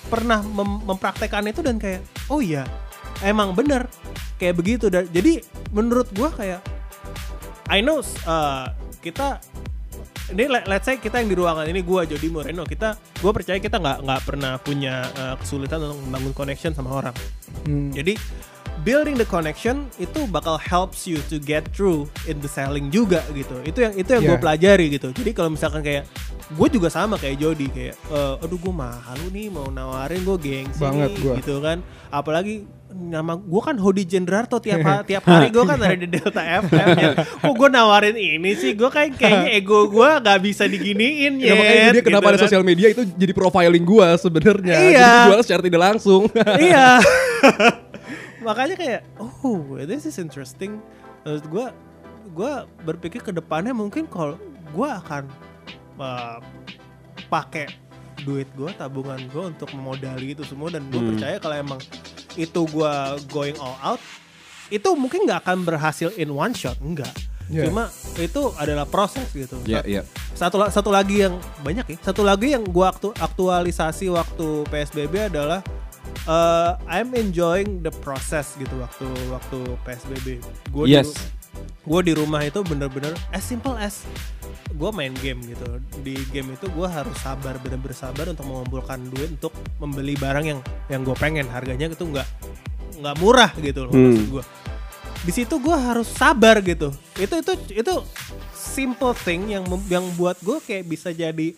pernah 0.10 0.42
mem- 0.42 0.82
mempraktekkan 0.90 1.46
itu 1.46 1.62
dan 1.62 1.78
kayak, 1.78 2.02
oh 2.34 2.42
iya 2.42 2.66
emang 3.22 3.54
bener 3.54 3.86
kayak 4.42 4.58
begitu. 4.58 4.90
Dan 4.90 5.06
jadi 5.14 5.46
menurut 5.70 6.10
gue 6.10 6.30
kayak, 6.34 6.66
I 7.70 7.86
know 7.86 8.02
uh, 8.26 8.74
kita 9.06 9.38
ini 10.34 10.46
let- 10.48 10.66
let's 10.66 10.84
say 10.84 10.98
kita 10.98 11.16
yang 11.16 11.30
di 11.30 11.36
ruangan 11.36 11.64
ini 11.64 11.80
gue 11.80 12.02
Jody 12.08 12.28
Moreno 12.28 12.64
kita 12.64 12.94
gue 12.98 13.32
percaya 13.32 13.58
kita 13.58 13.78
nggak 13.78 13.98
nggak 14.02 14.22
pernah 14.24 14.54
punya 14.58 14.94
uh, 15.14 15.36
kesulitan 15.36 15.80
untuk 15.80 15.98
membangun 16.02 16.34
connection 16.34 16.72
sama 16.72 16.90
orang 16.92 17.16
Hmm. 17.64 17.94
jadi 17.94 18.18
building 18.82 19.16
the 19.16 19.24
connection 19.24 19.88
itu 19.96 20.26
bakal 20.28 20.58
helps 20.58 21.06
you 21.06 21.22
to 21.24 21.38
get 21.38 21.64
through 21.72 22.04
in 22.26 22.36
the 22.38 22.50
selling 22.50 22.90
juga 22.90 23.24
gitu. 23.32 23.56
Itu 23.64 23.80
yang 23.80 23.94
itu 23.94 24.10
yang 24.10 24.24
gue 24.26 24.32
Yeah. 24.32 24.42
pelajari 24.42 24.86
gitu. 24.90 25.14
Jadi 25.14 25.32
kalau 25.32 25.54
misalkan 25.54 25.80
kayak 25.80 26.04
gue 26.52 26.68
juga 26.68 26.90
sama 26.90 27.16
kayak 27.16 27.40
Jody 27.40 27.70
kayak 27.70 27.96
eh, 27.96 28.44
aduh 28.44 28.58
gue 28.58 28.74
malu 28.74 29.28
nih 29.30 29.48
mau 29.48 29.70
nawarin 29.70 30.20
gue 30.22 30.36
gengsi 30.38 30.82
Banget 30.82 31.10
nih, 31.10 31.22
gua. 31.22 31.34
gitu 31.38 31.56
kan. 31.62 31.78
Apalagi 32.10 32.68
nama 32.94 33.34
gue 33.36 33.62
kan 33.62 33.76
Hodi 33.76 34.06
Jendrarto 34.06 34.62
tiap 34.62 34.80
ha- 34.86 35.04
tiap 35.10 35.26
hari 35.26 35.50
gue 35.50 35.64
kan 35.66 35.78
ada 35.82 35.98
di 35.98 36.08
Delta 36.08 36.40
FM 36.40 36.88
ya. 36.96 37.12
Kok 37.44 37.54
gue 37.54 37.70
nawarin 37.70 38.16
ini 38.16 38.54
sih 38.54 38.78
gue 38.78 38.88
kayak 38.88 39.18
kayaknya 39.18 39.50
ego 39.54 39.90
gue 39.90 40.10
nggak 40.22 40.40
bisa 40.40 40.64
diginiin 40.66 41.42
Ya, 41.42 41.52
ya. 41.52 41.54
makanya 41.58 41.90
dia 41.92 42.04
kenapa 42.06 42.28
ada 42.32 42.40
sosial 42.40 42.64
media 42.64 42.88
itu 42.94 43.02
jadi 43.18 43.34
profiling 43.34 43.84
gua 43.84 44.16
sebenarnya. 44.16 44.76
Iya. 44.78 45.02
Jadi 45.02 45.28
jual 45.30 45.42
secara 45.44 45.62
tidak 45.66 45.82
langsung. 45.82 46.22
iya 46.64 47.02
makanya 48.44 48.76
kayak 48.76 49.02
oh 49.18 49.80
this 49.88 50.04
is 50.04 50.20
interesting 50.20 50.78
Menurut 51.24 51.46
gue 51.48 51.66
gue 52.36 52.52
berpikir 52.84 53.24
ke 53.24 53.32
depannya 53.32 53.72
mungkin 53.72 54.04
kalau 54.12 54.36
gue 54.76 54.90
akan 54.90 55.24
uh, 55.96 56.44
pakai 57.32 57.72
duit 58.24 58.48
gue 58.52 58.72
tabungan 58.74 59.20
gue 59.22 59.44
untuk 59.46 59.70
memodali 59.72 60.32
itu 60.32 60.44
semua 60.44 60.68
dan 60.68 60.84
gue 60.86 60.96
Hmm. 60.96 61.10
percaya 61.14 61.36
kalau 61.38 61.56
emang 61.56 61.80
itu 62.34 62.62
gue 62.66 62.94
going 63.28 63.56
all 63.58 63.78
out 63.82 64.02
itu 64.68 64.90
mungkin 64.94 65.24
nggak 65.24 65.44
akan 65.44 65.62
berhasil 65.62 66.10
in 66.16 66.30
one 66.30 66.52
shot 66.52 66.80
enggak 66.80 67.12
Yeah. 67.46 67.68
cuma 67.68 67.92
itu 68.16 68.40
adalah 68.56 68.88
proses 68.88 69.28
gitu 69.30 69.60
Iya, 69.64 69.84
iya. 69.84 70.02
satu 70.32 70.64
satu 70.66 70.88
lagi 70.90 71.22
yang 71.22 71.36
banyak 71.60 71.86
ya 71.86 71.98
satu 72.02 72.24
lagi 72.24 72.50
yang 72.50 72.64
gua 72.64 72.90
aktu 72.90 73.12
aktualisasi 73.14 74.08
waktu 74.08 74.64
PSBB 74.66 75.28
adalah 75.28 75.60
uh, 76.24 76.80
I'm 76.88 77.12
enjoying 77.12 77.84
the 77.84 77.92
process 78.00 78.56
gitu 78.56 78.72
waktu 78.80 79.04
waktu 79.28 79.60
PSBB 79.84 80.28
gue 80.72 80.84
Yes. 80.88 81.12
Gue 81.84 82.00
di 82.02 82.14
rumah 82.16 82.40
itu 82.42 82.64
bener-bener 82.64 83.12
as 83.36 83.44
simple 83.44 83.76
as 83.76 84.08
gue 84.72 84.90
main 84.90 85.12
game 85.20 85.44
gitu. 85.44 85.68
Di 86.02 86.16
game 86.32 86.56
itu 86.56 86.66
gue 86.72 86.88
harus 86.88 87.14
sabar 87.20 87.60
bener-bener 87.60 87.94
sabar 87.94 88.26
untuk 88.32 88.48
mengumpulkan 88.48 89.04
duit 89.12 89.36
untuk 89.36 89.54
membeli 89.78 90.16
barang 90.16 90.46
yang 90.48 90.60
yang 90.88 91.02
gue 91.04 91.14
pengen. 91.14 91.46
Harganya 91.46 91.92
itu 91.92 92.04
nggak 92.04 92.28
nggak 93.04 93.16
murah 93.20 93.52
gitu 93.60 93.90
loh 93.90 93.92
Hmm. 93.92 94.06
maksud 94.10 94.28
gue 94.32 94.46
di 95.24 95.32
situ 95.32 95.56
gue 95.56 95.76
harus 95.76 96.08
sabar 96.08 96.60
gitu. 96.60 96.92
Itu 97.16 97.40
itu 97.40 97.54
itu 97.72 97.94
simple 98.52 99.14
thing 99.14 99.52
yang 99.52 99.64
yang 99.88 100.04
buat 100.16 100.36
gue 100.40 100.60
kayak 100.60 100.84
bisa 100.84 101.12
jadi 101.12 101.56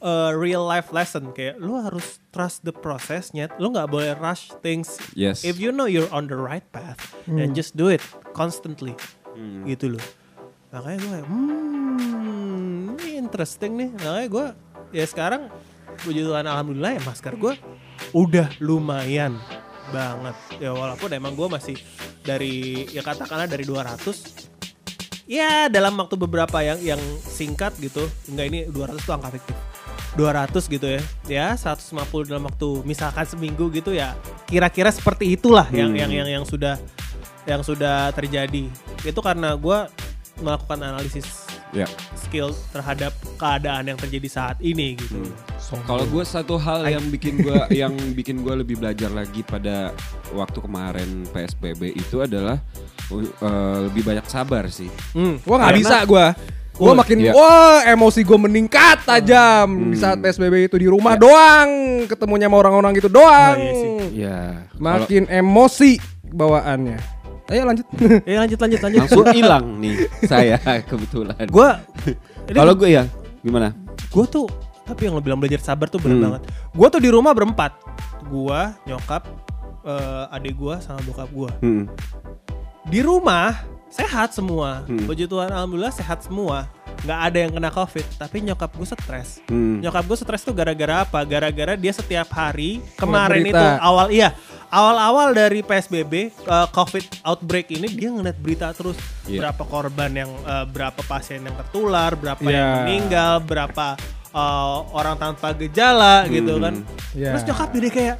uh, 0.00 0.36
real 0.36 0.64
life 0.64 0.92
lesson. 0.92 1.32
Kayak 1.32 1.56
lu 1.56 1.80
harus 1.80 2.20
trust 2.28 2.64
the 2.64 2.72
processnya 2.72 3.48
lu 3.56 3.72
nggak 3.72 3.88
boleh 3.88 4.12
rush 4.16 4.52
things. 4.60 5.00
Yes. 5.16 5.44
if 5.44 5.56
you 5.56 5.72
know 5.72 5.88
you're 5.88 6.08
on 6.12 6.28
the 6.28 6.36
right 6.36 6.64
path 6.68 7.00
then 7.24 7.56
just 7.56 7.72
do 7.72 7.88
it 7.88 8.04
constantly 8.36 8.92
gitu 9.64 9.92
loh. 9.92 10.04
Makanya 10.72 10.98
gue 10.98 11.18
hmm 11.24 12.96
ini 12.96 13.10
interesting 13.16 13.72
nih. 13.76 13.90
Makanya 13.94 14.28
gue 14.28 14.46
ya 14.92 15.04
sekarang 15.04 15.48
puji 16.02 16.22
Tuhan 16.22 16.44
alhamdulillah 16.44 16.92
ya 16.96 17.02
masker 17.02 17.34
gue 17.34 17.54
udah 18.12 18.48
lumayan 18.60 19.36
banget. 19.88 20.36
Ya 20.58 20.70
walaupun 20.72 21.08
emang 21.12 21.32
gue 21.32 21.48
masih 21.48 21.76
dari 22.20 22.84
ya 22.90 23.00
katakanlah 23.00 23.46
dari 23.46 23.62
200 23.62 24.48
ya 25.26 25.66
dalam 25.66 25.94
waktu 25.98 26.14
beberapa 26.14 26.62
yang 26.62 26.78
yang 26.82 27.02
singkat 27.18 27.74
gitu 27.78 28.06
enggak 28.30 28.46
ini 28.50 28.60
200 28.68 28.98
tuh 29.02 29.14
angka 29.14 29.30
fiktif. 29.34 29.56
200 30.16 30.72
gitu 30.72 30.86
ya 30.88 31.00
ya 31.28 31.46
150 31.52 31.92
dalam 32.24 32.48
waktu 32.48 32.68
misalkan 32.88 33.28
seminggu 33.28 33.68
gitu 33.68 33.92
ya 33.92 34.16
kira-kira 34.48 34.88
seperti 34.88 35.36
itulah 35.36 35.68
yang 35.68 35.92
Hmm. 35.92 36.00
yang 36.00 36.10
yang 36.10 36.28
yang 36.40 36.44
sudah 36.48 36.80
yang 37.46 37.62
sudah 37.62 38.10
terjadi 38.12 38.68
itu 39.06 39.20
karena 39.22 39.54
gue 39.54 39.78
melakukan 40.42 40.78
analisis 40.82 41.46
Ya. 41.74 41.84
skill 42.14 42.54
terhadap 42.70 43.10
keadaan 43.36 43.90
yang 43.90 43.98
terjadi 43.98 44.28
saat 44.30 44.56
ini 44.62 44.94
gitu. 44.96 45.28
Kalau 45.84 46.06
gue 46.06 46.24
satu 46.24 46.56
hal 46.56 46.86
yang 46.86 47.04
bikin 47.10 47.42
gue 47.42 47.58
yang 47.82 47.92
bikin 48.14 48.40
gue 48.40 48.54
lebih 48.64 48.78
belajar 48.78 49.10
lagi 49.10 49.42
pada 49.42 49.90
waktu 50.30 50.58
kemarin 50.62 51.26
PSBB 51.34 51.98
itu 51.98 52.22
adalah 52.22 52.62
uh, 53.10 53.90
lebih 53.90 54.06
banyak 54.06 54.24
sabar 54.30 54.70
sih. 54.70 54.88
Hmm. 55.12 55.42
Wah 55.42 55.56
nggak 55.58 55.76
bisa 55.76 55.96
gue. 56.06 56.26
Gue 56.76 56.92
makin 56.92 57.18
iya. 57.24 57.32
wah 57.32 57.80
emosi 57.88 58.20
gue 58.20 58.38
meningkat 58.38 59.08
tajam 59.08 59.90
di 59.90 59.96
saat 59.96 60.20
PSBB 60.20 60.70
itu 60.70 60.76
di 60.76 60.86
rumah 60.86 61.16
doang 61.16 62.04
ketemunya 62.04 62.46
sama 62.46 62.56
orang-orang 62.62 62.92
gitu 62.94 63.08
doang. 63.10 63.56
Oh, 63.56 63.60
iya 63.60 63.72
sih. 63.74 63.90
Ya. 64.16 64.40
Makin 64.78 65.28
emosi 65.28 65.98
bawaannya. 66.30 67.15
Ayo 67.46 67.62
lanjut. 67.62 67.86
Eh 68.28 68.34
lanjut 68.34 68.58
lanjut 68.58 68.80
lanjut. 68.80 69.00
langsung 69.02 69.26
hilang 69.30 69.64
nih 69.78 69.94
saya 70.24 70.58
kebetulan. 70.82 71.46
Gua 71.46 71.78
Kalau 72.46 72.74
gue 72.74 72.90
ya 72.92 73.04
gimana? 73.40 73.70
gue 74.06 74.24
tuh 74.26 74.46
tapi 74.82 75.04
yang 75.04 75.14
lo 75.14 75.20
bilang 75.20 75.36
belajar 75.36 75.58
sabar 75.60 75.86
tuh 75.86 75.98
bener 75.98 76.16
Hmm. 76.16 76.24
banget. 76.28 76.42
Gue 76.72 76.86
tuh 76.88 77.00
di 77.00 77.10
rumah 77.10 77.30
berempat. 77.30 77.74
Gua, 78.26 78.74
nyokap, 78.82 79.22
eh, 79.82 80.24
adik 80.30 80.54
gua 80.54 80.78
sama 80.78 80.98
bokap 81.02 81.30
gua. 81.30 81.50
Hmm. 81.58 81.86
Di 82.84 83.02
rumah 83.02 83.54
sehat 83.86 84.30
semua. 84.30 84.82
Hmm. 84.84 85.06
Puji 85.06 85.26
Tuhan 85.26 85.46
alhamdulillah 85.48 85.90
sehat 85.90 86.22
semua. 86.22 86.66
Nggak 86.98 87.20
ada 87.22 87.38
yang 87.38 87.52
kena 87.52 87.68
covid 87.68 88.06
tapi 88.14 88.36
nyokap 88.40 88.70
gue 88.70 88.86
stres 88.86 89.28
Hmm. 89.46 89.78
nyokap 89.78 90.04
gue 90.04 90.16
stres 90.16 90.40
tuh 90.40 90.52
gara-gara 90.52 91.02
apa 91.02 91.20
gara-gara 91.22 91.74
dia 91.74 91.90
setiap 91.90 92.28
hari 92.28 92.80
kemarin 92.94 93.42
berita. 93.42 93.56
itu 93.56 93.66
awal 93.80 94.06
iya 94.08 94.30
awal-awal 94.68 95.30
dari 95.30 95.60
psbb 95.60 96.12
uh, 96.42 96.66
covid 96.68 97.04
outbreak 97.22 97.70
ini 97.70 97.86
dia 97.88 98.08
ngeliat 98.08 98.36
berita 98.36 98.70
terus 98.70 98.96
Iya. 99.24 99.42
berapa 99.44 99.62
korban 99.64 100.10
yang 100.12 100.30
uh, 100.42 100.64
berapa 100.64 100.98
pasien 101.02 101.40
yang 101.40 101.54
tertular 101.56 102.14
berapa 102.14 102.40
Iya. 102.40 102.50
yang 102.52 102.68
meninggal 102.80 103.32
berapa 103.40 103.86
uh, 104.30 104.76
orang 104.90 105.16
tanpa 105.16 105.50
gejala 105.52 106.26
gitu 106.28 106.54
Hmm. 106.54 106.62
kan 106.62 106.74
Iya. 107.12 107.30
terus 107.32 107.44
nyokap 107.44 107.68
jadi 107.72 107.88
kayak 107.90 108.16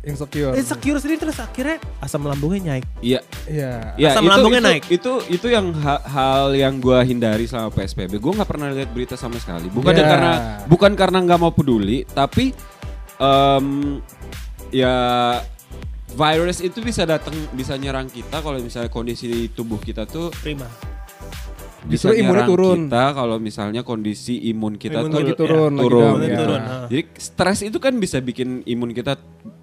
Insecure. 0.00 0.56
insecure 0.56 0.96
sendiri 0.96 1.20
terus 1.20 1.36
akhirnya 1.36 1.76
asam 1.98 2.24
lambungnya 2.24 2.72
naik 2.72 2.84
Iya. 3.00 3.20
Iya. 3.44 3.72
Ya, 3.96 4.08
Asam 4.10 4.24
itu, 4.24 4.32
lambungnya 4.32 4.58
itu, 4.58 4.68
naik. 4.70 4.82
Itu 4.88 5.12
itu 5.28 5.46
yang 5.46 5.76
ha- 5.78 6.00
hal 6.02 6.52
yang 6.52 6.76
gua 6.76 7.00
hindari 7.00 7.44
selama 7.44 7.68
PSBB. 7.70 8.16
Gue 8.16 8.32
nggak 8.32 8.46
pernah 8.46 8.68
lihat 8.70 8.88
berita 8.90 9.12
sama 9.14 9.36
sekali. 9.36 9.68
Bukan 9.68 9.92
Ya. 9.92 10.04
karena 10.06 10.32
bukan 10.66 10.92
karena 10.94 11.20
nggak 11.20 11.36
mau 11.38 11.50
peduli, 11.50 12.04
tapi 12.06 12.52
em, 13.16 13.66
ya 14.70 14.94
virus 16.10 16.58
itu 16.58 16.80
bisa 16.80 17.04
datang 17.04 17.32
bisa 17.50 17.76
nyerang 17.76 18.06
kita 18.06 18.40
kalau 18.40 18.56
misalnya 18.56 18.88
kondisi 18.88 19.28
tubuh 19.48 19.76
kita 19.76 20.04
tuh 20.04 20.32
prima 20.34 20.66
bisa 21.82 22.08
Justru 22.08 22.20
imunnya 22.20 22.44
turun. 22.44 22.76
kita 22.86 23.04
kalau 23.14 23.36
misalnya 23.36 23.80
kondisi 23.80 24.36
imun 24.48 24.74
kita 24.74 25.00
Imun 25.00 25.08
tuh 25.08 25.18
lagi 25.18 25.32
ya, 25.32 25.38
turun, 25.38 25.70
lagi 25.70 25.80
turun, 25.82 26.02
down, 26.02 26.20
ya. 26.20 26.36
turun. 26.36 26.60
Jadi 26.86 27.02
stres 27.16 27.58
itu 27.62 27.78
kan 27.78 27.96
bisa 27.96 28.16
bikin 28.18 28.60
imun 28.66 28.92
kita 28.92 29.16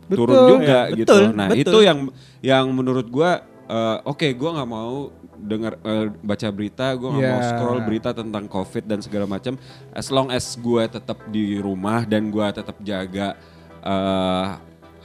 Betul. 0.08 0.20
turun 0.24 0.38
juga 0.56 0.80
Ya, 0.88 0.96
gitu. 0.96 1.14
betul, 1.14 1.24
Nah, 1.32 1.48
betul. 1.48 1.62
itu 1.64 1.78
yang 1.84 2.00
yang 2.42 2.66
menurut 2.72 3.08
gua 3.08 3.32
eh, 3.68 3.98
oke 4.04 4.28
gua 4.34 4.50
nggak 4.56 4.70
mau 4.70 5.12
dengar 5.38 5.74
eh, 5.78 6.08
baca 6.18 6.48
berita, 6.50 6.88
gua 6.96 7.10
nggak 7.12 7.26
mau 7.26 7.40
Ya. 7.40 7.48
scroll 7.52 7.80
berita 7.84 8.10
tentang 8.12 8.46
Covid 8.46 8.84
dan 8.84 9.00
segala 9.00 9.26
macam 9.26 9.54
as 9.92 10.08
long 10.08 10.28
as 10.28 10.56
gua 10.56 10.88
tetap 10.88 11.20
di 11.28 11.58
rumah 11.58 12.04
dan 12.04 12.28
gua 12.28 12.50
tetap 12.50 12.80
jaga 12.82 13.36
eh, 13.80 14.48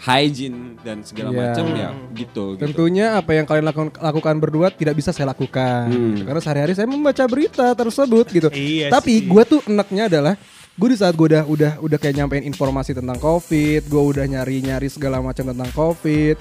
hygiene 0.00 0.74
dan 0.80 1.02
segala 1.02 1.30
Ya. 1.30 1.38
macam 1.44 1.64
ya 1.72 1.88
gitu 2.12 2.58
gitu. 2.58 2.62
Tentunya 2.64 3.14
apa 3.14 3.38
yang 3.38 3.46
kalian 3.46 3.62
lakukan, 3.64 3.94
lakukan 3.94 4.34
berdua 4.36 4.70
tidak 4.70 4.98
bisa 4.98 5.14
saya 5.14 5.30
lakukan. 5.30 5.86
Hmm. 5.88 6.26
Karena 6.26 6.40
sehari-hari 6.40 6.74
saya 6.74 6.86
membaca 6.86 7.22
berita 7.24 7.70
tersebut 7.70 8.26
gitu. 8.28 8.48
Iya 8.50 8.90
Tapi 8.90 9.22
gue 9.22 9.42
tuh 9.44 9.60
enaknya 9.64 10.10
adalah 10.10 10.34
gue 10.72 10.88
di 10.88 10.96
saat 10.96 11.12
gue 11.12 11.26
udah 11.28 11.44
udah 11.44 11.72
udah 11.84 11.98
kayak 12.00 12.16
nyampein 12.16 12.48
informasi 12.48 12.96
tentang 12.96 13.20
covid, 13.20 13.84
gue 13.84 14.02
udah 14.02 14.24
nyari-nyari 14.24 14.88
segala 14.88 15.20
macam 15.20 15.52
tentang 15.52 15.70
covid. 15.76 16.40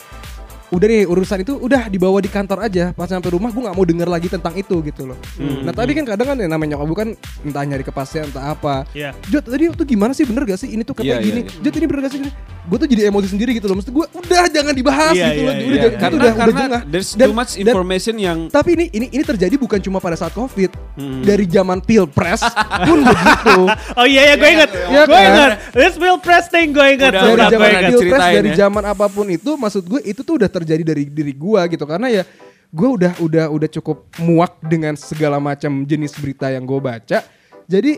Udah 0.72 0.88
nih 0.88 1.04
urusan 1.04 1.40
itu 1.42 1.54
udah 1.54 1.86
dibawa 1.86 2.18
di 2.18 2.28
kantor 2.28 2.64
aja. 2.64 2.92
Pas 2.92 3.06
sampai 3.06 3.28
rumah 3.30 3.48
gue 3.48 3.60
nggak 3.60 3.76
mau 3.76 3.84
denger 3.84 4.08
lagi 4.08 4.28
tentang 4.28 4.54
itu 4.54 4.80
gitu 4.82 5.04
loh. 5.06 5.20
Hmm. 5.36 5.62
Nah 5.62 5.72
tapi 5.72 5.92
kan 5.92 6.06
kadang 6.06 6.24
kan 6.26 6.38
yang 6.38 6.48
namanya 6.50 6.70
nyokap 6.74 6.88
gue 6.88 6.98
kan 6.98 7.10
entah 7.44 7.64
nyari 7.66 7.84
kepastian 7.84 8.26
entah 8.26 8.50
apa. 8.50 8.88
Iya. 8.92 9.12
Jod 9.28 9.44
tadi 9.46 9.68
tuh 9.70 9.84
gimana 9.84 10.12
sih 10.12 10.24
bener 10.24 10.44
gak 10.46 10.58
sih 10.58 10.70
ini 10.70 10.82
tuh 10.82 10.94
katanya 10.94 11.12
Iya, 11.12 11.20
iya, 11.20 11.28
gini. 11.28 11.42
iya. 11.44 11.60
Jod 11.60 11.74
ini 11.74 11.86
bener 11.86 12.02
gak 12.02 12.12
sih 12.12 12.20
gini. 12.20 12.32
Gue 12.62 12.78
tuh 12.78 12.88
jadi 12.88 13.02
emosi 13.06 13.28
sendiri 13.28 13.52
gitu 13.52 13.66
loh. 13.66 13.76
Maksud 13.76 13.92
gue 13.92 14.06
udah 14.08 14.44
jangan 14.48 14.72
dibahas 14.72 15.12
Iya, 15.12 15.28
gitu 15.28 15.42
loh. 15.42 15.52
iya, 15.52 15.60
Udah, 15.60 15.68
iya. 15.68 15.76
jangan- 15.76 15.92
itu 15.92 15.98
Karena 15.98 16.16
udah, 16.16 16.24
udah 16.24 16.34
karena 16.40 16.62
jengah. 16.62 16.82
there's 16.88 17.10
Dan- 17.12 17.28
too 17.28 17.36
much 17.36 17.52
dan- 17.52 17.62
information 17.68 18.16
yang 18.18 18.38
tapi 18.48 18.70
ini 18.72 18.86
ini 18.92 19.06
ini 19.12 19.24
terjadi 19.24 19.56
bukan 19.58 19.80
cuma 19.80 19.98
pada 19.98 20.16
saat 20.16 20.32
covid. 20.32 20.72
Hmm. 20.94 21.20
Dari 21.22 21.46
zaman 21.46 21.82
pilpres 21.82 22.42
pun 22.82 23.00
begitu. 23.10 23.60
Oh 23.94 24.06
iya 24.06 24.24
ya 24.26 24.36
gue 24.36 24.50
inget, 24.50 24.70
Iya 24.72 25.04
gue 25.04 25.14
kan? 25.14 25.28
inget. 25.28 25.52
This 25.74 25.96
will 25.98 26.16
press 26.18 26.48
thing 26.48 26.72
gue 26.72 26.88
inget. 26.90 27.12
Udah, 27.12 27.22
dari 27.22 27.34
udah 27.34 27.48
zaman 27.50 27.68
pilpres 27.90 28.22
dari 28.32 28.50
ya. 28.50 28.56
zaman 28.62 28.84
apa 28.86 29.06
pun 29.08 29.26
itu 29.28 29.52
maksud 29.54 29.84
gue 29.84 30.00
itu 30.04 30.22
tuh 30.22 30.38
udah 30.38 30.48
terjadi 30.62 30.94
dari 30.96 31.04
diri 31.10 31.34
gue 31.34 31.62
gitu. 31.74 31.84
Karena 31.90 32.08
ya 32.08 32.24
gue 32.72 32.90
udah 32.90 33.14
udah 33.20 33.46
udah 33.52 33.70
cukup 33.82 34.08
muak 34.24 34.62
dengan 34.64 34.96
segala 34.96 35.42
macam 35.42 35.84
jenis 35.84 36.16
berita 36.18 36.48
yang 36.48 36.64
gue 36.64 36.80
baca. 36.80 37.20
Jadi 37.68 37.92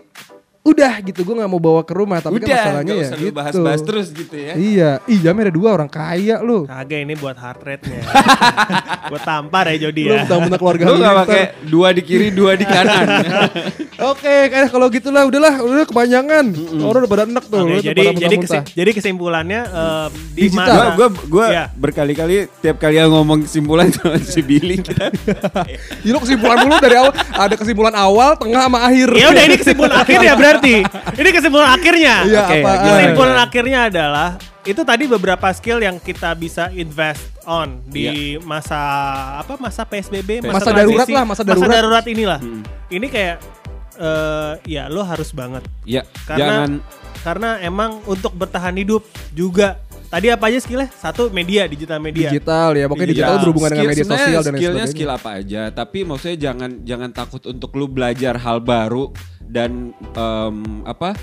udah 0.64 1.04
gitu 1.04 1.28
gue 1.28 1.36
nggak 1.36 1.52
mau 1.52 1.60
bawa 1.60 1.84
ke 1.84 1.92
rumah 1.92 2.24
tapi 2.24 2.40
kan 2.40 2.48
udah 2.48 2.56
masalahnya 2.56 2.94
nggak 2.96 3.04
ya 3.04 3.12
lu 3.12 3.28
gitu 3.28 3.36
bahas-bahas 3.36 3.82
terus 3.84 4.08
gitu 4.10 4.32
ya. 4.32 4.54
iya 4.56 4.92
iya 5.12 5.30
ada 5.30 5.52
dua 5.52 5.70
orang 5.76 5.92
kaya 5.92 6.40
lu 6.40 6.64
Kagak 6.64 7.00
ini 7.04 7.14
buat 7.20 7.36
heart 7.36 7.60
rate-nya. 7.60 8.00
Gue 9.12 9.20
tampar 9.20 9.68
ya 9.68 9.88
Jody 9.88 10.08
lu 10.08 10.16
ya. 10.16 10.24
mentang-mentang 10.24 10.60
keluarga 10.64 10.84
Lu 10.88 10.96
nggak 10.96 11.16
pakai 11.28 11.44
dua 11.68 11.88
di 11.92 12.02
kiri 12.02 12.32
dua 12.32 12.56
di 12.56 12.64
kanan. 12.64 13.08
Oke, 14.14 14.48
kayak 14.48 14.72
kalau 14.72 14.88
gitulah 14.88 15.28
udahlah, 15.28 15.60
udah 15.60 15.86
kebanyakan. 15.86 16.46
Orang 16.80 17.04
udah 17.04 17.12
pada 17.12 17.24
enak 17.28 17.44
tuh, 17.46 17.60
lu 17.62 17.78
tuh 17.78 17.84
jadi 17.84 18.04
jadi 18.16 18.36
kesi- 18.40 18.68
jadi 18.74 18.92
kesimpulannya 18.96 19.62
em, 19.68 20.10
di 20.32 20.48
Gua 20.50 20.88
gua 20.96 21.08
gua 21.28 21.46
Iya. 21.52 21.66
berkali-kali 21.76 22.48
tiap 22.58 22.80
kali 22.80 22.98
yang 22.98 23.12
ngomong 23.12 23.44
kesimpulan 23.44 23.92
sama 23.96 24.16
si 24.18 24.40
Billy 24.40 24.80
kita. 24.80 25.12
Ya, 25.68 25.78
lu 26.08 26.18
kesimpulan 26.18 26.64
dulu 26.64 26.76
dari 26.80 26.96
awal, 26.96 27.12
ada 27.36 27.54
kesimpulan 27.54 27.94
awal, 27.94 28.40
tengah 28.40 28.64
sama 28.64 28.80
akhir. 28.82 29.08
Ya 29.12 29.28
udah 29.30 29.44
ini 29.44 29.56
kesimpulan 29.60 29.94
akhirnya 29.94 30.34
berarti. 30.34 30.53
Ini 31.18 31.30
kesimpulan 31.34 31.70
akhirnya. 31.74 32.16
Iya, 32.28 32.42
apaan? 32.44 32.60
gimana? 32.62 32.84
Kesimpulan 32.86 33.38
akhirnya 33.40 33.80
adalah 33.90 34.30
itu 34.64 34.82
tadi 34.88 35.04
beberapa 35.08 35.48
skill 35.52 35.84
yang 35.84 36.00
kita 36.00 36.32
bisa 36.40 36.72
invest 36.72 37.34
on 37.44 37.84
di 37.88 38.40
masa 38.48 38.80
apa 39.44 39.60
masa 39.60 39.84
PSBB, 39.84 40.40
Masa 40.48 40.72
darurat 40.72 41.04
transisi, 41.04 41.14
lah, 41.14 41.24
masa 41.28 41.42
darurat. 41.44 42.04
inilah. 42.08 42.40
Hmm. 42.40 42.64
Ini 42.88 43.08
kayak 43.12 43.38
eh 43.94 44.54
ya 44.66 44.90
lo 44.90 45.06
harus 45.06 45.30
banget 45.38 45.62
Ya, 45.86 46.02
karena 46.26 46.42
jangan 46.42 46.72
karena 47.22 47.50
emang 47.62 48.02
untuk 48.10 48.34
bertahan 48.34 48.74
hidup 48.74 49.06
juga 49.38 49.78
tadi 50.14 50.30
apa 50.30 50.46
aja 50.46 50.62
skillnya? 50.62 50.90
Satu 50.94 51.34
media, 51.34 51.66
digital 51.66 51.98
media. 51.98 52.30
Digital 52.30 52.78
ya, 52.78 52.86
pokoknya 52.86 53.10
digital 53.10 53.34
Ya, 53.34 53.42
berhubungan 53.42 53.70
dengan 53.74 53.82
skill- 53.82 53.90
media 53.90 54.04
sebenarnya 54.06 54.22
sosial 54.30 54.42
dan 54.42 54.54
lain 54.54 54.62
skillnya 54.62 54.86
skill 54.86 55.10
apa 55.10 55.30
aja. 55.42 55.62
Tapi 55.74 56.00
maksudnya 56.06 56.38
jangan 56.40 56.70
jangan 56.86 57.10
takut 57.10 57.42
untuk 57.44 57.70
lu 57.74 57.90
belajar 57.90 58.38
hal 58.38 58.62
baru 58.62 59.10
dan 59.42 59.90
em, 60.14 60.56
apa 60.86 61.18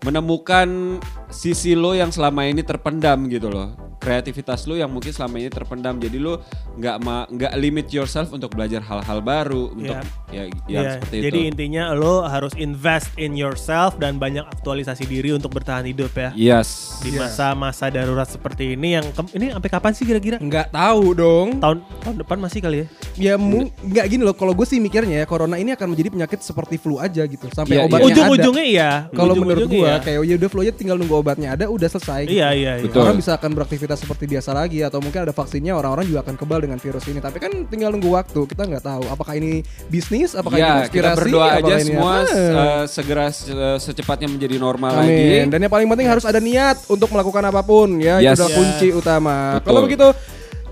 menemukan 0.00 0.96
sisi 1.28 1.76
lo 1.76 1.92
yang 1.92 2.08
selama 2.08 2.48
ini 2.48 2.64
terpendam 2.64 3.28
gitu 3.28 3.52
loh 3.52 3.76
kreativitas 4.00 4.64
lu 4.64 4.80
yang 4.80 4.88
mungkin 4.88 5.12
selama 5.12 5.36
ini 5.36 5.52
terpendam 5.52 6.00
jadi 6.00 6.16
lu 6.16 6.40
nggak 6.80 6.96
ma 7.04 7.28
nggak 7.28 7.52
limit 7.60 7.92
yourself 7.92 8.32
untuk 8.32 8.56
belajar 8.56 8.80
hal-hal 8.80 9.20
baru 9.20 9.70
untuk 9.70 10.00
ya 10.32 10.48
yang 10.66 10.84
Iya, 10.86 10.90
seperti 10.96 11.16
jadi 11.20 11.40
itu 11.44 11.50
intinya 11.52 11.84
lo 11.92 12.24
harus 12.24 12.56
invest 12.56 13.12
in 13.20 13.36
yourself 13.36 14.00
dan 14.00 14.16
banyak 14.16 14.42
aktualisasi 14.48 15.04
diri 15.04 15.36
untuk 15.36 15.52
bertahan 15.52 15.84
hidup 15.84 16.10
ya. 16.16 16.30
yes 16.32 16.98
Di 17.04 17.12
Iya. 17.12 17.28
masa-masa 17.28 17.92
darurat 17.92 18.24
seperti 18.24 18.78
ini 18.78 18.96
yang 18.96 19.04
ini 19.36 19.52
sampai 19.52 19.68
kapan 19.68 19.92
sih 19.92 20.08
kira-kira? 20.08 20.40
Enggak 20.40 20.72
tahu 20.72 21.12
dong. 21.12 21.60
Tahun 21.60 21.78
tahun 22.00 22.16
depan 22.24 22.38
masih 22.40 22.64
kali 22.64 22.76
ya? 22.80 22.86
Ya 23.18 23.34
nggak 23.36 24.06
gini 24.06 24.22
loh. 24.24 24.32
Kalau 24.32 24.54
gue 24.56 24.64
sih 24.64 24.78
mikirnya 24.80 25.20
ya, 25.20 25.26
corona 25.26 25.58
ini 25.58 25.74
akan 25.74 25.92
menjadi 25.92 26.08
penyakit 26.14 26.40
seperti 26.40 26.78
flu 26.80 26.96
aja 26.96 27.26
gitu, 27.26 27.50
sampai 27.50 27.76
Iya, 27.76 27.82
iya. 27.84 27.88
obatnya 27.90 28.06
ada. 28.06 28.14
Ujung-ujungnya 28.14 28.64
iya. 28.64 28.90
Kalau 29.10 29.34
menurut 29.34 29.66
gua 29.68 29.90
iya. 29.90 29.94
kayak 30.00 30.20
ya 30.24 30.34
udah 30.38 30.48
flu 30.48 30.60
aja 30.64 30.72
tinggal 30.72 30.96
nunggu 30.96 31.16
obatnya 31.18 31.48
ada, 31.58 31.66
udah 31.68 31.88
selesai. 31.90 32.30
Iya 32.30 32.48
iya 32.54 32.72
iya. 32.78 32.84
Betul. 32.86 33.02
Orang 33.02 33.18
bisa 33.18 33.34
akan 33.34 33.50
beraktivitas 33.52 33.89
seperti 33.94 34.26
biasa 34.26 34.50
lagi 34.50 34.80
atau 34.80 34.98
mungkin 34.98 35.22
ada 35.22 35.30
vaksinnya 35.30 35.72
orang-orang 35.72 36.04
juga 36.04 36.20
akan 36.22 36.34
kebal 36.34 36.60
dengan 36.60 36.76
virus 36.76 37.06
ini. 37.06 37.18
Tapi 37.18 37.38
kan 37.38 37.50
tinggal 37.66 37.90
nunggu 37.90 38.10
waktu. 38.10 38.40
Kita 38.44 38.62
nggak 38.62 38.82
tahu 38.82 39.02
apakah 39.06 39.34
ini 39.34 39.60
bisnis, 39.86 40.34
apakah 40.34 40.56
ini 40.56 40.62
ya 40.62 40.74
kita 40.84 40.84
konspirasi, 41.12 41.18
berdoa 41.22 41.46
aja 41.52 41.74
ini 41.76 41.84
semua 41.86 42.12
apa. 42.12 42.32
eh, 42.32 42.82
segera 42.86 43.26
se- 43.30 43.54
secepatnya 43.80 44.28
menjadi 44.28 44.56
normal 44.56 44.92
Amin. 44.96 45.08
lagi 45.08 45.50
Dan 45.50 45.58
yang 45.60 45.72
paling 45.72 45.88
penting 45.88 46.08
harus 46.08 46.24
ada 46.24 46.38
niat 46.38 46.76
untuk 46.86 47.08
melakukan 47.08 47.42
apa 47.42 47.60
pun 47.60 47.96
ya. 47.96 48.18
Yes. 48.18 48.34
Itu 48.34 48.42
adalah 48.42 48.50
Yes. 48.50 48.58
kunci 48.58 48.88
utama. 48.90 49.36
Betul. 49.56 49.66
Kalau 49.66 49.80
begitu 49.82 50.08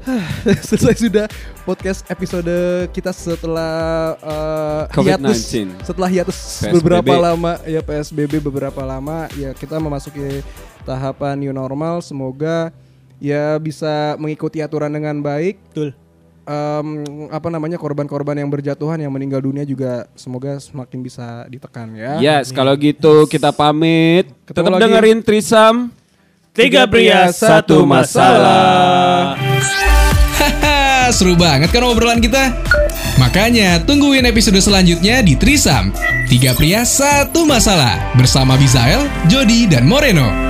selesai 0.69 0.95
sudah 0.99 1.27
podcast 1.63 2.01
episode 2.09 2.49
kita 2.91 3.13
setelah 3.13 4.17
COVID-19. 4.89 5.05
hiatus 5.05 5.39
setelah 5.85 6.09
hiatus 6.09 6.39
PSBB. 6.65 6.75
beberapa 6.81 7.15
lama 7.15 7.53
ya 7.65 7.81
PSBB 7.81 8.41
beberapa 8.41 8.81
lama 8.81 9.29
ya 9.37 9.53
kita 9.53 9.77
memasuki 9.77 10.41
tahapan 10.83 11.37
new 11.37 11.53
normal 11.53 12.01
semoga 12.01 12.73
ya 13.19 13.59
bisa 13.59 14.15
mengikuti 14.17 14.63
aturan 14.63 14.91
dengan 14.91 15.19
baik 15.19 15.59
Betul. 15.71 15.91
em, 16.47 16.89
apa 17.29 17.49
namanya 17.51 17.77
korban-korban 17.77 18.39
yang 18.39 18.49
berjatuhan 18.49 18.99
yang 18.99 19.11
meninggal 19.11 19.43
dunia 19.43 19.67
juga 19.67 20.07
semoga 20.15 20.57
semakin 20.59 20.99
bisa 21.03 21.45
ditekan 21.47 21.93
ya. 21.95 22.19
Yes, 22.19 22.51
kalau 22.51 22.73
gitu 22.75 23.27
kita 23.27 23.51
pamit. 23.51 24.31
Ketemu 24.47 24.67
Tetap 24.67 24.73
lagi. 24.73 24.83
dengerin 24.87 25.19
Trisam. 25.21 25.75
Tiga 26.55 26.91
pria, 26.91 27.31
satu 27.31 27.87
masalah. 27.87 29.39
Haha, 30.39 31.11
seru 31.15 31.39
banget 31.39 31.71
kan 31.71 31.87
obrolan 31.87 32.19
kita? 32.19 32.51
Makanya 33.15 33.83
tungguin 33.87 34.27
episode 34.27 34.59
selanjutnya 34.59 35.23
di 35.23 35.39
Trisam. 35.39 35.95
Tiga 36.27 36.55
pria, 36.59 36.83
satu 36.83 37.47
masalah. 37.47 37.99
Bersama 38.19 38.59
Bizael, 38.59 39.07
Jody, 39.31 39.71
dan 39.71 39.87
Moreno. 39.87 40.48